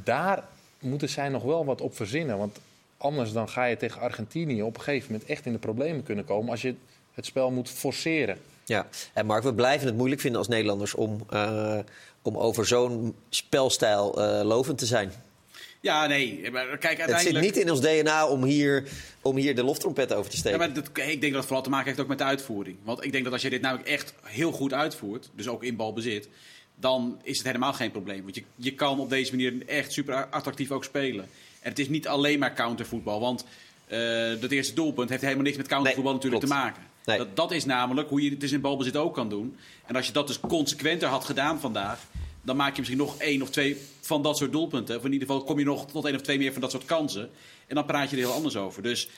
daar 0.04 0.44
moeten 0.80 1.10
zij 1.10 1.30
nog 1.30 1.44
wel 1.44 1.66
wat 1.66 1.82
op 1.82 1.96
verzinnen. 1.96 2.38
Want 2.38 2.58
anders 2.98 3.32
dan 3.32 3.50
ga 3.50 3.66
je 3.66 3.78
tegen 3.78 4.02
Argentinië 4.02 4.62
op 4.64 4.76
een 4.78 4.82
gegeven 4.82 5.12
moment 5.12 5.30
echt 5.30 5.46
in 5.46 5.52
de 5.52 5.60
problemen 5.60 6.04
kunnen 6.04 6.26
komen... 6.26 6.50
als 6.52 6.62
je 6.62 6.76
het 7.14 7.26
spel 7.26 7.52
moet 7.52 7.70
forceren. 7.70 8.38
ja. 8.66 8.88
En 9.14 9.26
Mark, 9.26 9.44
we 9.44 9.54
blijven 9.54 9.88
het 9.88 9.96
moeilijk 9.96 10.22
vinden 10.22 10.40
als 10.40 10.48
Nederlanders 10.50 10.94
om, 10.94 11.22
eh, 11.30 11.80
om 12.22 12.38
over 12.38 12.66
zo'n 12.68 13.16
spelstijl 13.30 14.22
eh, 14.22 14.46
lovend 14.46 14.78
te 14.78 14.86
zijn. 14.86 15.12
Ja, 15.82 16.06
nee. 16.08 16.52
Maar 16.52 16.66
kijk, 16.66 16.82
Het 16.98 17.00
zit 17.00 17.00
uiteindelijk... 17.00 17.46
niet 17.46 17.58
in 17.64 17.72
ons 17.72 17.82
DNA 17.82 18.28
om 18.28 18.44
hier, 18.44 18.84
om 19.22 19.36
hier 19.36 19.56
de 19.56 19.64
loftrompet 19.64 20.14
over 20.14 20.26
te 20.30 20.36
Ja, 20.36 20.42
steken. 20.42 20.60
maar 20.60 20.74
dat, 20.74 20.88
ik 20.88 20.96
denk 20.96 21.22
dat 21.22 21.34
het 21.34 21.44
vooral 21.46 21.62
te 21.64 21.70
maken 21.70 21.88
heeft 21.88 22.00
ook 22.00 22.08
met 22.08 22.18
de 22.18 22.24
uitvoering. 22.24 22.78
Want 22.84 23.04
ik 23.04 23.12
denk 23.12 23.24
dat 23.24 23.34
als 23.34 23.42
je 23.42 23.50
dit 23.50 23.62
namelijk 23.62 23.88
echt 23.90 24.14
heel 24.24 24.52
goed 24.52 24.74
uitvoert, 24.74 25.30
dus 25.36 25.48
ook 25.48 25.64
in 25.64 25.76
balbezit, 25.76 26.28
dan 26.82 27.20
is 27.24 27.38
het 27.38 27.46
helemaal 27.48 27.74
geen 27.74 27.91
probleem. 27.91 28.24
Want 28.24 28.36
je, 28.36 28.44
je 28.56 28.74
kan 28.74 29.00
op 29.00 29.10
deze 29.10 29.32
manier 29.32 29.67
echt 29.67 29.91
super 29.91 30.26
attractief 30.26 30.72
ook 30.72 30.84
spelen. 30.84 31.26
En 31.60 31.70
het 31.70 31.80
is 31.80 31.89
niet 31.89 32.08
alleen 32.08 32.39
maar 32.39 32.54
countervoetbal, 32.56 33.20
want 33.20 33.46
eh 33.88 34.00
dat 34.39 34.52
eerste 34.52 34.74
doelpunt 34.74 35.10
heeft 35.10 35.22
helemaal 35.22 35.44
niks 35.44 35.58
met 35.58 35.67
countervoetbal 35.67 36.13
Nee, 36.13 36.22
natuurlijk 36.22 36.46
klopt. 36.52 36.62
te 36.62 36.67
maken. 36.67 36.89
Nee. 37.06 37.17
Dat, 37.17 37.36
dat 37.36 37.52
is 37.52 37.65
namelijk 37.65 38.10
hoe 38.10 38.22
je 38.24 38.30
het 38.30 38.39
dus 38.39 38.52
in 38.52 38.62
balbezit 38.62 38.98
ook 38.98 39.13
kan 39.13 39.30
doen. 39.30 39.58
En 39.86 39.96
als 39.96 40.08
je 40.08 40.13
dat 40.13 40.28
dus 40.28 40.39
consequenter 40.39 41.08
had 41.08 41.24
gedaan 41.26 41.60
vandaag, 41.60 42.00
dan 42.41 42.56
maak 42.56 42.72
je 42.72 42.78
misschien 42.78 42.98
nog 43.00 43.17
één 43.17 43.41
of 43.41 43.50
twee 43.50 43.78
van 44.02 44.22
dat 44.22 44.38
soort 44.38 44.52
doelpunten. 44.52 44.98
Of 44.98 45.06
in 45.06 45.13
ieder 45.13 45.28
geval 45.28 45.44
kom 45.44 45.60
je 45.60 45.65
nog 45.65 45.91
tot 45.91 46.06
één 46.06 46.15
of 46.15 46.22
twee 46.22 46.38
meer 46.38 46.52
van 46.52 46.62
dat 46.62 46.72
soort 46.72 46.86
kansen. 46.86 47.30
En 47.67 47.76
dan 47.76 47.86
praat 47.86 48.10
je 48.10 48.15
er 48.15 48.22
heel 48.24 48.34
anders 48.34 48.56
over. 48.56 48.84
Dus 48.84 49.10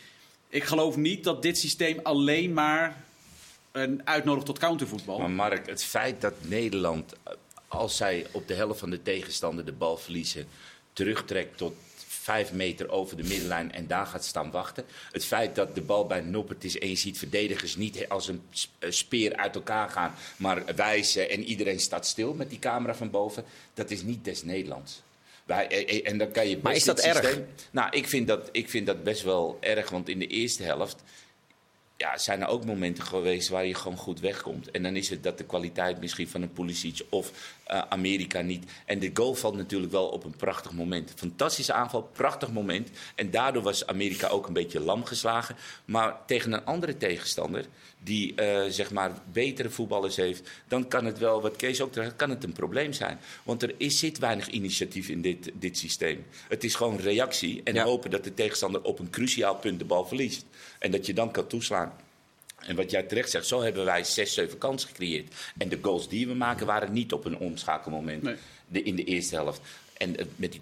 ik 0.49 0.63
geloof 0.63 0.95
niet 0.95 1.23
dat 1.23 1.41
dit 1.41 1.57
systeem 1.57 1.99
alleen 2.03 2.53
maar 2.53 3.03
een 3.71 4.01
uitnodigt 4.07 4.45
tot 4.45 4.59
countervoetbal. 4.59 5.19
Maar 5.19 5.29
Mark, 5.29 5.67
het 5.67 5.83
feit 5.83 6.21
dat 6.21 6.33
Nederland, 6.41 7.13
eh, 7.23 7.33
als 7.75 7.97
zij 7.97 8.25
op 8.31 8.47
de 8.47 8.53
helft 8.53 8.79
van 8.79 8.89
de 8.89 9.01
tegenstander 9.01 9.65
de 9.65 9.71
bal 9.71 9.97
verliezen, 9.97 10.47
terugtrekt 10.93 11.57
tot 11.57 11.73
vijf 12.23 12.51
meter 12.51 12.89
over 12.89 13.17
de 13.17 13.23
middenlijn 13.23 13.71
en 13.71 13.87
daar 13.87 14.05
gaat 14.05 14.25
staan 14.25 14.51
wachten. 14.51 14.85
Het 15.11 15.25
feit 15.25 15.55
dat 15.55 15.75
de 15.75 15.81
bal 15.81 16.05
bij 16.05 16.21
Noppert 16.21 16.63
is 16.63 16.79
en 16.79 16.89
je 16.89 16.95
ziet 16.95 17.17
verdedigers 17.17 17.75
niet 17.75 18.09
als 18.09 18.27
een 18.27 18.41
speer 18.89 19.35
uit 19.35 19.55
elkaar 19.55 19.89
gaan, 19.89 20.13
maar 20.37 20.75
wijzen 20.75 21.29
en 21.29 21.43
iedereen 21.43 21.79
staat 21.79 22.07
stil 22.07 22.33
met 22.33 22.49
die 22.49 22.59
camera 22.59 22.95
van 22.95 23.09
boven, 23.09 23.43
dat 23.73 23.91
is 23.91 24.01
niet 24.01 24.25
des 24.25 24.43
Nederlands. 24.43 25.01
Wij, 25.45 25.67
eh, 25.67 25.97
eh, 25.97 26.09
en 26.11 26.17
dan 26.17 26.31
kan 26.31 26.47
je 26.47 26.59
Maar 26.61 26.75
is 26.75 26.83
dat 26.83 26.99
erg? 26.99 27.39
Nou, 27.71 27.89
ik 27.91 28.07
vind, 28.07 28.27
dat, 28.27 28.49
ik 28.51 28.69
vind 28.69 28.85
dat 28.85 29.03
best 29.03 29.21
wel 29.21 29.57
erg, 29.59 29.89
want 29.89 30.09
in 30.09 30.19
de 30.19 30.27
eerste 30.27 30.63
helft 30.63 31.03
ja, 31.97 32.17
zijn 32.17 32.41
er 32.41 32.47
ook 32.47 32.65
momenten 32.65 33.03
geweest 33.03 33.49
waar 33.49 33.65
je 33.65 33.75
gewoon 33.75 33.97
goed 33.97 34.19
wegkomt. 34.19 34.71
En 34.71 34.83
dan 34.83 34.95
is 34.95 35.09
het 35.09 35.23
dat 35.23 35.37
de 35.37 35.43
kwaliteit 35.43 35.99
misschien 35.99 36.27
van 36.27 36.41
een 36.41 36.53
Pulisic 36.53 37.01
of 37.09 37.31
eh, 37.63 37.81
Amerika 37.89 38.41
niet. 38.41 38.71
En 38.85 38.99
de 38.99 39.11
goal 39.13 39.33
valt 39.33 39.55
natuurlijk 39.55 39.91
wel 39.91 40.07
op 40.07 40.23
een 40.23 40.35
prachtig 40.35 40.71
moment. 40.71 41.13
Fantastische 41.15 41.73
aanval, 41.73 42.09
prachtig 42.13 42.51
moment. 42.51 42.89
En 43.15 43.31
daardoor 43.31 43.63
was 43.63 43.87
Amerika 43.87 44.27
ook 44.27 44.47
een 44.47 44.53
beetje 44.53 44.79
lam 44.79 45.05
geslagen. 45.05 45.55
Maar 45.85 46.25
tegen 46.25 46.51
een 46.53 46.65
andere 46.65 46.97
tegenstander, 46.97 47.65
die 48.03 48.35
eh, 48.35 48.69
zeg 48.69 48.91
maar 48.91 49.11
betere 49.31 49.69
voetballers 49.69 50.15
heeft, 50.15 50.49
dan 50.67 50.87
kan 50.87 51.05
het 51.05 51.17
wel, 51.17 51.41
wat 51.41 51.55
Kees 51.55 51.81
ook 51.81 51.93
zegt, 51.93 52.15
kan 52.15 52.29
het 52.29 52.43
een 52.43 52.53
probleem 52.53 52.93
zijn. 52.93 53.19
Want 53.43 53.63
er 53.63 53.73
is, 53.77 53.99
zit 53.99 54.17
weinig 54.19 54.47
initiatief 54.47 55.09
in 55.09 55.21
dit, 55.21 55.51
dit 55.53 55.77
systeem. 55.77 56.25
Het 56.47 56.63
is 56.63 56.75
gewoon 56.75 56.97
reactie 56.97 57.61
en 57.63 57.73
Ja. 57.73 57.83
hopen 57.83 58.11
dat 58.11 58.23
de 58.23 58.33
tegenstander 58.33 58.81
op 58.83 58.99
een 58.99 59.09
cruciaal 59.09 59.55
punt 59.55 59.79
de 59.79 59.85
bal 59.85 60.05
verliest. 60.05 60.45
En 60.79 60.91
dat 60.91 61.05
je 61.05 61.13
dan 61.13 61.31
kan 61.31 61.47
toeslaan. 61.47 61.93
En 62.67 62.75
wat 62.75 62.91
jij 62.91 63.03
terecht 63.03 63.29
zegt, 63.29 63.45
zo 63.47 63.61
hebben 63.61 63.85
wij 63.85 64.03
zes, 64.03 64.33
zeven 64.33 64.57
kansen 64.57 64.89
gecreëerd. 64.89 65.33
En 65.57 65.69
de 65.69 65.79
goals 65.81 66.09
die 66.09 66.27
we 66.27 66.33
maken 66.33 66.65
waren 66.65 66.93
niet 66.93 67.13
op 67.13 67.25
een 67.25 67.37
omschakelmoment 67.37 68.23
Nee. 68.23 68.35
de, 68.67 68.83
in 68.83 68.95
de 68.95 69.03
eerste 69.03 69.35
helft. 69.35 69.61
En 70.03 70.17
eh, 70.17 70.25
met 70.35 70.51
die 70.51 70.61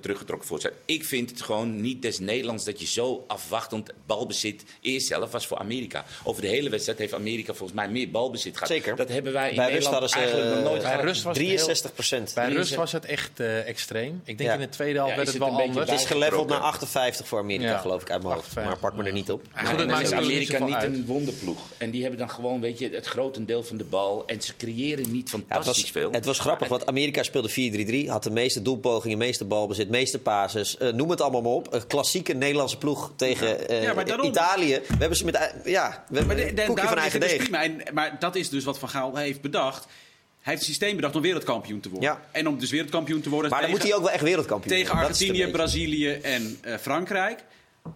teruggetrokken 0.00 0.48
voorzet. 0.48 0.72
Ik 0.84 1.04
vind 1.04 1.30
het 1.30 1.42
gewoon 1.42 1.80
niet 1.80 2.02
des 2.02 2.18
Nederlands 2.18 2.64
dat 2.64 2.80
je 2.80 2.86
zo 2.86 3.24
afwachtend 3.26 3.90
balbezit. 4.06 4.64
Eerst 4.80 5.06
zelf 5.06 5.30
was 5.30 5.46
voor 5.46 5.58
Amerika. 5.58 6.04
Over 6.24 6.42
de 6.42 6.48
hele 6.48 6.70
wedstrijd 6.70 6.98
heeft 6.98 7.14
Amerika 7.14 7.54
volgens 7.54 7.78
mij 7.78 7.88
meer 7.88 8.10
balbezit 8.10 8.54
gehad. 8.54 8.68
Zeker. 8.68 8.96
Dat 8.96 9.08
hebben 9.08 9.32
wij 9.32 9.50
in 9.50 9.56
Bij 9.56 9.64
Nederland 9.64 9.92
hadden 9.92 10.10
ze, 10.10 10.16
eigenlijk 10.16 10.54
nog 10.54 10.64
nooit 10.64 10.82
Bij 10.82 10.90
gehad. 10.90 11.04
rust 11.04 11.22
was 11.22 11.36
het 11.36 11.46
heel- 11.46 11.54
63 11.56 11.92
procent. 11.94 12.32
Bij 12.34 12.52
rust 12.52 12.74
was 12.74 12.92
het 12.92 13.04
echt 13.04 13.40
eh, 13.40 13.68
extreem. 13.68 14.20
Ik 14.24 14.38
denk 14.38 14.50
Ja. 14.50 14.54
in 14.54 14.60
de 14.60 14.68
tweede 14.68 14.94
helft 14.98 15.10
Ja, 15.10 15.16
werd 15.16 15.28
het 15.28 15.36
het 15.38 15.46
wel 15.48 15.58
een 15.60 15.66
beetje 15.66 15.80
anders. 15.80 15.90
Het 15.90 16.00
is 16.00 16.06
geleveld 16.06 16.48
naar 16.48 16.58
Bijgetrokken. 16.60 16.88
58 16.88 17.26
voor 17.28 17.38
Amerika, 17.38 17.70
Ja. 17.70 17.78
geloof 17.78 18.02
ik, 18.02 18.10
uit 18.10 18.22
mijn 18.22 18.34
hoofd. 18.34 18.46
58, 18.46 18.80
Maar 18.82 18.90
pak 18.90 19.00
me 19.02 19.08
er 19.08 19.12
niet 19.16 19.30
op. 19.30 19.42
Maakt 19.86 20.02
is 20.02 20.12
Amerika 20.12 20.64
niet 20.64 20.82
een 20.82 21.06
wonderploeg. 21.06 21.58
En 21.78 21.90
die 21.90 22.00
hebben 22.00 22.18
dan 22.18 22.30
gewoon 22.30 22.60
weet 22.60 22.78
je, 22.78 22.88
het 22.88 23.06
grotendeel 23.06 23.62
van 23.62 23.76
de 23.76 23.84
bal. 23.84 24.26
En 24.26 24.42
ze 24.42 24.56
creëren 24.56 25.10
niet 25.12 25.30
Ja, 25.30 25.36
het, 25.36 25.46
fantastisch 25.48 25.82
was, 25.82 25.90
veel. 25.90 26.10
het 26.12 26.24
was 26.24 26.38
grappig, 26.38 26.68
want 26.68 26.86
Amerika 26.86 27.22
speelde 27.22 27.48
4-3-3. 27.48 28.08
Had 28.10 28.22
de 28.22 28.30
meeste 28.30 28.59
doelpogingen, 28.62 29.18
meeste 29.18 29.44
balbezit, 29.44 29.88
meeste 29.88 30.18
pases. 30.18 30.76
Eh, 30.76 30.92
noem 30.92 31.10
het 31.10 31.20
allemaal 31.20 31.42
maar 31.42 31.52
op. 31.52 31.72
Een 31.74 31.86
klassieke 31.86 32.32
Nederlandse 32.32 32.78
ploeg 32.78 33.12
tegen 33.16 33.68
eh, 33.68 33.82
Ja, 33.82 33.94
maar 33.94 34.04
daarom- 34.04 34.26
Italië. 34.26 34.80
We 34.88 34.96
hebben 34.98 35.16
ze 35.16 35.24
met... 35.24 35.54
Ja, 35.64 36.04
we 36.08 36.16
hebben 36.16 36.36
Maar, 36.36 36.44
een 36.46 36.54
de, 36.54 36.60
de, 36.62 36.66
koekje 36.66 36.86
van 36.88 36.98
eigen 36.98 37.20
het 37.20 37.28
dus 37.30 37.38
deeg. 37.38 37.48
prima. 37.50 37.62
En, 37.62 37.94
maar 37.94 38.16
dat 38.18 38.34
is 38.36 38.48
dus 38.48 38.64
wat 38.64 38.78
Van 38.78 38.88
Gaal 38.88 39.16
heeft 39.16 39.40
bedacht. 39.40 39.84
Hij 39.84 40.52
heeft 40.52 40.60
een 40.60 40.68
systeem 40.68 40.96
bedacht 40.96 41.16
om 41.16 41.22
wereldkampioen 41.22 41.80
te 41.80 41.88
worden. 41.90 42.08
Ja. 42.10 42.20
En 42.32 42.48
om 42.48 42.58
dus 42.58 42.70
wereldkampioen 42.70 43.20
te 43.20 43.28
worden 43.30 43.50
Maar 43.50 43.60
dan 43.60 43.70
moet 43.70 43.82
hij 43.82 43.94
ook 43.94 44.02
wel 44.02 44.10
echt 44.10 44.22
wereldkampioen 44.22 44.76
tegen 44.76 44.96
het 44.96 45.06
Argentinië. 45.06 45.46
Brazilië 45.46 46.10
en 46.10 46.58
eh, 46.62 46.76
Frankrijk. 46.76 47.44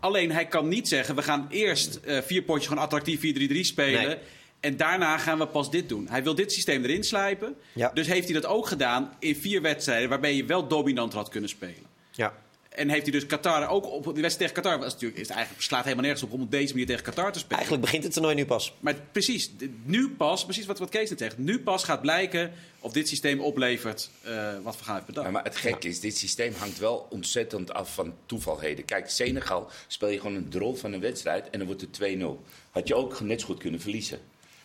Alleen 0.00 0.32
hij 0.32 0.46
kan 0.46 0.68
niet 0.68 0.88
zeggen, 0.88 1.14
we 1.14 1.22
gaan 1.22 1.46
eerst 1.50 2.00
vier 2.26 2.42
potjes 2.42 2.66
gewoon 2.66 2.82
attractief 2.82 3.20
4-3-3 3.20 3.60
spelen. 3.60 4.06
Nee. 4.06 4.16
En 4.64 4.76
daarna 4.76 5.18
gaan 5.18 5.38
we 5.38 5.46
pas 5.46 5.70
dit 5.70 5.88
doen. 5.88 6.06
Hij 6.08 6.22
wil 6.22 6.34
dit 6.34 6.52
systeem 6.52 6.84
erin 6.84 7.04
slijpen. 7.04 7.56
Ja. 7.72 7.90
Dus 7.94 8.06
heeft 8.06 8.24
hij 8.24 8.40
dat 8.40 8.46
ook 8.46 8.66
gedaan 8.66 9.16
in 9.18 9.36
vier 9.36 9.62
wedstrijden 9.62 10.08
waarbij 10.08 10.34
je 10.34 10.44
wel 10.44 10.68
dominanter 10.68 11.18
had 11.18 11.28
kunnen 11.28 11.50
spelen. 11.50 11.86
Ja. 12.10 12.34
En 12.68 12.88
heeft 12.88 13.02
hij 13.02 13.12
dus 13.12 13.26
Qatar 13.26 13.68
ook 13.68 13.86
op 13.86 14.04
de 14.04 14.20
wedstrijd 14.20 14.38
tegen 14.38 14.54
Qatar. 14.54 14.78
Was 14.78 14.92
natuurlijk, 14.92 15.20
is 15.20 15.26
het 15.26 15.36
eigenlijk, 15.36 15.64
slaat 15.64 15.82
helemaal 15.82 16.04
nergens 16.04 16.22
op 16.22 16.32
om 16.32 16.40
op 16.40 16.50
deze 16.50 16.72
manier 16.72 16.86
tegen 16.86 17.04
Qatar 17.04 17.32
te 17.32 17.38
spelen. 17.38 17.56
Eigenlijk 17.56 17.84
begint 17.84 18.04
het 18.04 18.12
toernooi 18.12 18.34
nu 18.34 18.46
pas. 18.46 18.74
Maar 18.80 18.94
precies, 19.12 19.50
nu 19.84 20.10
pas, 20.10 20.44
precies 20.44 20.66
wat, 20.66 20.78
wat 20.78 20.88
Kees 20.88 21.10
net 21.10 21.18
zegt. 21.18 21.38
Nu 21.38 21.60
pas 21.60 21.84
gaat 21.84 22.00
blijken 22.00 22.52
of 22.80 22.92
dit 22.92 23.08
systeem 23.08 23.40
oplevert 23.40 24.10
eh, 24.22 24.54
wat 24.62 24.78
we 24.78 24.84
gaan 24.84 25.02
bedacht. 25.06 25.26
Ja, 25.26 25.32
maar 25.32 25.44
het 25.44 25.56
gekke 25.56 25.88
is, 25.88 26.00
dit 26.00 26.16
systeem 26.16 26.52
hangt 26.58 26.78
wel 26.78 27.06
ontzettend 27.10 27.72
af 27.72 27.94
van 27.94 28.14
toevalheden. 28.26 28.84
Kijk, 28.84 29.10
Senegal 29.10 29.70
speel 29.86 30.08
je 30.08 30.20
gewoon 30.20 30.36
een 30.36 30.48
drol 30.48 30.74
van 30.74 30.92
een 30.92 31.00
wedstrijd 31.00 31.50
en 31.50 31.58
dan 31.58 31.66
wordt 31.66 31.80
het 31.80 32.00
2-0. 32.18 32.24
Had 32.70 32.88
je 32.88 32.94
ook 32.94 33.20
net 33.20 33.40
zo 33.40 33.46
goed 33.46 33.58
kunnen 33.58 33.80
verliezen. 33.80 34.18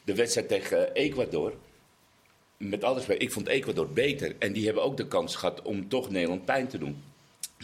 De 0.09 0.15
wedstrijd 0.15 0.47
tegen 0.47 0.93
Ecuador, 0.93 1.53
met 2.57 2.83
alle 2.83 2.95
respect, 2.95 3.21
ik 3.21 3.31
vond 3.31 3.47
Ecuador 3.47 3.89
beter. 3.93 4.35
En 4.39 4.53
die 4.53 4.65
hebben 4.65 4.83
ook 4.83 4.97
de 4.97 5.07
kans 5.07 5.35
gehad 5.35 5.61
om 5.61 5.89
toch 5.89 6.09
Nederland 6.09 6.45
pijn 6.45 6.67
te 6.67 6.77
doen. 6.77 7.03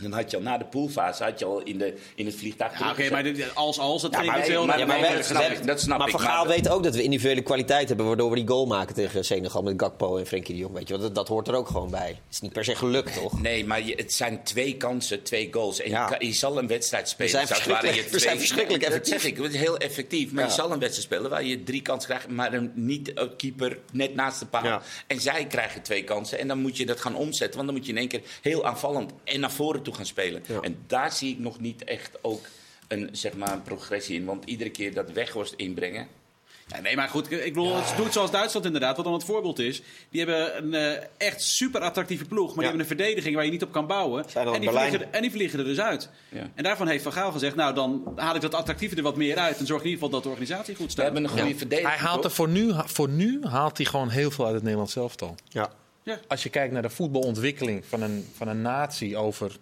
Dan 0.01 0.11
had 0.11 0.31
je 0.31 0.37
al 0.37 0.43
na 0.43 0.57
de 0.57 0.65
poolfase 0.65 1.23
had 1.23 1.39
je 1.39 1.45
al 1.45 1.61
in, 1.63 1.77
de, 1.77 1.93
in 2.15 2.25
het 2.25 2.35
vliegtuig. 2.35 2.79
Ja, 2.79 2.89
oké, 2.91 3.09
maar 3.09 3.23
dit- 3.23 3.55
als 3.55 3.79
als 3.79 4.01
dat 4.01 4.11
Ja, 4.11 4.23
maar- 4.23 4.49
Ja, 4.49 5.15
dat 5.15 5.25
snap 5.25 5.41
ik, 5.41 5.67
dat 5.67 5.79
snap 5.79 5.97
maar 5.99 6.07
ik, 6.09 6.17
dat- 6.17 6.47
weet 6.47 6.69
ook 6.69 6.83
dat 6.83 6.95
we 6.95 7.03
individuele 7.03 7.41
kwaliteit 7.41 7.87
hebben... 7.87 8.05
waardoor 8.07 8.29
we 8.29 8.35
die 8.35 8.47
goal 8.47 8.65
maken 8.65 8.95
tegen 8.95 9.25
Senegal 9.25 9.61
met 9.61 9.73
Gakpo 9.77 10.17
en 10.17 10.25
Frenkie 10.25 10.53
de 10.53 10.59
Jong. 10.61 10.73
Weet 10.73 10.87
je, 10.87 10.97
dat, 10.97 11.15
dat 11.15 11.27
hoort 11.27 11.47
er 11.47 11.53
ook 11.55 11.67
gewoon 11.67 11.89
bij. 11.89 12.07
Het 12.07 12.17
is 12.31 12.41
niet 12.41 12.53
per 12.53 12.63
se 12.63 12.75
gelukt, 12.75 13.13
toch? 13.13 13.41
Nee, 13.41 13.65
maar 13.65 13.81
je, 13.85 13.93
het 13.95 14.13
zijn 14.13 14.43
twee 14.43 14.77
kansen, 14.77 15.23
twee 15.23 15.47
goals. 15.51 15.79
En 15.81 15.89
Ja. 15.89 16.15
je, 16.19 16.25
je 16.27 16.33
zal 16.33 16.57
een 16.57 16.67
wedstrijd 16.67 17.09
spelen. 17.09 17.31
zijn 17.31 17.43
je 17.47 18.03
we 18.11 18.19
zijn 18.19 18.37
verschrikkelijk 18.37 18.83
Dat 18.83 18.91
effectief. 18.93 19.21
zeg 19.21 19.31
ik, 19.31 19.37
het 19.37 19.53
is 19.53 19.59
heel 19.59 19.77
effectief. 19.77 20.31
Maar 20.31 20.43
je 20.45 20.51
zal 20.51 20.71
een 20.71 20.79
wedstrijd 20.79 21.07
spelen 21.07 21.29
waar 21.29 21.43
je 21.43 21.63
drie 21.63 21.81
kansen 21.81 22.09
krijgt, 22.09 22.27
maar 22.29 22.53
een 22.53 22.71
niet 22.73 23.11
een 23.19 23.35
keeper 23.35 23.77
net 23.91 24.15
naast 24.15 24.39
de 24.39 24.45
paal. 24.45 24.81
En 25.07 25.21
zij 25.21 25.45
krijgen 25.45 25.81
twee 25.81 26.03
kansen. 26.03 26.39
En 26.39 26.47
dan 26.47 26.59
moet 26.59 26.77
je 26.77 26.85
dat 26.85 27.01
gaan 27.01 27.15
omzetten. 27.15 27.55
Want 27.55 27.65
dan 27.67 27.75
moet 27.77 27.85
je 27.85 27.91
in 27.91 27.97
één 27.97 28.07
keer 28.07 28.21
heel 28.41 28.65
aanvallend 28.65 29.11
en 29.23 29.39
naar 29.39 29.51
voren 29.51 29.83
toe 29.85 29.93
gaan 29.95 30.05
spelen. 30.05 30.43
Ja. 30.47 30.59
En 30.61 30.77
daar 30.87 31.11
zie 31.11 31.31
ik 31.31 31.39
nog 31.39 31.59
niet 31.59 31.83
echt 31.83 32.17
ook 32.21 32.45
een, 32.87 33.09
zeg 33.11 33.33
maar, 33.33 33.51
een 33.51 33.61
progressie 33.63 34.15
in. 34.19 34.25
Want 34.25 34.45
iedere 34.45 34.69
keer 34.69 34.93
dat 34.93 35.11
Weghorst 35.11 35.53
inbrengen. 35.57 36.07
Ja, 36.67 36.79
nee, 36.81 36.95
maar 36.95 37.09
goed, 37.09 37.31
ik 37.31 37.43
bedoel, 37.53 37.75
het 37.75 37.93
doet 37.97 38.13
zoals 38.13 38.31
Duitsland 38.31 38.65
inderdaad, 38.65 38.95
wat 38.95 39.05
dan 39.05 39.13
het 39.13 39.23
voorbeeld 39.23 39.59
is. 39.59 39.81
Die 40.09 40.25
hebben 40.25 40.57
een 40.57 40.73
eh, 40.73 41.03
echt 41.17 41.41
super 41.41 41.81
attractieve 41.81 42.25
ploeg, 42.25 42.45
maar 42.47 42.55
die 42.55 42.63
hebben 42.63 42.81
een 42.81 42.87
verdediging 42.97 43.35
waar 43.35 43.45
je 43.45 43.51
niet 43.51 43.63
op 43.63 43.71
kan 43.71 43.87
bouwen. 43.87 44.25
En 44.33 44.59
die, 44.61 44.69
vliegen, 44.69 45.01
er- 45.01 45.07
en 45.11 45.21
die 45.21 45.31
vliegen 45.31 45.59
er 45.59 45.65
dus 45.65 45.79
uit. 45.79 46.09
Ja. 46.29 46.49
En 46.55 46.63
daarvan 46.63 46.87
heeft 46.87 47.03
Van 47.03 47.11
Gaal 47.13 47.31
gezegd, 47.31 47.55
nou 47.55 47.73
dan 47.73 48.13
haal 48.15 48.35
ik 48.35 48.41
dat 48.41 48.53
attractieve 48.53 48.95
er 48.95 49.01
wat 49.03 49.15
meer 49.15 49.37
uit 49.37 49.57
en 49.57 49.65
zorg 49.65 49.81
in 49.83 49.89
ieder 49.89 50.03
geval 50.03 50.09
dat 50.21 50.23
de 50.23 50.29
organisatie 50.29 50.75
goed 50.75 50.85
We 50.85 50.91
staat. 50.91 51.05
hebben 51.05 51.23
een 51.23 51.29
goede 51.29 51.47
Ja. 51.47 51.55
verdediging. 51.57 51.95
Hij 51.99 52.07
haalt 52.07 52.23
er 52.23 52.31
voor 52.31 52.49
nu, 52.49 52.71
voor 52.75 53.09
nu 53.09 53.43
haalt 53.43 53.77
hij 53.77 53.85
gewoon 53.85 54.09
heel 54.09 54.31
veel 54.31 54.45
uit 54.45 54.53
het 54.53 54.63
Nederlands. 54.63 54.97
Ja. 55.47 55.69
Ja. 56.03 56.19
Als 56.27 56.43
je 56.43 56.49
kijkt 56.49 56.73
naar 56.73 56.81
de 56.81 56.89
voetbalontwikkeling 56.89 57.85
van 57.85 58.01
een, 58.01 58.27
van 58.35 58.47
een 58.47 58.61
natie 58.61 59.17
over 59.17 59.57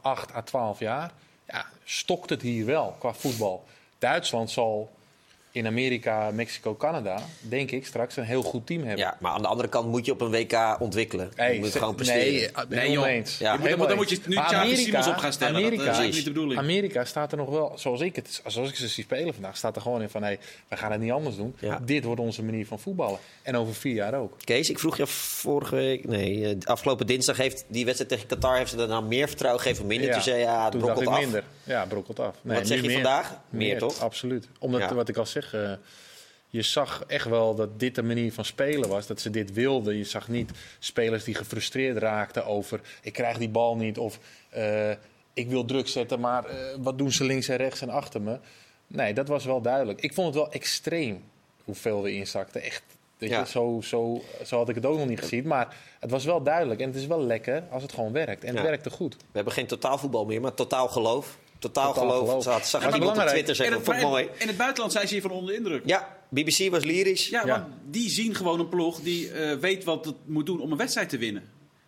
8 0.00 0.34
à 0.34 0.42
12 0.42 0.78
jaar, 0.78 1.12
ja, 1.46 1.66
stokt 1.84 2.30
het 2.30 2.42
hier 2.42 2.66
wel 2.66 2.96
qua 2.98 3.12
voetbal. 3.12 3.64
Duitsland 3.98 4.50
zal 4.50 4.90
in 5.52 5.66
Amerika, 5.66 6.30
Mexico, 6.30 6.76
Canada, 6.76 7.22
denk 7.40 7.70
ik, 7.70 7.86
straks 7.86 8.16
een 8.16 8.24
heel 8.24 8.42
goed 8.42 8.66
team 8.66 8.80
hebben. 8.80 8.98
ja, 9.04 9.16
maar 9.20 9.32
aan 9.32 9.42
de 9.42 9.48
andere 9.48 9.68
kant 9.68 9.88
moet 9.88 10.06
je 10.06 10.12
op 10.12 10.20
een 10.20 10.30
WK 10.30 10.76
ontwikkelen. 10.80 11.30
Hey, 11.34 11.54
je 11.54 11.58
moet 11.60 11.70
ze- 11.70 11.78
gewoon 11.78 11.94
presteren. 11.94 12.24
Nee, 12.32 12.50
eh, 12.50 12.68
Nee, 12.68 12.90
joh. 12.90 13.06
eens. 13.06 13.38
Ja. 13.38 13.52
Je 13.62 13.76
moet- 13.76 13.88
dan 13.88 13.96
moet 13.96 14.10
je 14.10 14.18
nu 14.26 14.34
Xavi 14.36 14.54
Amerika- 14.54 14.76
Simons 14.82 15.06
op 15.06 15.16
gaan 15.16 15.32
stellen. 15.32 15.54
Dat, 15.54 15.62
Amerika, 15.62 15.98
eh, 15.98 16.08
is 16.08 16.14
niet 16.14 16.24
de 16.24 16.30
bedoeling. 16.32 16.60
Amerika 16.60 17.04
staat 17.04 17.32
er 17.32 17.38
nog 17.38 17.48
wel, 17.50 17.72
zoals 17.76 18.00
ik, 18.00 18.16
het, 18.16 18.42
zoals 18.46 18.68
ik 18.68 18.74
ze 18.76 18.88
zie 18.88 19.04
spelen 19.04 19.34
vandaag, 19.34 19.56
staat 19.56 19.76
er 19.76 19.82
gewoon 19.82 20.02
in 20.02 20.08
van 20.08 20.22
hey, 20.22 20.38
we 20.68 20.76
gaan 20.76 20.92
het 20.92 21.00
niet 21.00 21.12
anders 21.12 21.36
doen. 21.36 21.54
Ja. 21.58 21.80
Dit 21.84 22.04
wordt 22.04 22.20
onze 22.20 22.42
manier 22.42 22.66
van 22.66 22.78
voetballen. 22.80 23.18
En 23.42 23.56
over 23.56 23.74
vier 23.74 23.94
jaar 23.94 24.14
ook. 24.14 24.32
Kees, 24.44 24.70
ik 24.70 24.78
vroeg 24.78 24.96
je 24.96 25.06
vorige 25.06 25.74
week... 25.74 26.08
Nee, 26.08 26.46
eh, 26.48 26.56
afgelopen 26.64 27.06
dinsdag 27.06 27.36
heeft 27.36 27.64
die 27.68 27.84
wedstrijd 27.84 28.10
tegen 28.12 28.26
Qatar... 28.26 28.56
heeft 28.56 28.70
ze 28.70 28.78
er 28.78 28.88
nou 28.88 29.04
meer 29.04 29.28
vertrouwen 29.28 29.62
gegeven 29.62 29.82
of 29.82 29.88
minder? 29.88 30.12
Toen 30.12 30.22
zei 30.22 30.40
ja, 30.40 30.62
het 30.62 30.72
toen 30.72 30.80
dacht 30.80 30.92
brokkelt 30.92 31.16
ik 31.16 31.24
af. 31.24 31.30
minder. 31.30 31.44
Ja, 31.70 31.86
brokkelt 31.86 32.20
af. 32.20 32.36
Nee, 32.42 32.56
Wat 32.58 32.66
zeg 32.66 32.76
je 32.80 32.86
meer. 32.86 32.92
vandaag? 32.94 33.36
Meer, 33.48 33.78
toch? 33.78 34.00
Absoluut. 34.00 34.48
Omdat, 34.58 34.80
Ja. 34.80 34.94
wat 34.94 35.08
ik 35.08 35.16
al 35.16 35.26
zeg, 35.26 35.54
eh, 35.54 35.72
je 36.48 36.62
zag 36.62 37.04
echt 37.06 37.26
wel 37.28 37.54
dat 37.54 37.80
dit 37.80 37.94
de 37.94 38.02
manier 38.02 38.32
van 38.32 38.44
spelen 38.44 38.88
was. 38.88 39.06
Dat 39.06 39.20
ze 39.20 39.30
dit 39.30 39.52
wilden. 39.52 39.96
Je 39.96 40.04
zag 40.04 40.28
niet 40.28 40.50
spelers 40.78 41.24
die 41.24 41.34
gefrustreerd 41.34 41.96
raakten 41.98 42.46
over... 42.46 42.80
ik 43.02 43.12
krijg 43.12 43.38
die 43.38 43.48
bal 43.48 43.76
niet 43.76 43.98
of 43.98 44.18
eh, 44.48 44.90
ik 45.34 45.48
wil 45.48 45.64
druk 45.64 45.88
zetten... 45.88 46.20
maar 46.20 46.44
eh, 46.44 46.56
wat 46.78 46.98
doen 46.98 47.12
ze 47.12 47.24
links 47.24 47.48
en 47.48 47.56
rechts 47.56 47.80
en 47.80 47.88
achter 47.88 48.22
me? 48.22 48.38
Nee, 48.86 49.14
dat 49.14 49.28
was 49.28 49.44
wel 49.44 49.60
duidelijk. 49.60 50.00
Ik 50.00 50.14
vond 50.14 50.26
het 50.26 50.36
wel 50.36 50.52
extreem 50.52 51.22
hoeveel 51.64 52.02
we 52.02 52.12
inzakten. 52.12 52.62
Echt, 52.62 52.82
weet 53.18 53.30
Ja. 53.30 53.40
je, 53.40 53.46
zo, 53.46 53.80
zo, 53.84 54.22
zo 54.44 54.56
had 54.56 54.68
ik 54.68 54.74
het 54.74 54.86
ook 54.86 54.98
nog 54.98 55.08
niet 55.08 55.20
gezien. 55.20 55.46
Maar 55.46 55.76
het 56.00 56.10
was 56.10 56.24
wel 56.24 56.42
duidelijk. 56.42 56.80
En 56.80 56.86
het 56.86 56.96
is 56.96 57.06
wel 57.06 57.22
lekker 57.22 57.62
als 57.70 57.82
het 57.82 57.92
gewoon 57.92 58.12
werkt. 58.12 58.42
En 58.44 58.48
het 58.54 58.56
Ja. 58.64 58.70
werkte 58.70 58.90
goed. 58.90 59.14
We 59.16 59.22
hebben 59.32 59.52
geen 59.52 59.66
totaalvoetbal 59.66 60.24
meer, 60.24 60.40
maar 60.40 60.54
totaal 60.54 60.88
geloof. 60.88 61.38
Totaal, 61.60 61.92
Totaal 61.92 62.08
geloof. 62.08 62.28
geloof. 62.28 62.42
Zag, 62.42 62.66
zag 62.66 62.82
Ja, 62.82 62.88
ik 62.88 62.94
iemand 62.94 63.18
op. 63.18 63.26
Twitter 63.26 63.54
zeggen, 63.54 63.76
het, 63.76 63.84
vond 63.84 63.96
ik 63.96 64.02
mooi. 64.02 64.28
in 64.38 64.46
het 64.48 64.56
buitenland 64.56 64.92
zijn 64.92 65.06
ze 65.08 65.12
hiervan 65.14 65.30
onder 65.30 65.50
de 65.50 65.56
indruk. 65.58 65.82
Ja, 65.86 66.16
BBC 66.28 66.70
was 66.70 66.84
lyrisch. 66.84 67.28
Ja, 67.28 67.42
Ja. 67.46 67.46
want 67.60 67.64
die 67.90 68.10
zien 68.10 68.34
gewoon 68.34 68.60
een 68.60 68.68
ploeg 68.68 69.00
die 69.00 69.32
eh, 69.32 69.56
weet 69.58 69.84
wat 69.84 70.04
het 70.04 70.14
moet 70.26 70.46
doen 70.46 70.60
om 70.60 70.70
een 70.72 70.78
wedstrijd 70.78 71.08
te 71.08 71.18
winnen. 71.18 71.42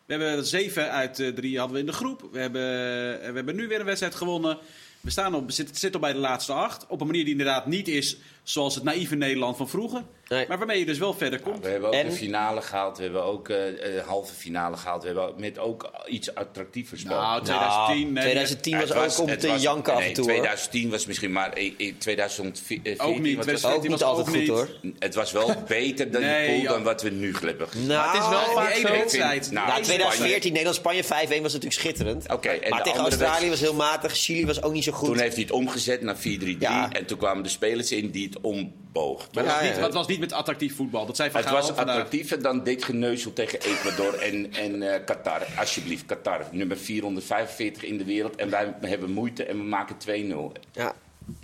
We 0.06 0.12
hebben 0.14 0.46
zeven 0.46 0.90
uit 0.90 1.20
eh, 1.20 1.28
drie 1.28 1.58
hadden 1.58 1.74
we 1.74 1.80
in 1.80 1.86
de 1.86 1.92
groep. 1.92 2.28
We 2.32 2.38
hebben, 2.38 2.62
eh, 2.62 3.28
we 3.28 3.34
hebben 3.34 3.56
nu 3.56 3.68
weer 3.68 3.78
een 3.80 3.86
wedstrijd 3.86 4.14
gewonnen. 4.14 4.58
We 5.00 5.10
staan 5.10 5.34
op, 5.34 5.50
zitten 5.50 5.76
zitten 5.76 6.00
al 6.00 6.06
bij 6.06 6.14
de 6.16 6.22
laatste 6.26 6.52
acht. 6.52 6.86
Op 6.88 7.00
een 7.00 7.06
manier 7.06 7.22
die 7.22 7.32
inderdaad 7.32 7.66
niet 7.66 7.88
is 7.88 8.16
zoals 8.42 8.74
het 8.74 8.84
naïeve 8.84 9.14
Nederland 9.14 9.56
van 9.56 9.68
vroeger. 9.68 10.02
Nee. 10.28 10.44
Maar 10.48 10.58
waarmee 10.58 10.78
je 10.78 10.84
dus 10.86 10.98
wel 10.98 11.14
verder 11.14 11.40
komt. 11.40 11.64
We 11.64 11.68
hebben 11.70 11.88
ook 11.88 11.94
En- 11.94 12.06
de 12.08 12.12
finale 12.12 12.62
gehaald, 12.62 12.96
we 12.96 13.02
hebben 13.02 13.24
ook 13.24 13.48
eh 13.48 13.96
eh, 13.98 14.06
halve 14.06 14.34
finale 14.34 14.76
gehaald. 14.76 15.02
We 15.02 15.08
hebben 15.08 15.32
met 15.36 15.58
ook 15.58 15.90
iets 16.06 16.34
attractiever 16.34 16.98
spel. 16.98 17.20
Nou, 17.20 17.42
2010. 17.42 18.00
Nou, 18.00 18.12
nee, 18.12 18.22
2010 18.22 18.78
was, 18.78 19.18
ook 19.18 19.28
om 19.28 19.36
te 19.38 19.48
was- 19.48 19.62
janken 19.62 19.92
af 19.94 20.00
en 20.04 20.12
toe. 20.12 20.24
hoor. 20.24 20.32
2010 20.32 20.90
was 20.90 21.06
misschien 21.06 21.32
maar 21.32 21.52
eh, 21.52 21.72
eh, 21.78 21.94
2014. 21.98 23.00
Ook 23.00 23.18
niet. 23.18 23.36
wat 23.36 23.44
was 23.50 23.62
het? 23.62 23.62
2014 23.62 23.74
Ook 23.74 23.82
niet 23.82 23.90
was 23.90 24.02
altijd 24.02 24.26
ook 24.26 24.32
goed 24.32 24.40
niet. 24.40 24.48
hoor. 24.48 24.92
Het 24.98 25.14
was 25.14 25.32
wel 25.32 25.54
beter 25.68 26.10
dan 26.10 26.20
Nee, 26.20 26.46
de 26.46 26.52
pool 26.62 26.72
dan 26.74 26.82
wat 26.82 27.02
we 27.02 27.10
nu 27.10 27.34
hebben. 27.40 27.68
Nou, 27.86 28.10
het 28.10 28.22
is 28.22 28.28
wel 28.28 28.54
vaak 28.54 28.74
zo. 28.74 28.88
wedstrijd. 28.88 29.42
Nou, 29.50 29.54
Nou, 29.54 29.66
Spanje- 29.68 29.84
2014, 29.84 30.50
Nederland-Spanje 30.52 31.04
5-1 31.04 31.06
was 31.42 31.52
natuurlijk 31.52 31.80
schitterend. 31.80 32.32
Oké, 32.32 32.48
en 32.48 32.70
maar 32.70 32.78
de 32.82 32.90
tegen 32.90 33.00
Australië 33.04 33.48
was 33.48 33.60
heel 33.60 33.74
matig. 33.74 34.12
Chili 34.16 34.46
was 34.46 34.62
ook 34.62 34.72
niet 34.72 34.84
zo 34.84 34.92
goed. 34.92 35.08
Toen 35.08 35.18
heeft 35.18 35.34
hij 35.34 35.42
het 35.42 35.52
omgezet 35.52 36.02
naar 36.02 36.16
4-3-3. 36.16 36.20
Ja. 36.58 36.92
En 36.92 37.06
toen 37.06 37.18
kwamen 37.18 37.42
de 37.42 37.48
spelers 37.48 37.92
in 37.92 38.10
die 38.10 38.31
omboog. 38.40 39.28
Maar 39.32 39.44
Ja, 39.44 39.50
het 39.50 39.60
was 39.60 39.74
niet, 39.76 39.84
het 39.84 39.94
was 39.94 40.06
niet 40.06 40.20
met 40.20 40.32
attractief 40.32 40.76
voetbal. 40.76 41.06
Dat 41.06 41.16
zei 41.16 41.30
Van 41.30 41.40
Het 41.40 41.48
Gaal 41.48 41.58
was 41.58 41.66
vandaag. 41.66 41.86
attractiever 41.88 42.42
dan 42.42 42.64
dit 42.64 42.84
geneuzel 42.84 43.32
tegen 43.32 43.60
Ecuador 43.60 44.14
en, 44.18 44.52
en 44.52 44.82
eh, 44.94 45.04
Qatar. 45.04 45.46
Alsjeblieft, 45.58 46.06
Qatar. 46.06 46.46
Nummer 46.50 46.76
445 46.76 47.84
in 47.84 47.98
de 47.98 48.04
wereld. 48.04 48.36
En 48.36 48.50
wij 48.50 48.74
hebben 48.80 49.10
moeite 49.10 49.44
en 49.44 49.56
we 49.56 49.62
maken 49.62 49.96
2-0. 50.06 50.60
Ja. 50.72 50.94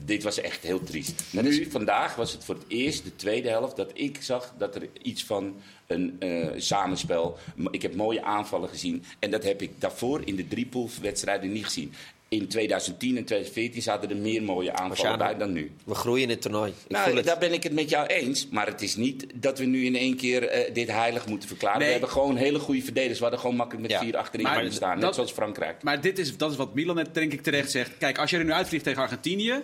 Dit 0.05 0.23
was 0.23 0.41
echt 0.41 0.63
heel 0.63 0.83
triest. 0.83 1.23
Nu, 1.31 1.71
vandaag 1.71 2.15
was 2.15 2.33
het 2.33 2.45
voor 2.45 2.55
het 2.55 2.65
eerst 2.69 3.05
de 3.05 3.17
tweede 3.17 3.49
helft 3.49 3.77
dat 3.77 3.91
ik 3.95 4.19
zag 4.23 4.53
dat 4.59 4.75
er 4.75 4.89
iets 5.03 5.25
van 5.25 5.57
een 5.87 6.17
eh, 6.19 6.47
samenspel. 6.57 7.39
Ik 7.71 7.83
heb 7.83 7.95
mooie 7.95 8.23
aanvallen 8.23 8.69
gezien. 8.69 9.05
En 9.19 9.31
dat 9.31 9.43
heb 9.45 9.63
ik 9.63 9.71
daarvoor 9.79 10.23
in 10.25 10.37
de 10.37 10.49
driepoolwedstrijden 10.49 11.53
niet 11.53 11.65
gezien. 11.65 11.93
In 12.29 12.49
2010 12.49 13.17
en 13.17 13.25
2014 13.25 13.83
zaten 13.83 14.11
er 14.11 14.17
meer 14.17 14.43
mooie 14.43 14.69
aanvallen 14.71 14.89
Marciano. 14.89 15.17
bij 15.17 15.37
dan 15.37 15.53
nu. 15.53 15.71
We 15.85 15.95
groeien 15.95 16.23
in 16.23 16.29
het 16.31 16.41
toernooi. 16.43 16.71
Ik 16.71 16.77
voel 16.87 16.99
Nou, 17.05 17.17
het. 17.17 17.25
daar 17.27 17.39
ben 17.39 17.53
ik 17.53 17.63
het 17.63 17.73
met 17.73 17.91
jou 17.91 18.07
eens. 18.07 18.49
Maar 18.51 18.67
het 18.67 18.83
is 18.83 18.97
niet 18.97 19.27
dat 19.35 19.59
we 19.59 19.65
nu 19.65 19.85
in 19.85 19.97
één 19.97 20.17
keer 20.17 20.49
eh, 20.49 20.75
dit 20.75 20.89
heilig 20.91 21.27
moeten 21.27 21.49
verklaren. 21.49 21.79
Nee. 21.79 21.87
We 21.87 21.93
hebben 21.93 22.11
gewoon 22.11 22.37
hele 22.37 22.59
goede 22.59 22.83
verdedigers. 22.83 23.17
We 23.19 23.23
hadden 23.25 23.41
gewoon 23.41 23.57
makkelijk 23.57 23.83
met 23.89 23.97
Ja. 23.97 24.05
vier 24.05 24.17
achterin 24.17 24.45
Maar 24.47 24.55
kunnen 24.55 24.73
staan. 24.73 24.93
Net 24.95 25.01
dat- 25.01 25.15
zoals 25.15 25.33
Frankrijk. 25.33 25.83
Maar 25.83 26.01
dit 26.01 26.19
is, 26.19 26.37
dat 26.37 26.51
is 26.51 26.57
wat 26.57 26.75
Milan 26.75 26.97
net 26.97 27.15
denk 27.15 27.33
ik 27.33 27.43
terecht 27.43 27.71
zegt. 27.71 27.91
Kijk, 27.99 28.19
als 28.19 28.31
je 28.31 28.37
er 28.39 28.45
nu 28.45 28.53
uitvliegt 28.53 28.85
tegen 28.85 29.03
Argentinië... 29.03 29.55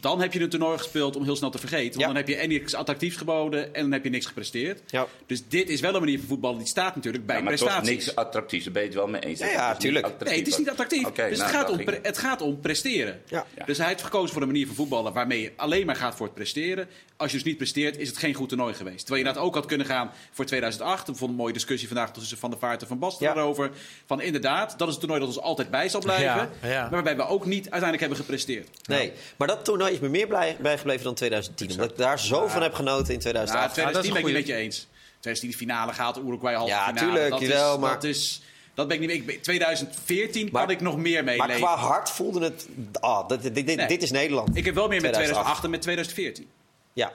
dan 0.00 0.20
heb 0.20 0.32
je 0.32 0.40
een 0.40 0.48
toernooi 0.48 0.78
gespeeld 0.78 1.16
om 1.16 1.24
heel 1.24 1.36
snel 1.36 1.50
te 1.50 1.58
vergeten. 1.58 1.84
Want 1.88 2.00
Ja. 2.00 2.06
dan 2.06 2.16
heb 2.16 2.28
je 2.28 2.36
en 2.36 2.48
niks 2.48 2.74
attractiefs 2.74 3.16
geboden... 3.16 3.74
en 3.74 3.82
dan 3.82 3.92
heb 3.92 4.04
je 4.04 4.10
niks 4.10 4.26
gepresteerd. 4.26 4.82
Ja. 4.86 5.06
Dus 5.26 5.42
dit 5.48 5.68
is 5.68 5.80
wel 5.80 5.94
een 5.94 6.00
manier 6.00 6.18
van 6.18 6.28
voetballen 6.28 6.58
die 6.58 6.66
staat 6.66 6.94
natuurlijk 6.96 7.26
bij 7.26 7.36
Ja, 7.36 7.42
maar 7.42 7.56
toch 7.56 7.62
prestaties. 7.68 7.90
niks 8.04 8.16
attractiefs. 8.16 8.64
Daar 8.64 8.72
ben 8.72 8.82
je 8.82 8.88
het 8.88 8.96
wel 8.96 9.06
mee 9.08 9.20
eens. 9.20 9.38
Ja, 9.38 9.44
Het 9.46 9.54
ja, 9.54 9.66
is 9.66 9.72
niet 9.72 9.80
tuurlijk. 9.80 10.04
attractief. 10.04 10.30
Nee, 10.30 10.38
het 10.38 10.48
is 10.48 10.58
niet 10.58 10.70
attractief. 10.70 11.02
Dus 11.02 11.16
nou, 11.16 11.30
het, 11.30 11.40
gaat 11.40 11.52
daar 11.52 11.70
om, 11.70 11.76
ging 11.76 11.98
het 12.02 12.18
gaat 12.18 12.40
om 12.42 12.60
presteren. 12.60 13.20
Ja. 13.28 13.46
Dus 13.66 13.78
hij 13.78 13.86
heeft 13.88 14.02
gekozen 14.02 14.32
voor 14.32 14.42
een 14.42 14.48
manier 14.48 14.66
van 14.66 14.74
voetballen 14.76 15.12
waarmee 15.12 15.40
je 15.42 15.52
alleen 15.56 15.86
maar 15.86 15.96
gaat 15.96 16.14
voor 16.16 16.26
het 16.26 16.34
presteren. 16.34 16.88
Als 17.16 17.30
je 17.30 17.36
dus 17.36 17.46
niet 17.46 17.56
presteert, 17.56 17.98
is 17.98 18.08
het 18.08 18.16
geen 18.18 18.34
goed 18.34 18.48
toernooi 18.48 18.74
geweest. 18.74 18.98
Terwijl 18.98 19.18
je 19.20 19.24
inderdaad 19.26 19.48
ook 19.48 19.54
had 19.54 19.66
kunnen 19.66 19.86
gaan 19.86 20.10
voor 20.32 20.44
2008. 20.44 21.08
Ik 21.08 21.16
vond 21.16 21.30
een 21.30 21.36
mooie 21.36 21.52
discussie 21.52 21.88
vandaag 21.88 22.12
tussen 22.12 22.38
Van 22.38 22.50
der 22.50 22.58
Vaart 22.58 22.82
en 22.82 22.88
Van 22.88 22.98
Basten 22.98 23.26
Ja. 23.26 23.34
daarover. 23.34 23.70
Van 24.06 24.20
inderdaad, 24.20 24.78
dat 24.78 24.88
is 24.88 24.94
een 24.94 25.00
toernooi 25.00 25.20
dat 25.20 25.28
ons 25.28 25.40
altijd 25.40 25.70
bij 25.70 25.88
zal 25.88 26.00
blijven. 26.00 26.50
Ja, 26.62 26.68
ja. 26.68 26.80
Maar 26.80 26.90
waarbij 26.90 27.16
we 27.16 27.26
ook 27.26 27.46
niet 27.46 27.60
uiteindelijk 27.62 28.00
hebben 28.00 28.18
gepresteerd. 28.18 28.68
Nee, 28.88 29.12
maar 29.36 29.48
dat 29.48 29.64
toernooi 29.64 29.85
is 29.92 29.98
me 29.98 30.08
meer 30.08 30.26
blij, 30.26 30.56
bijgebleven 30.60 31.04
dan 31.04 31.14
2010. 31.14 31.70
Omdat 31.70 31.90
ik 31.90 31.96
daar 31.96 32.20
zo 32.20 32.46
van 32.46 32.62
heb 32.62 32.74
genoten 32.74 33.14
in 33.14 33.20
Nou, 33.20 33.20
2008. 33.20 33.72
2010 33.72 34.12
ben 34.12 34.20
ik 34.20 34.26
niet 34.26 34.36
met 34.36 34.46
je 34.46 34.54
eens. 34.62 34.86
2010 35.20 35.50
de 35.50 35.56
finale 35.56 35.92
gaat, 35.92 36.18
Uruguay 36.18 36.54
halve 36.54 36.70
Ja, 36.72 36.86
finale. 36.86 37.06
tuurlijk, 37.06 37.30
dat 37.30 37.40
jawel, 37.40 37.74
is, 37.74 37.80
maar- 37.80 37.92
Dat, 37.92 38.04
is, 38.04 38.42
dat 38.74 38.88
ben 38.88 39.02
ik 39.02 39.08
niet 39.08 39.26
mee. 39.26 39.36
Ik- 39.36 39.42
2014 39.42 40.48
Maar- 40.52 40.62
kan 40.62 40.70
ik 40.70 40.80
nog 40.80 40.96
meer 40.96 41.24
mee 41.24 41.36
maar 41.38 41.46
leven. 41.46 41.62
qua 41.62 41.76
hart 41.76 42.10
voelde 42.10 42.44
het... 42.44 42.68
Ah, 43.00 43.28
dit, 43.28 43.42
dit, 43.42 43.54
dit, 43.54 43.76
Nee. 43.76 43.86
dit 43.86 44.02
is 44.02 44.10
Nederland. 44.10 44.56
Ik 44.56 44.64
heb 44.64 44.74
wel 44.74 44.88
meer 44.88 45.00
met 45.00 45.12
2008. 45.12 45.60
2008 45.60 45.64
en 45.64 45.70
met 45.70 45.82
2014. 45.82 46.46
Ja. 46.92 47.12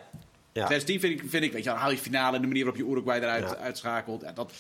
ja. 0.52 0.66
2010 0.66 1.00
vind 1.00 1.14
ik, 1.22 1.30
vind 1.30 1.44
ik, 1.44 1.52
weet 1.52 1.64
je, 1.64 1.70
dan 1.70 1.78
haal 1.78 1.92
je 1.92 1.98
finale 1.98 2.36
en 2.36 2.42
de 2.42 2.48
manier 2.48 2.64
waarop 2.66 2.82
je 2.86 2.92
Uruguay 2.92 3.18
eruit 3.20 3.44
Ja. 3.50 3.56
uitschakelt. 3.56 4.22
Ja, 4.22 4.32
dat, 4.32 4.52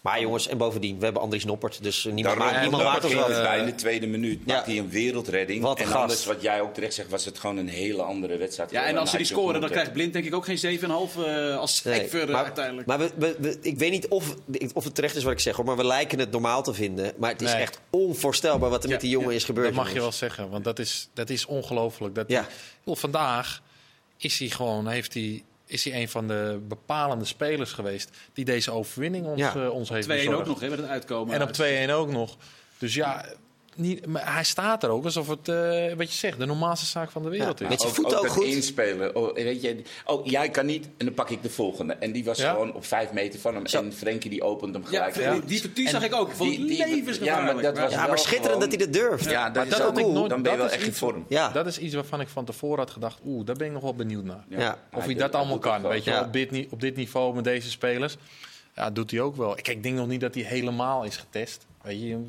Maar 0.00 0.20
jongens, 0.20 0.48
en 0.48 0.58
bovendien, 0.58 0.98
we 0.98 1.04
hebben 1.04 1.22
Andries 1.22 1.44
Noppert. 1.44 1.82
Dus 1.82 2.06
eh, 2.06 2.12
niemand, 2.12 2.36
Daarom, 2.36 2.54
maakt, 2.54 2.60
niemand 2.68 2.82
maakt 2.82 3.04
ons 3.04 3.14
wat. 3.14 3.26
bij 3.28 3.58
in 3.58 3.64
de 3.66 3.74
tweede 3.74 4.06
minuut. 4.06 4.40
Ja. 4.46 4.54
Maakt 4.54 4.66
hij 4.66 4.78
een 4.78 4.90
wereldredding. 4.90 5.62
Wat 5.62 5.78
een 5.78 5.84
en 5.84 5.90
gast. 5.90 6.00
anders, 6.02 6.24
wat 6.24 6.42
jij 6.42 6.60
ook 6.60 6.74
terecht 6.74 6.94
zegt, 6.94 7.08
was 7.08 7.24
het 7.24 7.38
gewoon 7.38 7.56
een 7.56 7.68
hele 7.68 8.02
andere 8.02 8.36
wedstrijd. 8.36 8.70
ja, 8.70 8.84
en 8.84 8.96
als 8.96 9.10
ze 9.10 9.16
die 9.16 9.26
scoren, 9.26 9.60
dan 9.60 9.70
krijgt 9.70 9.92
Blind 9.92 10.12
denk 10.12 10.24
ik 10.24 10.34
ook 10.34 10.44
geen 10.44 10.58
7,5 10.58 11.24
eh 11.24 11.56
als 11.56 11.82
Nee, 11.82 11.94
cijfer 11.94 12.30
maar, 12.30 12.44
uiteindelijk. 12.44 12.86
maar 12.86 12.98
we, 12.98 13.10
we- 13.16 13.36
we- 13.38 13.58
ik 13.62 13.78
weet 13.78 13.90
niet 13.90 14.08
of, 14.08 14.34
of 14.74 14.84
het 14.84 14.94
terecht 14.94 15.16
is 15.16 15.22
wat 15.22 15.32
ik 15.32 15.40
zeg, 15.40 15.56
hoor, 15.56 15.64
maar 15.64 15.76
we 15.76 15.84
lijken 15.86 16.18
het 16.18 16.30
normaal 16.30 16.62
te 16.62 16.74
vinden. 16.74 17.12
Maar 17.16 17.30
het 17.30 17.42
is 17.42 17.52
Nee. 17.52 17.60
echt 17.62 17.80
onvoorstelbaar 17.90 18.70
wat 18.70 18.78
er 18.82 18.88
Ja, 18.88 18.94
met 18.94 19.00
die 19.02 19.10
jongen 19.10 19.30
ja, 19.30 19.34
is 19.36 19.44
gebeurd. 19.44 19.66
Dat 19.66 19.76
mag 19.84 19.92
je 19.92 20.00
wel 20.00 20.12
zeggen, 20.12 20.50
want 20.50 20.64
dat 20.64 20.78
is, 20.78 21.08
dat 21.14 21.30
is 21.30 21.46
ongelooflijk. 21.46 22.14
Dat 22.14 22.24
Ja. 22.28 22.46
die- 22.84 22.96
vandaag 22.96 23.62
is 24.18 24.38
hij 24.38 24.48
gewoon, 24.48 24.88
heeft 24.88 25.14
hij, 25.14 25.42
is 25.70 25.84
hij 25.84 26.00
een 26.00 26.08
van 26.08 26.28
de 26.28 26.60
bepalende 26.68 27.24
spelers 27.24 27.72
geweest 27.72 28.10
die 28.32 28.44
deze 28.44 28.70
overwinning 28.70 29.26
ons, 29.26 29.40
Ja. 29.40 29.54
eh, 29.54 29.70
ons 29.70 29.88
heeft 29.88 30.04
2-1 30.08 30.10
bezorgd. 30.16 30.38
ook 30.40 30.46
nog, 30.46 30.60
hè, 30.60 30.68
met 30.68 30.78
het 30.78 30.88
uitkomen. 30.88 31.34
En 31.34 31.42
op 31.42 31.50
2-1 31.52 31.90
ook 31.90 32.10
nog. 32.10 32.36
Dus 32.78 32.94
ja, 32.94 33.24
niet, 33.80 34.06
maar 34.06 34.34
hij 34.34 34.44
staat 34.44 34.82
er 34.82 34.90
ook 34.90 35.04
alsof 35.04 35.28
het, 35.28 35.48
eh, 35.48 35.92
wat 35.96 36.10
je 36.12 36.16
zegt, 36.18 36.38
de 36.38 36.46
normaalste 36.46 36.86
zaak 36.86 37.10
van 37.10 37.22
de 37.22 37.28
wereld 37.28 37.58
Ja, 37.58 37.64
is. 37.64 37.70
met 37.70 37.82
je 37.82 37.88
ook, 37.88 37.94
voeten 37.94 38.18
ook 38.18 38.28
goed. 38.28 38.44
inspelen. 38.44 39.16
Oh, 39.16 39.34
weet 39.34 39.62
je, 39.62 39.82
oh, 40.04 40.26
jij 40.26 40.48
kan 40.50 40.66
niet 40.66 40.88
en 40.96 41.04
dan 41.06 41.14
pak 41.14 41.30
ik 41.30 41.42
de 41.42 41.50
volgende. 41.50 41.92
En 41.94 42.12
die 42.12 42.24
was 42.24 42.38
Ja. 42.38 42.50
gewoon 42.52 42.74
op 42.74 42.84
vijf 42.84 43.12
meter 43.12 43.40
van 43.40 43.54
hem. 43.54 43.66
Zo. 43.66 43.78
En 43.78 43.92
Frenkie 43.92 44.30
die 44.30 44.42
opent 44.42 44.74
hem 44.74 44.84
ja, 44.90 45.10
gelijk. 45.10 45.48
die, 45.48 45.72
die, 45.72 45.88
zag 45.88 46.02
ik 46.04 46.14
ook. 46.14 46.28
Het 46.28 46.38
die-. 46.38 46.76
Ja, 47.24 47.40
maar 47.40 47.62
dat 47.62 47.78
was 47.78 47.92
Ja, 47.92 48.06
maar 48.06 48.18
schitterend 48.18 48.44
gewoon- 48.44 48.60
dat 48.60 48.68
hij 48.68 48.78
dat 48.78 48.92
durft. 48.92 49.24
Ja, 49.30 49.44
dat 49.44 49.54
Maar 49.54 49.66
is 49.66 49.70
dat 49.70 49.82
ook 49.86 49.94
cool. 49.94 50.12
nooit- 50.12 50.30
Dan 50.30 50.42
ben 50.42 50.52
je 50.52 50.58
dat 50.58 50.66
wel 50.66 50.66
is 50.66 50.72
echt 50.72 50.82
in 50.82 50.88
iets- 50.88 50.98
vorm. 50.98 51.24
Ja. 51.28 51.48
Dat 51.48 51.66
is 51.66 51.78
iets 51.78 51.94
waarvan 51.94 52.20
ik 52.20 52.28
van 52.28 52.44
tevoren 52.44 52.78
had 52.78 52.90
gedacht, 52.90 53.18
oeh, 53.26 53.46
daar 53.46 53.56
ben 53.56 53.66
ik 53.66 53.72
nog 53.72 53.82
wel 53.82 53.94
benieuwd 53.94 54.24
naar. 54.24 54.44
Ja. 54.48 54.78
Of 54.92 55.04
Hij 55.04 55.14
dat 55.14 55.34
allemaal 55.34 55.58
kan, 55.58 55.82
weet 55.82 56.04
je 56.04 56.66
op 56.70 56.80
dit 56.80 56.96
niveau 56.96 57.34
met 57.34 57.44
deze 57.44 57.70
spelers. 57.70 58.16
Ja, 58.80 58.90
doet 58.90 59.10
hij 59.10 59.20
ook 59.20 59.36
wel. 59.36 59.54
Kijk, 59.54 59.68
ik 59.68 59.82
denk 59.82 59.96
nog 59.96 60.06
niet 60.06 60.20
dat 60.20 60.34
hij 60.34 60.42
helemaal 60.44 61.04
is 61.04 61.16
getest. 61.16 61.66
Weet 61.82 62.00
je, 62.00 62.06
Ja, 62.08 62.16
maar 62.16 62.28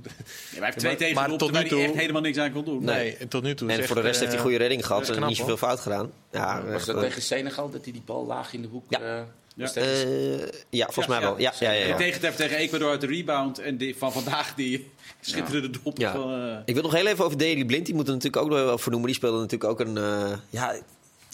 hij 0.55 0.63
heeft 0.65 0.79
twee 0.85 0.95
tegen 0.95 1.15
maar 1.15 1.31
op 1.31 1.37
tot 1.39 1.49
nu 1.51 1.55
hij 1.57 1.63
echt 1.65 1.71
toe- 1.75 1.97
helemaal 1.97 2.21
niks 2.21 2.37
aan 2.37 2.51
kon 2.51 2.65
doen. 2.65 2.83
nee, 2.83 3.15
en 3.17 3.27
tot 3.27 3.43
nu 3.43 3.55
toe. 3.55 3.69
En 3.69 3.77
echt, 3.77 3.87
voor 3.87 3.95
de 3.95 4.01
rest 4.01 4.13
eh, 4.15 4.19
heeft 4.21 4.31
hij 4.33 4.41
goede 4.41 4.57
redding 4.57 4.85
gehad 4.85 5.09
en 5.09 5.25
niet 5.27 5.37
zoveel 5.37 5.57
fout 5.57 5.79
gedaan. 5.79 6.11
Ja, 6.31 6.63
Was 6.71 6.85
dat 6.85 6.95
echt, 6.95 7.05
tegen 7.05 7.21
Senegal 7.21 7.69
dat 7.69 7.83
hij 7.83 7.93
die 7.93 8.01
bal 8.05 8.25
laag 8.25 8.53
in 8.53 8.61
de 8.61 8.67
hoek... 8.67 8.83
Ja. 8.89 8.99
eh, 8.99 9.21
Ja. 9.55 9.73
eh, 9.73 10.39
ja, 10.69 10.85
volgens 10.85 11.07
mij 11.07 11.19
wel. 11.19 11.39
Ja, 11.39 11.53
ja, 11.59 11.71
ja, 11.71 11.85
ja. 11.87 11.95
tegen, 11.97 12.35
tegen 12.35 12.57
Ecuador 12.57 12.89
uit 12.89 13.01
de 13.01 13.07
rebound. 13.07 13.59
En 13.59 13.77
die, 13.77 13.95
van 13.97 14.11
vandaag 14.11 14.55
die 14.55 14.89
schitterende 15.21 15.69
dop. 15.83 15.97
Ja. 15.97 16.11
Van, 16.13 16.33
eh, 16.33 16.57
Ik 16.65 16.73
wil 16.73 16.83
nog 16.83 16.93
heel 16.93 17.05
even 17.07 17.25
over 17.25 17.37
Daley 17.37 17.65
Blind. 17.65 17.85
Die 17.85 17.95
moet 17.95 18.07
er 18.07 18.13
natuurlijk 18.13 18.43
ook 18.43 18.49
nog 18.49 18.59
wel 18.59 18.77
voor 18.77 18.91
noemen. 18.91 19.09
Die 19.09 19.17
speelde 19.17 19.39
natuurlijk 19.39 19.71
ook 19.71 19.79
een 19.79 19.97
eh, 19.97 20.31
ja, 20.49 20.75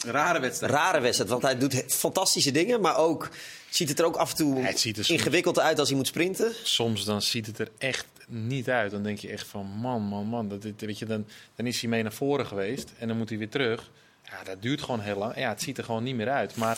rare 0.05 0.39
wedstrijd. 0.39 0.71
rare 0.73 0.99
wedstrijd. 0.99 1.29
Want 1.29 1.41
hij 1.41 1.57
doet 1.57 1.73
he- 1.73 1.83
fantastische 1.89 2.51
dingen. 2.51 2.81
Maar 2.81 2.97
ook 2.97 3.29
ziet 3.69 3.89
het 3.89 3.99
er 3.99 4.05
ook 4.05 4.15
af 4.15 4.29
en 4.29 4.35
toe 4.37 4.61
Het 4.61 4.79
ziet 4.79 4.97
er 4.97 5.09
ingewikkeld 5.11 5.59
uit 5.59 5.79
als 5.79 5.87
hij 5.87 5.97
moet 5.97 6.07
sprinten. 6.07 6.51
Soms 6.63 7.03
dan 7.05 7.21
ziet 7.21 7.45
het 7.45 7.59
er 7.59 7.69
echt 7.77 8.05
niet 8.27 8.69
uit. 8.69 8.91
Dan 8.91 9.03
denk 9.03 9.19
je 9.19 9.29
echt 9.29 9.47
van, 9.47 9.65
man, 9.65 10.01
man, 10.01 10.25
man. 10.25 10.47
Dat, 10.49 10.61
dit- 10.61 10.81
weet 10.81 10.99
je, 10.99 11.05
dan, 11.05 11.27
dan 11.55 11.65
is 11.65 11.81
hij 11.81 11.89
mee 11.89 12.03
naar 12.03 12.13
voren 12.13 12.45
geweest 12.45 12.91
en 12.99 13.07
dan 13.07 13.17
moet 13.17 13.29
hij 13.29 13.37
weer 13.37 13.49
terug. 13.49 13.91
Ja, 14.23 14.43
dat 14.43 14.61
duurt 14.61 14.81
gewoon 14.81 14.99
heel 14.99 15.17
lang. 15.17 15.35
Ja, 15.35 15.49
het 15.49 15.61
ziet 15.61 15.77
er 15.77 15.83
gewoon 15.83 16.03
niet 16.03 16.15
meer 16.15 16.29
uit. 16.29 16.55
Maar 16.55 16.77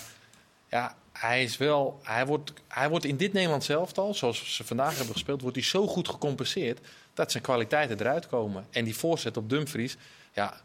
ja, 0.70 0.96
hij 1.12 1.44
is 1.44 1.58
wel... 1.58 2.00
Hij 2.04 2.26
wordt, 2.26 2.54
hij 2.68 2.90
wordt 2.90 3.06
in 3.06 3.18
dit 3.18 3.34
Nederlands 3.34 3.70
elftal, 3.70 4.14
zoals 4.14 4.56
ze 4.56 4.64
vandaag 4.64 4.96
hebben 4.96 5.14
gespeeld... 5.14 5.42
wordt 5.42 5.56
hij 5.56 5.66
zo 5.66 5.88
goed 5.88 6.10
gecompenseerd 6.10 6.80
dat 7.14 7.32
zijn 7.32 7.44
kwaliteiten 7.44 8.00
eruit 8.00 8.28
komen. 8.28 8.66
En 8.70 8.84
die 8.86 8.96
voorzet 8.98 9.38
op 9.38 9.50
Dumfries, 9.50 9.98
ja... 10.34 10.62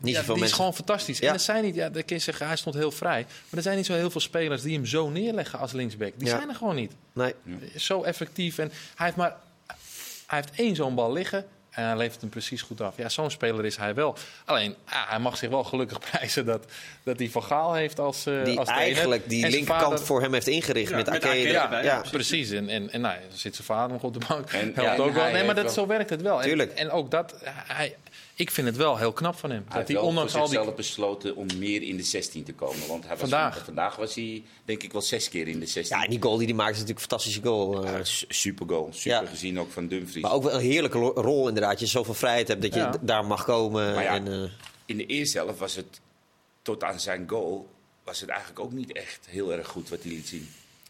Niet 0.00 0.14
ja, 0.14 0.34
die 0.34 0.44
is 0.44 0.52
gewoon 0.52 0.74
fantastisch. 0.74 1.18
Ja. 1.18 1.28
En 1.28 1.34
er 1.34 1.40
zijn 1.40 1.64
niet, 1.64 1.74
ja, 1.74 1.88
dan 1.88 2.04
kun 2.04 2.16
je 2.16 2.22
zeggen, 2.22 2.46
hij 2.46 2.56
stond 2.56 2.74
heel 2.74 2.90
vrij. 2.90 3.20
Maar 3.28 3.56
er 3.56 3.62
zijn 3.62 3.76
niet 3.76 3.86
zo 3.86 3.94
heel 3.94 4.10
veel 4.10 4.20
spelers 4.20 4.62
die 4.62 4.74
hem 4.74 4.86
zo 4.86 5.08
neerleggen 5.10 5.58
als 5.58 5.72
linksback. 5.72 6.12
Die 6.16 6.28
Ja. 6.28 6.36
zijn 6.36 6.48
er 6.48 6.54
gewoon 6.54 6.74
niet 6.74 6.92
Nee. 7.12 7.34
zo 7.76 8.02
effectief. 8.02 8.58
En 8.58 8.72
hij 8.94 9.06
heeft 9.06 9.16
maar 9.16 9.36
hij 10.26 10.38
heeft 10.38 10.50
één 10.60 10.76
zo'n 10.76 10.94
bal 10.94 11.12
liggen. 11.12 11.46
En 11.70 11.84
hij 11.84 11.96
levert 11.96 12.20
hem 12.20 12.30
precies 12.30 12.62
goed 12.62 12.80
af. 12.80 12.96
Ja, 12.96 13.08
zo'n 13.08 13.30
speler 13.30 13.64
is 13.64 13.76
hij 13.76 13.94
wel. 13.94 14.16
Alleen, 14.44 14.74
hij 14.84 15.18
mag 15.18 15.36
zich 15.36 15.48
wel 15.50 15.64
gelukkig 15.64 15.98
prijzen 16.10 16.46
dat, 16.46 16.64
dat 17.02 17.18
hij 17.18 17.28
Van 17.28 17.42
Gaal 17.42 17.74
heeft 17.74 17.98
als, 17.98 18.26
eh 18.26 18.44
Die 18.44 18.58
als 18.58 18.68
eigenlijk 18.68 19.28
die 19.28 19.48
linkerkant 19.48 19.82
vader- 19.82 20.06
voor 20.06 20.20
hem 20.20 20.32
heeft 20.32 20.46
ingericht 20.46 20.90
Ja, 20.90 20.96
met 20.96 21.06
met 21.10 21.16
Ake. 21.24 21.28
Ake 21.28 21.38
Ja, 21.48 21.62
erbij, 21.62 21.84
ja. 21.84 21.94
ja. 22.04 22.10
Precies. 22.10 22.50
En, 22.50 22.68
en, 22.68 22.90
en 22.90 23.00
nou, 23.00 23.14
dan 23.28 23.38
zit 23.38 23.54
zijn 23.54 23.66
vader 23.66 23.92
nog 23.92 24.02
op 24.02 24.12
de 24.20 24.26
bank. 24.28 24.50
En- 24.52 24.72
Helpt 24.74 25.00
ook 25.00 25.12
wel. 25.14 25.30
Nee, 25.30 25.44
maar 25.44 25.54
dat, 25.54 25.64
wel- 25.64 25.72
zo 25.72 25.86
werkt 25.86 26.10
het 26.10 26.22
wel. 26.22 26.42
En, 26.42 26.48
Tuurlijk. 26.48 26.72
en 26.72 26.90
ook 26.90 27.10
dat, 27.10 27.34
hij, 27.44 27.96
ik 28.38 28.50
vind 28.50 28.66
het 28.66 28.76
wel 28.76 28.96
heel 28.96 29.12
knap 29.12 29.36
van 29.36 29.50
hem. 29.50 29.58
Hij 29.58 29.66
dat 29.68 29.88
heeft 29.88 29.88
hij 30.00 30.08
ondanks 30.08 30.32
voor 30.32 30.40
al 30.40 30.48
die... 30.48 30.72
besloten 30.72 31.36
om 31.36 31.46
meer 31.58 31.82
in 31.82 31.96
de 31.96 32.02
16 32.02 32.44
te 32.44 32.52
komen. 32.52 32.88
Want 32.88 33.02
hij 33.06 33.10
was 33.16 33.20
Vandaag. 33.20 33.64
vandaag 33.64 33.96
was 33.96 34.14
hij 34.14 34.42
denk 34.64 34.82
ik 34.82 34.92
wel 34.92 35.02
zes 35.02 35.28
keer 35.28 35.48
in 35.48 35.60
de 35.60 35.66
16. 35.66 35.96
Ja, 35.96 36.04
en 36.04 36.10
die 36.10 36.22
goal 36.22 36.36
die 36.36 36.46
hij 36.46 36.54
maakt 36.56 36.70
is 36.74 36.78
natuurlijk 36.80 37.00
een 37.04 37.08
fantastische 37.10 37.42
goal. 37.42 37.84
eh. 37.84 37.92
Ja, 37.92 38.00
super 38.28 38.68
goal. 38.68 38.88
Super 38.92 39.22
Ja. 39.22 39.26
gezien 39.28 39.60
ook 39.60 39.70
van 39.70 39.88
Dumfries. 39.88 40.22
maar 40.22 40.32
ook 40.32 40.42
wel 40.42 40.54
een 40.54 40.60
heerlijke 40.60 40.98
rol 40.98 41.48
inderdaad. 41.48 41.80
Je 41.80 41.86
zoveel 41.86 42.14
vrijheid 42.14 42.48
hebt 42.48 42.62
dat 42.62 42.74
je 42.74 42.80
Ja. 42.80 42.94
daar 43.00 43.24
mag 43.24 43.44
komen. 43.44 43.94
Maar 43.94 44.02
ja, 44.02 44.14
en, 44.14 44.28
eh, 44.44 44.50
In 44.86 44.96
de 44.96 45.06
eerste 45.06 45.38
helft 45.38 45.58
was 45.58 45.74
het 45.76 46.00
tot 46.62 46.84
aan 46.84 47.00
zijn 47.00 47.28
goal 47.28 47.68
was 48.04 48.20
het 48.20 48.28
eigenlijk 48.28 48.60
ook 48.60 48.72
niet 48.72 48.92
echt 48.92 49.26
heel 49.30 49.52
erg 49.52 49.66
goed 49.68 49.88
wat 49.88 50.02
hij 50.02 50.10
liet 50.12 50.28
zien. 50.28 50.48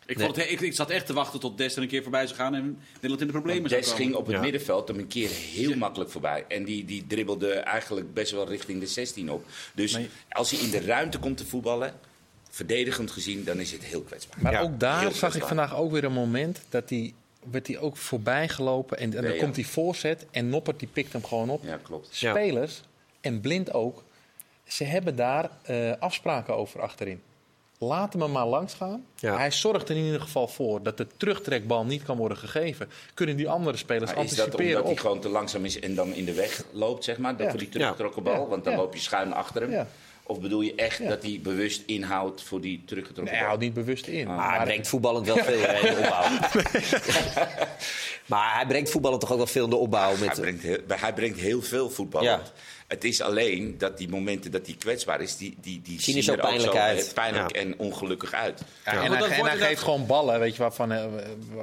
Ik, 0.09 0.18
vond 0.20 0.36
het, 0.36 0.50
ik, 0.50 0.61
ik 0.61 0.74
zat 0.74 0.90
echt 0.90 1.06
te 1.06 1.12
wachten 1.12 1.40
tot 1.40 1.59
Des 1.59 1.76
er 1.76 1.82
een 1.82 1.88
keer 1.88 2.02
voorbij 2.02 2.26
zou 2.26 2.38
gaan 2.38 2.54
en 2.54 2.78
Nederland 2.92 3.20
in 3.20 3.26
de 3.26 3.32
problemen 3.32 3.70
zou 3.70 3.82
Des 3.82 3.92
ging 3.92 4.14
op 4.14 4.26
het 4.26 4.34
Ja. 4.34 4.40
middenveld 4.42 4.88
hem 4.88 4.98
een 4.98 5.06
keer 5.06 5.28
heel 5.30 5.76
makkelijk 5.76 6.11
voorbij. 6.11 6.44
En 6.48 6.64
die, 6.64 6.84
die 6.84 7.06
dribbelde 7.06 7.52
eigenlijk 7.52 8.14
best 8.14 8.32
wel 8.32 8.48
richting 8.48 8.80
de 8.80 8.86
16 8.86 9.30
op. 9.30 9.44
Dus 9.74 9.98
als 10.28 10.50
hij 10.50 10.61
in 10.61 10.70
de 10.70 10.80
ruimte 10.80 11.18
komt 11.18 11.36
te 11.36 11.46
voetballen, 11.46 11.94
verdedigend 12.50 13.11
gezien, 13.11 13.44
dan 13.44 13.61
is 13.61 13.72
het 13.72 13.84
heel 13.84 14.02
kwetsbaar. 14.02 14.42
Maar 14.42 14.52
Ja, 14.52 14.61
ook 14.61 14.80
daar 14.80 15.00
heel 15.00 15.11
zag 15.11 15.34
ik 15.36 15.44
vandaag 15.44 15.76
ook 15.76 15.90
weer 15.92 16.04
een 16.04 16.12
moment 16.12 16.61
dat 16.68 16.90
hij 16.90 17.14
werd 17.50 17.66
hij 17.66 17.78
ook 17.78 17.96
voorbij 17.96 18.48
gelopen 18.48 18.98
en, 18.98 19.14
en 19.16 19.22
dan 19.22 19.36
komt 19.36 19.56
hij 19.56 19.64
voorzet 19.64 20.26
en 20.30 20.48
Noppert 20.48 20.78
die 20.78 20.88
pikt 20.92 21.12
hem 21.12 21.24
gewoon 21.24 21.50
op. 21.50 21.64
Ja, 21.64 21.76
klopt. 21.82 22.18
Ja. 22.18 22.30
Spelers 22.30 22.82
en 23.20 23.40
blind 23.40 23.72
ook, 23.72 24.04
ze 24.66 24.84
hebben 24.84 25.16
daar 25.16 25.50
eh, 25.62 25.92
afspraken 25.98 26.56
over 26.56 26.80
achterin. 26.80 27.20
Laat 27.80 28.12
hem 28.12 28.22
er 28.22 28.30
maar 28.30 28.46
langs 28.46 28.74
gaan. 28.74 29.04
Ja. 29.16 29.36
Hij 29.36 29.50
zorgt 29.50 29.88
er 29.88 29.96
in 29.96 30.04
ieder 30.04 30.20
geval 30.20 30.48
voor 30.48 30.82
dat 30.82 30.96
de 30.96 31.06
terugtrekbal 31.16 31.84
niet 31.84 32.02
kan 32.02 32.16
worden 32.16 32.36
gegeven. 32.38 32.88
Kunnen 33.14 33.36
die 33.36 33.48
andere 33.48 33.76
spelers 33.76 34.14
Maar 34.14 34.24
is 34.24 34.30
dat 34.30 34.38
anticiperen 34.38 34.76
omdat 34.76 34.92
hij 34.92 35.00
gewoon 35.02 35.20
te 35.20 35.28
langzaam 35.28 35.64
is 35.64 35.80
en 35.80 35.94
dan 35.94 36.12
in 36.14 36.24
de 36.24 36.34
weg 36.34 36.62
loopt, 36.72 37.04
zeg 37.04 37.18
maar? 37.18 37.32
Dat 37.32 37.40
Ja. 37.46 37.50
voor 37.50 37.58
die 37.58 37.68
teruggetrokken 37.68 38.22
bal? 38.22 38.40
Ja. 38.42 38.46
Want 38.46 38.64
dan 38.64 38.72
Ja. 38.72 38.78
loop 38.78 38.94
je 38.94 39.00
schuin 39.00 39.32
achter 39.32 39.62
hem. 39.62 39.86
Of 40.28 40.40
bedoel 40.40 40.60
je 40.60 40.74
echt 40.74 40.98
Ja. 40.98 41.08
dat 41.08 41.22
hij 41.22 41.40
bewust 41.42 41.82
inhoudt 41.86 42.42
voor 42.42 42.60
die 42.60 42.82
teruggetrokken 42.86 43.24
Nee, 43.32 43.34
hij 43.42 43.46
houdt 43.48 43.62
niet 43.62 43.74
bewust 43.74 44.06
in. 44.06 44.26
maar 44.26 44.56
hij 44.56 44.64
brengt 44.64 44.88
voetballend 44.88 45.26
wel 45.26 45.36
veel 45.36 45.60
in 45.60 45.94
de 45.94 45.96
opbouw. 46.02 46.28
maar 48.26 48.54
hij 48.54 48.66
brengt 48.66 48.90
voetballen 48.90 49.18
toch 49.18 49.30
ook 49.30 49.36
wel 49.36 49.46
veel 49.46 49.64
in 49.64 49.70
de 49.70 49.76
opbouw. 49.76 50.08
Hij 50.16 50.26
Met, 50.26 50.40
brengt, 50.40 50.62
heel, 50.62 50.78
hij 50.88 51.12
brengt 51.12 51.38
heel 51.38 51.62
veel 51.62 51.90
voetbal. 51.90 52.22
Ja. 52.22 52.42
Het 52.86 53.04
is 53.04 53.20
alleen 53.20 53.74
dat 53.78 53.98
die 53.98 54.08
momenten 54.08 54.50
dat 54.50 54.66
hij 54.66 54.74
kwetsbaar 54.78 55.20
is, 55.20 55.36
die, 55.36 55.56
die, 55.60 55.80
die 55.82 56.00
Zien 56.00 56.16
er 56.16 56.22
zo 56.22 56.32
ook 56.32 56.40
pijnlijk 56.40 56.72
zo, 56.72 56.78
uit. 56.78 57.10
pijnlijk 57.14 57.54
Ja. 57.56 57.60
en 57.60 57.78
ongelukkig 57.78 58.32
uit. 58.32 58.62
Ja, 58.84 58.92
Ja, 58.92 59.02
en 59.02 59.12
hij, 59.12 59.30
en 59.38 59.44
hij 59.46 59.56
geeft 59.56 59.82
gewoon 59.82 60.06
ballen, 60.06 60.40
weet 60.40 60.56
je, 60.56 60.62
waarvan, 60.62 60.92
eh, 60.92 61.04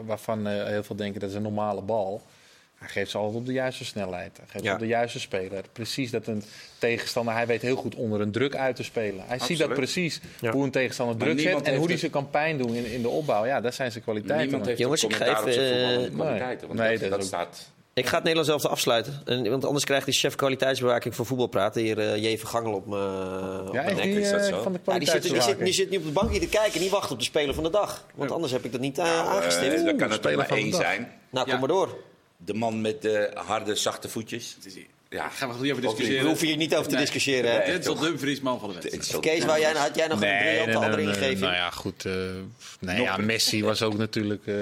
waarvan 0.05 0.47
eh, 0.47 0.65
heel 0.67 0.83
veel 0.83 0.95
denken 0.95 1.19
dat 1.19 1.29
is 1.29 1.35
een 1.35 1.41
normale 1.41 1.81
bal. 1.81 2.21
Hij 2.75 2.87
geeft 2.89 3.11
ze 3.11 3.17
altijd 3.17 3.37
op 3.37 3.45
de 3.45 3.53
juiste 3.53 3.85
snelheid. 3.85 4.37
Hij 4.37 4.45
geeft 4.47 4.63
Ja. 4.63 4.69
ze 4.69 4.75
op 4.75 4.81
de 4.81 4.87
juiste 4.87 5.19
speler. 5.19 5.63
Precies 5.71 6.11
dat 6.11 6.27
een 6.27 6.43
tegenstander... 6.77 7.33
Hij 7.33 7.47
weet 7.47 7.61
heel 7.61 7.75
goed 7.75 7.95
onder 7.95 8.21
een 8.21 8.31
druk 8.31 8.55
uit 8.55 8.75
te 8.75 8.83
spelen. 8.83 9.23
Hij 9.27 9.39
ziet 9.39 9.57
dat 9.57 9.73
precies. 9.73 10.19
Ja. 10.41 10.51
Hoe 10.51 10.63
een 10.63 10.71
tegenstander 10.71 11.15
Maar 11.17 11.25
druk 11.27 11.39
zet. 11.39 11.61
En 11.61 11.75
hoe 11.75 11.87
hij 11.87 11.97
zijn 11.97 12.11
kan 12.11 12.29
pijn 12.29 12.57
doen 12.57 12.73
in, 12.75 12.85
in 12.85 13.01
de 13.01 13.09
opbouw. 13.09 13.45
Ja, 13.45 13.61
dat 13.61 13.73
zijn 13.75 13.91
zijn 13.91 14.03
kwaliteiten. 14.03 14.45
Niemand 14.47 14.65
heeft 14.65 14.79
Jongens, 14.79 15.03
een 15.03 15.09
ik 15.09 15.15
voetballende 15.15 16.05
eh, 16.07 16.13
kwaliteiten. 16.13 16.67
Want 16.67 16.79
nee, 16.79 16.91
dat, 16.91 16.99
dat 16.99 17.09
dat 17.09 17.19
ook. 17.19 17.25
staat... 17.25 17.73
Ik 17.93 18.05
ga 18.05 18.15
het 18.15 18.23
Nederlands 18.23 18.49
zelf 18.61 18.73
afsluiten. 18.73 19.21
En, 19.25 19.49
want 19.49 19.65
anders 19.65 19.85
krijgt 19.85 20.05
die 20.05 20.13
chef 20.13 20.35
kwaliteitsbewaking 20.35 21.15
voor 21.15 21.25
voetbal 21.25 21.47
praten. 21.47 21.81
Hier 21.81 21.97
uh, 21.97 22.15
Jeven 22.15 22.47
Gangel 22.47 22.73
op 22.73 22.85
Ja, 22.87 23.81
mijn 23.83 23.89
is 23.89 23.95
nek. 23.95 24.03
die 24.03 24.19
is 24.19 24.29
dat 24.31 24.39
eh, 24.41 24.47
zo? 24.47 24.61
van 24.61 24.71
de 24.73 24.79
Ja, 24.85 24.99
die, 24.99 25.09
zit, 25.09 25.21
die, 25.23 25.41
zit, 25.41 25.59
die 25.59 25.73
zit 25.73 25.89
nu 25.89 25.97
op 25.97 26.03
de 26.03 26.11
bank 26.11 26.31
hier 26.31 26.39
te 26.39 26.47
kijken 26.49 26.73
en 26.73 26.79
die 26.79 26.89
wacht 26.89 27.11
op 27.11 27.17
de 27.19 27.23
speler 27.25 27.53
van 27.53 27.63
de 27.63 27.69
dag. 27.69 28.05
Want 28.15 28.31
anders 28.31 28.51
heb 28.51 28.65
ik 28.65 28.71
dat 28.71 28.81
niet 28.81 28.97
uh, 28.97 29.03
Nou, 29.05 29.27
aangestipt. 29.27 29.73
eh, 29.73 29.85
dan 29.85 29.97
kan 29.97 30.11
het 30.11 30.35
maar 30.35 30.49
één 30.49 30.73
zijn. 30.73 31.11
nou, 31.29 31.45
kom 31.45 31.53
ja. 31.53 31.59
maar 31.59 31.67
door. 31.69 31.97
De 32.37 32.53
man 32.53 32.81
met 32.81 33.01
de 33.01 33.31
harde, 33.33 33.75
zachte 33.75 34.09
voetjes. 34.09 34.57
Ja, 35.09 35.29
Gaan 35.29 35.49
we 35.49 35.61
niet 35.63 35.71
over 35.71 35.83
Of 35.85 35.91
We 35.91 35.97
discussiëren. 35.97 36.25
hoeven 36.27 36.47
hier 36.47 36.57
niet 36.57 36.73
over 36.75 36.87
te 36.87 36.95
Nee. 36.95 37.03
discussiëren. 37.03 37.51
Hè? 37.51 37.57
Nee. 37.57 37.67
Dit 37.71 37.79
is 37.79 37.85
wel 37.85 37.95
Dumfries 37.99 38.39
man 38.41 38.59
van 38.59 38.69
de 38.73 38.75
wedstrijd. 38.81 39.19
Kees, 39.19 39.45
wou 39.45 39.59
jij, 39.59 39.71
had 39.71 39.95
jij 39.95 40.07
nog 40.07 40.21
een 40.21 40.37
briljante 40.37 40.77
andere 40.85 41.01
ingeving? 41.01 41.39
Nou 41.39 41.53
ja, 41.53 41.69
goed. 41.71 42.05
eh, 42.05 42.13
nee, 42.79 43.01
ja, 43.01 43.17
Messi 43.17 43.63
was 43.63 43.81
ook 43.81 43.97
natuurlijk... 43.97 44.47
eh, 44.47 44.55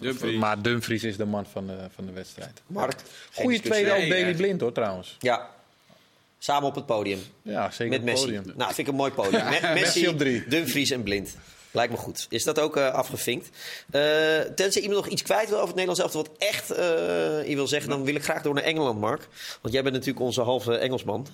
Dumfries. 0.00 0.38
Maar 0.38 0.62
Dumfries 0.62 1.02
is 1.04 1.16
de 1.16 1.24
man 1.24 1.46
van 1.52 1.66
de, 1.66 1.76
van 1.94 2.06
de 2.06 2.12
wedstrijd. 2.12 2.62
Mark? 2.66 2.96
discussie. 3.34 3.60
tweede 3.60 3.90
ook 3.92 3.96
Nee, 3.98 4.08
Daily 4.08 4.28
echt. 4.28 4.36
Blind 4.36 4.60
hoor, 4.60 4.72
trouwens. 4.72 5.16
Ja. 5.20 5.50
Samen 6.38 6.68
op 6.68 6.74
het 6.74 6.86
podium. 6.86 7.18
Ja, 7.42 7.70
zeker 7.70 7.88
Met 7.88 8.00
op 8.00 8.06
het 8.06 8.14
Messi. 8.14 8.24
podium. 8.38 8.52
Nou, 8.56 8.74
vind 8.74 8.78
ik 8.78 8.92
een 8.92 8.98
mooi 8.98 9.10
podium. 9.12 9.44
Me- 9.50 9.50
Messi, 9.50 9.74
Messi 9.80 10.08
op 10.08 10.18
drie. 10.18 10.44
Dumfries 10.48 10.90
en 10.90 11.02
Blind. 11.02 11.36
Lijkt 11.74 11.92
me 11.92 11.98
goed. 11.98 12.26
Is 12.30 12.44
dat 12.44 12.58
ook 12.58 12.76
eh, 12.76 12.90
afgevinkt? 12.92 13.48
Eh, 13.90 14.02
tenzij 14.54 14.82
iemand 14.82 15.00
nog 15.00 15.12
iets 15.12 15.22
kwijt 15.22 15.48
wil 15.48 15.54
over 15.60 15.74
het 15.74 15.76
Nederlands 15.76 16.00
elftal... 16.00 16.22
wat 16.22 16.48
echt 16.48 16.70
eh, 16.70 17.48
je 17.48 17.54
wil 17.54 17.66
zeggen, 17.66 17.90
dan 17.90 18.04
wil 18.04 18.14
ik 18.14 18.22
graag 18.24 18.42
door 18.42 18.54
naar 18.54 18.62
Engeland, 18.62 19.00
Mark. 19.00 19.28
Want 19.60 19.74
jij 19.74 19.82
bent 19.82 19.94
natuurlijk 19.94 20.24
onze 20.24 20.40
halve 20.40 20.76
Engelsman. 20.76 21.26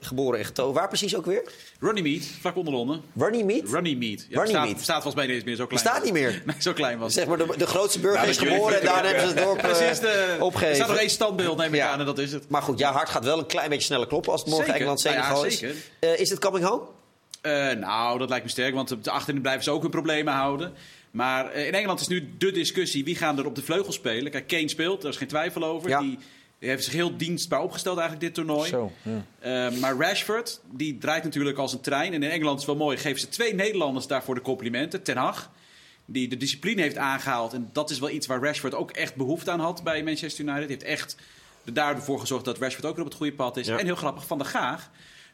Geboren 0.00 0.38
en 0.38 0.44
getogen. 0.44 0.74
Waar 0.74 0.88
precies 0.88 1.16
ook 1.16 1.26
weer? 1.26 1.42
Runny 1.80 2.00
Meat, 2.00 2.22
vlak 2.40 2.56
onder 2.56 2.72
Londen. 2.72 3.02
Runnymede? 3.16 3.62
Mead? 3.62 3.72
Runny 3.72 3.94
Meat. 3.94 4.26
Ja, 4.28 4.60
Mead. 4.62 4.76
bestaat 4.76 5.02
volgens 5.02 5.14
mij 5.26 5.34
niet 5.34 5.44
meer 5.44 5.56
zo 5.56 5.66
klein. 5.66 5.82
Bestaat 5.82 6.04
niet 6.04 6.12
meer. 6.12 6.42
Nee, 6.50 6.56
zo 6.58 6.72
klein 6.72 6.98
was. 6.98 7.12
Zeg 7.12 7.26
maar, 7.26 7.38
de, 7.38 7.54
de 7.56 7.66
grootste 7.66 8.00
burger 8.00 8.28
is 8.28 8.38
geboren 8.38 8.80
en 8.80 8.86
daar 8.86 9.04
hebben 9.04 9.28
ze 9.28 9.34
het 9.34 9.44
dorp 9.44 9.58
Precies, 9.58 9.98
de, 10.00 10.08
er 10.08 10.24
staat 10.26 10.40
opgegeven. 10.40 10.86
nog 10.88 10.96
één 10.96 11.10
standbeeld, 11.10 11.56
neem 11.56 11.74
ik 11.74 11.80
aan, 11.80 12.00
en 12.00 12.06
dat 12.06 12.18
is 12.18 12.32
het. 12.32 12.48
Maar 12.48 12.62
goed, 12.62 12.78
jouw 12.78 12.92
hart 12.92 13.08
gaat 13.08 13.24
wel 13.24 13.38
een 13.38 13.46
klein 13.46 13.68
beetje 13.68 13.84
sneller 13.84 14.06
kloppen 14.06 14.32
als 14.32 14.40
het 14.40 14.50
morgen. 14.50 14.74
Engeland-Senegal 14.74 15.34
Nou 15.34 15.46
is. 15.46 15.62
is 16.00 16.30
het 16.30 16.38
coming 16.38 16.64
home? 16.64 16.82
Eh, 17.40 17.70
nou, 17.72 18.18
dat 18.18 18.28
lijkt 18.28 18.44
me 18.44 18.50
sterk, 18.50 18.74
want 18.74 18.92
op 18.92 19.04
de 19.04 19.10
achterin 19.10 19.40
blijven 19.40 19.64
ze 19.64 19.70
ook 19.70 19.82
hun 19.82 19.90
problemen 19.90 20.34
houden. 20.34 20.72
Maar 21.10 21.50
eh, 21.50 21.66
in 21.66 21.74
Engeland 21.74 22.00
is 22.00 22.08
nu 22.08 22.30
de 22.38 22.50
discussie, 22.50 23.04
wie 23.04 23.16
gaan 23.16 23.38
er 23.38 23.46
op 23.46 23.54
de 23.54 23.62
vleugel 23.62 23.92
spelen? 23.92 24.30
Kijk, 24.30 24.46
Kane 24.46 24.68
speelt, 24.68 25.02
daar 25.02 25.10
is 25.10 25.16
geen 25.16 25.28
twijfel 25.28 25.64
over. 25.64 25.88
Ja. 25.88 26.00
Die 26.00 26.18
heeft 26.58 26.84
zich 26.84 26.92
heel 26.92 27.16
dienstbaar 27.16 27.62
opgesteld 27.62 27.98
eigenlijk 27.98 28.26
dit 28.26 28.44
toernooi. 28.44 28.68
Zo, 28.68 28.92
ja. 29.02 29.24
Eh, 29.38 29.78
maar 29.78 29.96
Rashford, 29.96 30.60
die 30.70 30.98
draait 30.98 31.24
natuurlijk 31.24 31.58
als 31.58 31.72
een 31.72 31.80
trein. 31.80 32.12
En 32.12 32.22
in 32.22 32.30
Engeland 32.30 32.60
is 32.60 32.66
het 32.66 32.76
wel 32.76 32.84
mooi, 32.84 32.96
geven 32.96 33.20
ze 33.20 33.28
twee 33.28 33.54
Nederlanders 33.54 34.06
daarvoor 34.06 34.34
de 34.34 34.40
complimenten. 34.40 35.02
Ten 35.02 35.16
Hag, 35.16 35.50
die 36.04 36.28
de 36.28 36.36
discipline 36.36 36.80
heeft 36.80 36.96
aangehaald. 36.96 37.52
En 37.52 37.70
dat 37.72 37.90
is 37.90 37.98
wel 37.98 38.10
iets 38.10 38.26
waar 38.26 38.42
Rashford 38.42 38.74
ook 38.74 38.90
echt 38.90 39.14
behoefte 39.14 39.50
aan 39.50 39.60
had 39.60 39.82
bij 39.82 40.02
Manchester 40.02 40.44
United. 40.44 40.68
Hij 40.68 40.68
heeft 40.68 40.82
echt 40.82 41.16
daarvoor 41.64 42.20
gezorgd 42.20 42.44
dat 42.44 42.58
Rashford 42.58 42.86
ook 42.86 42.94
weer 42.94 43.04
op 43.04 43.10
het 43.10 43.18
goede 43.18 43.36
pad 43.36 43.56
is. 43.56 43.66
Ja. 43.66 43.78
En 43.78 43.84
heel 43.84 43.96
grappig, 43.96 44.26
Van 44.26 44.38
der 44.38 44.46
Gaag. 44.46 44.90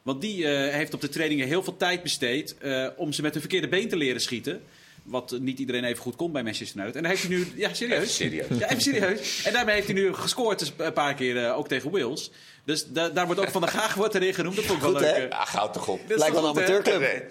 Want 0.07 0.21
die 0.21 0.47
eh, 0.49 0.73
heeft 0.75 0.95
op 0.95 1.01
de 1.01 1.09
trainingen 1.09 1.47
heel 1.47 1.63
veel 1.63 1.77
tijd 1.77 2.03
besteed 2.03 2.57
eh, 2.59 2.87
om 2.97 3.13
ze 3.13 3.23
met 3.23 3.33
hun 3.33 3.41
verkeerde 3.41 3.69
been 3.69 3.89
te 3.89 3.97
leren 3.97 4.21
schieten. 4.21 4.63
Wat 5.03 5.37
niet 5.41 5.59
iedereen 5.59 5.85
even 5.85 6.03
goed 6.03 6.17
kon 6.17 6.33
bij 6.33 6.43
Manchester 6.43 6.77
United. 6.81 6.97
En 6.97 7.03
daar 7.03 7.11
heeft 7.11 7.27
hij 7.27 7.37
nu... 7.37 7.47
Ja, 7.65 7.75
serieus. 7.75 7.99
Even 7.99 8.11
serieus. 8.15 8.59
Ja, 8.59 8.69
even 8.71 8.83
serieus. 8.83 9.43
En 9.45 9.53
daarmee 9.53 9.75
heeft 9.75 9.87
hij 9.87 9.95
nu 9.97 10.15
gescoord 10.15 10.59
dus 10.59 10.73
een 10.77 10.93
paar 10.93 11.15
keer 11.15 11.45
eh, 11.45 11.57
ook 11.59 11.69
tegen 11.69 11.91
Wales. 11.91 12.31
Dus 12.65 12.87
da- 12.87 13.09
daar 13.09 13.27
wordt 13.27 13.41
ook 13.41 13.51
Van 13.51 13.61
der 13.61 13.71
Gaag 13.79 13.95
wordt 13.95 14.15
erin 14.15 14.35
genoemd. 14.35 14.57
Dat 14.57 14.65
vond 14.65 14.77
ik 14.79 14.85
wel 14.85 14.93
Goed, 14.93 15.01
leuk. 15.01 15.17
hè? 15.33 15.47
goud 15.47 15.73
toch 15.73 15.89
op. 15.89 16.01
Lijkt 16.09 16.35
wel 16.35 16.43
een 16.45 16.49
amateurclub. 16.51 17.23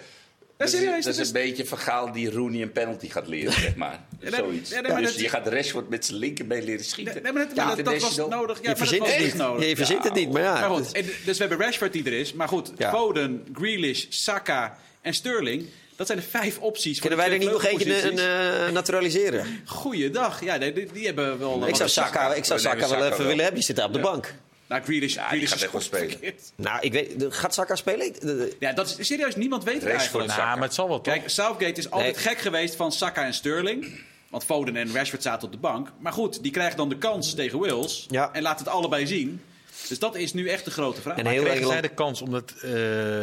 Ja, 0.57 0.65
Dat 0.65 0.73
is, 0.73 0.79
serieus. 0.79 1.05
dat 1.05 1.17
is 1.17 1.27
een 1.27 1.33
beetje 1.33 1.65
vergaal 1.65 2.11
die 2.11 2.31
Rooney 2.31 2.61
een 2.61 2.71
penalty 2.71 3.09
gaat 3.09 3.27
leren, 3.27 3.53
zeg 3.61 3.75
maar. 3.75 3.99
nee, 4.21 4.31
Zoiets. 4.33 4.69
ja, 4.69 4.79
nee, 4.81 4.91
maar 4.91 5.01
dus 5.01 5.11
dat- 5.11 5.19
je 5.21 5.29
gaat 5.29 5.47
Rashford 5.47 5.89
met 5.89 6.05
zijn 6.05 6.17
linkerbeen 6.17 6.63
leren 6.63 6.85
schieten. 6.85 7.23
Nee, 7.23 7.31
maar 7.31 7.47
dat, 7.47 7.55
maar 7.55 7.75
dat, 7.75 7.85
dat 7.85 8.01
was 8.01 8.15
nodig. 8.15 8.59
Ja, 8.61 8.69
je 8.69 8.75
verzint 8.75 9.07
het 9.07 9.19
niet. 9.23 9.33
nodig. 9.33 9.69
Je 9.69 9.75
verzint 9.75 10.03
het 10.03 10.13
niet, 10.13 10.31
maar 10.31 10.41
ja. 10.41 10.59
Maar 10.59 10.69
goed, 10.69 10.91
en 10.91 11.05
dus 11.25 11.37
we 11.37 11.45
hebben 11.45 11.65
Rashford 11.65 11.93
die 11.93 12.05
er 12.05 12.13
is. 12.13 12.33
Maar 12.33 12.47
goed, 12.47 12.71
Ja. 12.77 12.89
Foden, 12.91 13.45
Grealish, 13.53 14.05
Saka 14.09 14.77
en 15.01 15.13
Sterling. 15.13 15.65
Dat 15.95 16.07
zijn 16.07 16.19
de 16.19 16.25
vijf 16.29 16.57
opties. 16.59 16.99
voor 16.99 17.07
Kunnen 17.09 17.25
wij 17.25 17.33
er 17.33 17.39
niet 17.43 17.51
nog 17.51 17.65
eentje 17.65 17.85
een, 17.93 17.99
vleugelposities. 17.99 18.67
een, 18.67 18.73
naturaliseren? 18.73 19.61
Goeiedag. 19.65 20.43
Ja, 20.43 20.55
nee, 20.57 20.73
die, 20.73 20.87
die 20.93 21.05
hebben 21.05 21.39
wel... 21.39 21.67
Ik 21.67 21.75
zou 21.75 21.89
Saka, 21.89 22.33
ik 22.33 22.45
zou 22.45 22.59
Saka 22.59 22.89
wel 22.89 23.05
even 23.05 23.17
willen 23.17 23.35
hebben. 23.37 23.53
Die 23.53 23.63
zit 23.63 23.75
daar 23.75 23.85
op 23.85 23.93
de 23.93 23.99
bank. 23.99 24.33
Nou, 24.67 24.83
Grealish, 24.83 25.13
Ja, 25.13 25.27
Grealish 25.27 25.51
gaat 25.51 25.61
echt 25.61 25.71
wel 25.71 25.81
spelen. 25.81 26.09
verkeerd. 26.09 26.51
Nou, 26.55 26.79
ik 26.81 26.91
weet, 26.91 27.25
gaat 27.29 27.53
Saka 27.53 27.75
spelen? 27.75 28.13
Ja, 28.59 28.73
dat 28.73 28.95
is 28.99 29.07
serieus. 29.07 29.35
Niemand 29.35 29.63
weet 29.63 29.73
het 29.73 29.83
Rashford, 29.83 30.13
eigenlijk. 30.15 30.37
Nou, 30.37 30.53
maar 30.57 30.67
het 30.67 30.73
zal 30.73 30.87
wel 30.87 31.01
toch? 31.01 31.13
Kijk, 31.13 31.29
Southgate 31.29 31.79
is 31.79 31.91
altijd 31.91 32.15
Nee. 32.15 32.23
gek 32.23 32.37
geweest 32.37 32.75
van 32.75 32.91
Saka 32.91 33.25
en 33.25 33.33
Sterling. 33.33 33.99
Want 34.29 34.45
Foden 34.45 34.75
en 34.75 34.93
Rashford 34.93 35.21
zaten 35.21 35.45
op 35.47 35.53
de 35.53 35.59
bank. 35.59 35.89
Maar 35.99 36.13
goed, 36.13 36.43
die 36.43 36.51
krijgen 36.51 36.77
dan 36.77 36.89
de 36.89 36.97
kans 36.97 37.33
tegen 37.33 37.59
Wales. 37.59 38.05
Ja. 38.09 38.29
En 38.33 38.41
laten 38.41 38.65
het 38.65 38.73
allebei 38.73 39.07
zien. 39.07 39.41
Dus 39.87 39.99
dat 39.99 40.15
is 40.15 40.33
nu 40.33 40.47
echt 40.49 40.65
de 40.65 40.71
grote 40.71 41.01
vraag. 41.01 41.17
En 41.17 41.23
Maar 41.23 41.33
heel 41.33 41.41
Kregen 41.43 41.67
zij 41.67 41.67
Engeland, 41.75 41.89
de 41.89 42.03
kans 42.03 42.21
omdat 42.21 42.51
eh, 42.61 42.69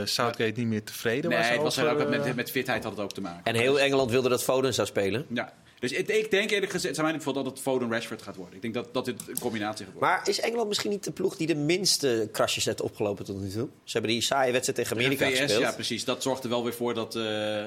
Southgate 0.05 0.53
niet 0.57 0.67
meer 0.67 0.85
tevreden 0.85 1.31
nee, 1.31 1.39
was? 1.39 1.49
het 1.49 1.61
was 1.61 1.79
ook 1.79 2.09
met, 2.09 2.27
eh, 2.27 2.35
met 2.35 2.51
fitheid 2.51 2.83
had 2.83 2.93
het 2.93 3.01
ook 3.01 3.13
te 3.13 3.21
maken. 3.21 3.41
en 3.45 3.55
heel 3.55 3.81
Engeland 3.81 4.11
wilde 4.11 4.29
dat 4.29 4.43
Foden 4.43 4.75
zou 4.75 4.87
spelen. 4.87 5.27
Ja. 5.29 5.53
Dus 5.83 5.93
ik 5.93 6.31
denk 6.31 6.51
eerlijk 6.51 6.73
gezegd, 6.73 6.95
zijn 6.95 7.07
mijn 7.07 7.23
dat 7.25 7.47
het 7.47 7.61
Foden 7.61 7.91
Rashford 7.91 8.23
gaat 8.23 8.37
worden. 8.37 8.55
Ik 8.55 8.63
denk 8.63 8.75
dat, 8.75 8.95
dat 8.95 9.05
dit 9.05 9.29
een 9.29 9.39
combinatie 9.39 9.85
gaat 9.85 9.95
worden. 9.95 10.11
Maar 10.11 10.29
is 10.29 10.41
Engeland 10.41 10.69
misschien 10.69 10.91
niet 10.91 11.05
de 11.05 11.11
ploeg 11.11 11.37
die 11.37 11.47
de 11.47 11.55
minste 11.55 12.29
krasjes 12.33 12.65
heeft 12.65 12.81
opgelopen 12.81 13.25
tot 13.25 13.41
nu 13.41 13.49
toe? 13.49 13.69
Ze 13.85 13.93
hebben 13.93 14.11
die 14.11 14.23
saaie 14.23 14.53
wedstrijd 14.53 14.79
tegen 14.79 14.97
Amerika 14.97 15.27
VS, 15.29 15.39
gespeeld. 15.39 15.61
ja 15.61 15.73
precies. 15.73 16.05
Dat 16.05 16.23
zorgde 16.23 16.49
wel 16.49 16.65
weer 16.65 16.75
voor 16.75 16.95
dat, 16.95 17.17
eh, 17.17 17.23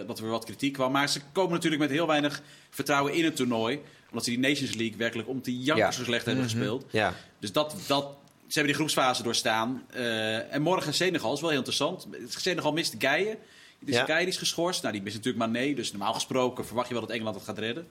dat 0.07 0.17
er 0.17 0.23
weer 0.23 0.31
wat 0.31 0.45
kritiek 0.45 0.73
kwam. 0.73 0.91
Maar 0.91 1.09
ze 1.09 1.19
komen 1.31 1.51
natuurlijk 1.51 1.81
met 1.81 1.91
heel 1.91 2.07
weinig 2.07 2.41
vertrouwen 2.69 3.13
in 3.13 3.23
het 3.23 3.35
toernooi. 3.35 3.79
Omdat 4.09 4.23
ze 4.23 4.29
die 4.29 4.39
Nations 4.39 4.75
League 4.75 4.97
werkelijk 4.97 5.29
om 5.29 5.41
te 5.41 5.59
jankers 5.59 5.95
Ja. 5.95 6.01
zo 6.01 6.03
slecht 6.03 6.25
hebben 6.25 6.43
gespeeld. 6.43 6.85
Ja. 6.91 7.13
Dus 7.39 7.51
dat, 7.51 7.75
dat, 7.87 8.03
ze 8.37 8.53
hebben 8.53 8.65
die 8.65 8.75
groepsfase 8.75 9.23
doorstaan. 9.23 9.83
Eh, 9.91 10.53
en 10.53 10.61
morgen 10.61 10.93
Senegal 10.93 11.33
is 11.33 11.39
wel 11.41 11.49
heel 11.49 11.57
interessant. 11.57 12.07
Senegal 12.27 12.73
mist 12.73 12.95
Geijen. 12.99 13.37
Dus 13.79 13.95
Ja. 13.95 14.05
Geijen 14.05 14.27
is 14.27 14.37
geschorst. 14.37 14.81
Nou, 14.81 14.93
die 14.93 15.03
mist 15.03 15.15
natuurlijk 15.15 15.45
Mané. 15.45 15.73
Dus 15.73 15.91
normaal 15.91 16.13
gesproken 16.13 16.65
verwacht 16.65 16.87
je 16.87 16.93
wel 16.93 17.03
dat 17.03 17.11
Engeland 17.11 17.35
het 17.35 17.45
gaat 17.45 17.57
redden. 17.57 17.87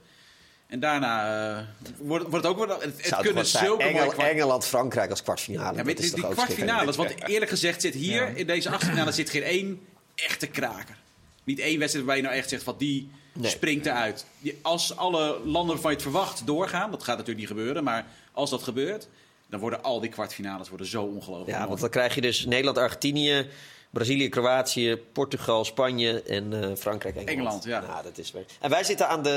En 0.75 0.81
daarna 0.81 1.49
eh, 1.57 1.63
wordt, 1.99 2.29
wordt 2.29 2.47
het 2.47 2.57
ook 2.57 2.67
wel... 2.67 2.81
Het, 2.81 3.11
het 3.11 3.17
kunnen 3.21 3.47
zulke 3.47 3.83
Engel- 3.83 4.09
kwart- 4.09 4.29
Engeland-Frankrijk 4.29 5.11
als 5.11 5.23
kwartfinale. 5.23 5.77
ja, 5.77 5.83
maar 5.85 5.93
is 5.99 6.13
die 6.13 6.23
kwartfinales, 6.23 6.83
schitterend? 6.95 6.97
want 7.21 7.31
eerlijk 7.31 7.51
gezegd 7.51 7.81
zit 7.81 7.95
hier 7.95 8.37
in 8.37 8.47
deze 8.47 8.71
achtfinale 8.71 9.13
zit 9.13 9.31
geen 9.31 9.43
één 9.43 9.81
echte 10.15 10.47
kraker. 10.47 10.97
Niet 11.45 11.59
één 11.59 11.79
wedstrijd 11.79 12.07
waar 12.07 12.17
je 12.17 12.23
nou 12.23 12.35
echt 12.35 12.49
zegt 12.49 12.63
van 12.63 12.75
die 12.79 13.11
Nee. 13.33 13.51
springt 13.51 13.87
eruit. 13.87 14.27
Als 14.63 14.97
alle 14.97 15.41
landen 15.45 15.73
waarvan 15.75 15.91
je 15.91 15.97
het 15.97 16.03
verwacht 16.03 16.47
doorgaan, 16.47 16.91
dat 16.91 17.03
gaat 17.03 17.17
natuurlijk 17.17 17.49
niet 17.49 17.59
gebeuren, 17.59 17.85
maar 17.85 18.07
als 18.33 18.51
dat 18.51 18.63
gebeurt, 18.63 19.09
dan 19.47 19.61
worden 19.61 19.83
al 19.83 20.01
die 20.01 20.11
kwartfinales 20.11 20.69
worden 20.69 20.87
zo 20.87 21.03
ongelooflijk. 21.03 21.51
Ja, 21.51 21.57
mooi. 21.57 21.69
want 21.69 21.81
dan 21.81 21.91
krijg 21.91 22.15
je 22.15 22.21
dus 22.21 22.45
Nederland, 22.45 22.79
Argentinië, 22.79 23.47
Brazilië, 23.95 24.29
Kroatië, 24.29 24.97
Portugal, 25.13 25.65
Spanje 25.65 26.23
en 26.23 26.63
eh, 26.63 26.77
Frankrijk, 26.77 27.17
Engeland. 27.17 27.39
Engeland, 27.39 27.65
ja. 27.65 27.81
Nou, 27.81 28.03
dat 28.03 28.19
is 28.19 28.33
weer... 28.33 28.45
En 28.61 28.71
wij 28.71 28.85
zitten 28.85 29.09
aan 29.09 29.23
de 29.23 29.31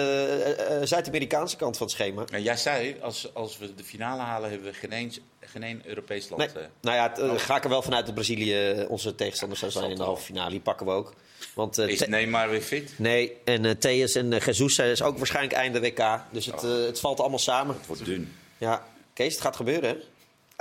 eh, 0.58 0.76
eh, 0.82 0.88
Zuid-Amerikaanse 0.88 1.56
kant 1.56 1.78
van 1.78 1.86
het 1.88 1.96
schema. 1.96 2.24
En 2.32 2.44
jij 2.44 2.58
zei, 2.58 2.96
als, 3.02 3.34
als 3.34 3.58
we 3.58 3.76
de 3.76 3.84
finale 3.84 4.22
halen, 4.22 4.50
hebben 4.50 4.68
we 4.72 4.74
geen, 4.78 4.92
eens, 4.92 5.20
geen 5.40 5.64
één 5.64 5.82
Europees 5.86 6.30
land. 6.30 6.54
Nee. 6.54 6.64
Nou 6.82 6.96
ja, 6.96 7.10
het, 7.10 7.20
eh, 7.20 7.32
ga 7.38 7.56
ik 7.56 7.64
er 7.64 7.70
wel 7.70 7.82
vanuit 7.82 8.06
dat 8.06 8.16
Brazilië 8.16 8.86
onze 8.90 9.16
tegenstander 9.16 9.58
zou 9.58 9.72
zijn 9.72 9.90
in 9.90 9.96
de 9.96 10.04
halve 10.04 10.24
finale. 10.24 10.50
Die 10.50 10.60
pakken 10.60 10.86
we 10.86 10.92
ook. 10.92 11.14
Want, 11.54 11.78
eh, 11.78 11.88
Is 11.88 12.08
Neymar 12.08 12.50
weer 12.50 12.62
fit? 12.62 12.94
nee, 12.98 13.38
en 13.44 13.66
eh 13.66 13.72
Theus 13.72 14.16
en 14.16 14.34
eh, 14.34 14.46
Jesus 14.46 14.80
is 14.80 15.02
ook 15.02 15.18
waarschijnlijk 15.18 15.56
einde 15.56 15.80
WK. 15.80 16.20
Dus 16.32 16.46
het, 16.46 16.64
Oh. 16.64 16.86
het 16.86 17.00
valt 17.00 17.20
allemaal 17.20 17.40
samen. 17.40 17.76
Het 17.76 17.86
wordt 17.86 18.06
dun. 18.06 18.34
Ja, 18.58 18.86
Kees, 19.14 19.34
het 19.34 19.42
gaat 19.42 19.56
gebeuren, 19.56 19.90
hè? 19.90 19.96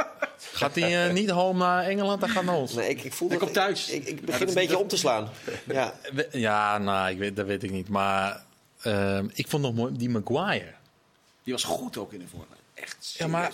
Gaat 0.53 0.75
hij 0.75 1.07
eh, 1.07 1.13
niet 1.13 1.31
home 1.31 1.59
naar 1.59 1.85
Engeland, 1.85 2.21
dan 2.21 2.29
gaat 2.29 2.45
naar 2.45 2.55
ons? 2.55 2.73
Nee, 2.75 2.89
ik, 2.89 3.03
ik 3.03 3.13
voel 3.13 3.29
Hij 3.29 3.37
dat 3.39 3.47
komt 3.47 3.59
thuis. 3.59 3.89
Ik, 3.91 4.03
ik, 4.03 4.09
ik 4.09 4.19
Ja, 4.21 4.25
begin 4.27 4.49
een 4.49 4.55
beetje 4.55 4.71
dat- 4.73 4.81
om 4.81 4.89
te 4.89 4.97
slaan. 4.97 5.31
Ja. 5.67 5.95
Ja, 6.33 6.79
nou, 6.79 7.11
ik 7.11 7.19
weet, 7.19 7.37
dat 7.37 7.47
weet 7.47 7.63
ik 7.63 7.71
niet. 7.71 7.89
Maar 7.89 8.43
ehm, 8.83 9.27
ik 9.35 9.49
vond 9.49 9.63
nog 9.63 9.75
mooi 9.75 9.93
die 9.97 10.09
Maguire. 10.09 10.73
Die 11.45 11.53
was 11.53 11.65
goed 11.65 11.97
ook 11.97 12.13
in 12.13 12.19
de 12.19 12.27
voorbeeld. 12.31 12.61
Echt 12.75 12.97
serieus. 13.01 13.33
Ja, 13.33 13.39
maar 13.39 13.53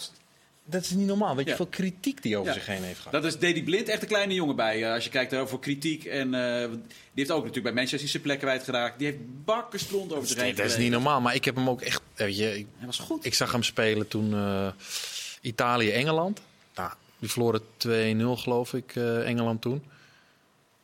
dat 0.65 0.83
is 0.83 0.91
niet 0.91 1.07
normaal. 1.07 1.35
Weet 1.37 1.45
je 1.45 1.51
hoeveel 1.51 1.67
kritiek 1.81 2.23
die 2.23 2.37
over 2.37 2.49
Ja. 2.53 2.59
zich 2.59 2.67
heen 2.67 2.83
heeft 2.83 2.99
gehad? 2.99 3.13
Dat 3.13 3.25
is 3.25 3.39
Dedy 3.39 3.63
Blind, 3.63 3.89
echt 3.89 4.03
een 4.03 4.09
kleine 4.09 4.35
jongen 4.35 4.57
bij. 4.57 4.85
eh, 4.85 4.93
als 4.93 5.05
je 5.05 5.11
kijkt 5.11 5.35
over 5.35 5.59
kritiek. 5.59 6.05
En 6.05 6.35
eh, 6.35 6.69
die 6.71 6.81
heeft 7.15 7.31
ook 7.31 7.39
natuurlijk 7.39 7.65
bij 7.65 7.73
Manchester 7.75 8.09
zijn 8.09 8.23
plek 8.23 8.39
kwijtgeraakt. 8.39 8.99
Die 8.99 9.07
heeft 9.07 9.45
bakkenstront 9.45 10.13
over 10.13 10.29
zich 10.29 10.41
heen 10.41 10.55
dat 10.55 10.67
is 10.67 10.77
niet 10.77 10.91
normaal. 10.91 11.21
Maar 11.21 11.35
ik 11.35 11.45
heb 11.45 11.55
hem 11.55 11.69
ook 11.69 11.81
echt... 11.81 12.01
Weet 12.15 12.37
je, 12.37 12.59
ik, 12.59 12.67
Hij 12.77 12.87
was 12.87 12.99
goed. 12.99 13.25
ik 13.25 13.35
zag 13.35 13.53
hem 13.53 13.63
spelen 13.63 14.09
toen 14.09 14.35
eh, 14.35 14.67
Italië-Engeland. 15.41 16.41
Die 17.23 17.31
verloren 17.31 17.61
2-0 17.77 18.37
geloof 18.37 18.75
ik, 18.75 18.97
eh, 18.97 19.29
Engeland 19.29 19.61
toen. 19.63 19.83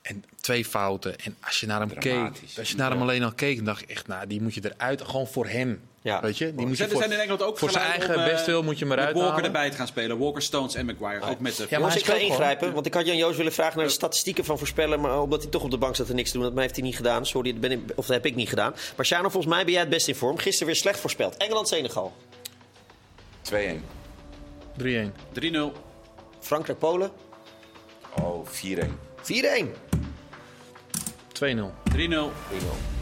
En 0.03 0.24
twee 0.41 0.64
fouten. 0.64 1.18
En 1.18 1.36
als 1.41 1.61
je 1.61 1.66
naar 1.66 1.80
hem 1.80 1.89
Dramatisch. 1.89 2.41
keek, 2.41 2.59
als 2.59 2.70
je 2.70 2.76
naar 2.76 2.91
hem 2.91 3.03
alleen 3.03 3.22
al 3.22 3.32
keek, 3.32 3.57
dan 3.57 3.64
dacht 3.64 3.82
ik 3.82 3.89
echt, 3.91 4.07
nou, 4.07 4.26
die 4.26 4.43
moet 4.43 4.55
je 4.55 4.61
eruit. 4.64 5.03
Gewoon 5.03 5.26
voor 5.26 5.47
hem. 5.47 5.80
Ja. 6.03 6.20
Weet 6.20 6.39
je, 6.39 6.45
die 6.55 6.66
moet 6.66 6.68
je 6.68 6.76
zijn, 6.76 6.89
er 6.89 6.95
voor, 6.95 7.05
zijn 7.05 7.14
in 7.14 7.20
Engeland 7.20 7.43
ook 7.43 7.59
voor 7.59 7.70
zijn 7.70 7.84
eigen 7.84 8.14
om, 8.14 8.20
eh, 8.20 8.32
bestwil 8.32 8.62
moet 8.62 8.78
je 8.78 8.86
maar 8.86 8.97
met 8.97 9.07
uit 9.07 9.16
Walker 9.16 9.45
erbij 9.45 9.70
te 9.70 9.76
gaan 9.76 9.86
spelen. 9.86 10.18
Walker, 10.18 10.43
Stones 10.43 10.74
en 10.74 10.86
Maguire. 10.86 11.26
Ook 11.26 11.41
met 11.41 11.57
de 11.57 11.66
Ja, 11.68 11.78
maar 11.78 11.97
ik 11.97 12.05
ga 12.05 12.12
gewoon. 12.12 12.28
ingrijpen, 12.28 12.72
want 12.72 12.86
ik 12.86 12.95
had 12.95 13.07
Jan 13.07 13.16
Joos 13.16 13.36
willen 13.36 13.53
vragen 13.53 13.76
naar 13.76 13.86
de 13.86 13.93
statistieken 13.93 14.45
van 14.45 14.59
voorspellen. 14.59 15.01
Maar 15.01 15.20
omdat 15.20 15.43
hij 15.43 15.51
toch 15.51 15.62
op 15.62 15.70
de 15.70 15.78
bank 15.78 15.97
zat 15.97 16.09
en 16.09 16.14
niks 16.16 16.30
te 16.30 16.39
doen, 16.39 16.47
dat 16.55 16.59
heeft 16.59 16.76
hij 16.76 16.84
niet 16.84 16.97
gedaan. 16.97 17.26
Sorry, 17.26 17.53
dat, 17.53 17.61
ben 17.61 17.72
ik, 17.72 17.80
of 17.95 18.07
dat 18.07 18.16
heb 18.16 18.26
ik 18.26 18.34
niet 18.34 18.49
gedaan. 18.49 18.74
Maar 18.97 19.07
Sjano, 19.07 19.28
volgens 19.28 19.55
mij 19.55 19.64
ben 19.64 19.72
jij 19.72 19.80
het 19.80 19.91
best 19.91 20.09
in 20.09 20.14
vorm. 20.14 20.39
Gisteren 20.39 20.66
weer 20.66 20.76
slecht 20.76 21.01
voorspeld. 21.01 21.36
Engeland-Senegal. 21.36 22.12
2-1. 23.43 23.84
3-1. 24.76 25.12
3-0. 25.32 25.86
Frankrijk-Polen. 26.41 27.11
Oh, 28.22 28.47
4-1. 28.47 28.99
4-1. 29.22 29.74
2-0. 31.32 31.72
3-0. 31.95 32.30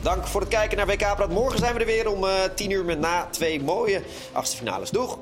Dank 0.03 0.26
voor 0.26 0.41
het 0.41 0.51
kijken 0.51 0.76
naar 0.76 0.87
WK 0.87 0.99
Praat. 0.99 1.30
Morgen 1.30 1.59
zijn 1.59 1.74
we 1.74 1.80
er 1.80 1.87
weer 1.87 2.11
om 2.11 2.24
eh 2.24 2.45
10 2.55 2.70
uur 2.70 2.84
met 2.84 2.99
na 2.99 3.26
twee 3.30 3.62
mooie 3.62 4.03
achtste 4.32 4.57
finales. 4.57 4.91
Doeg! 4.91 5.18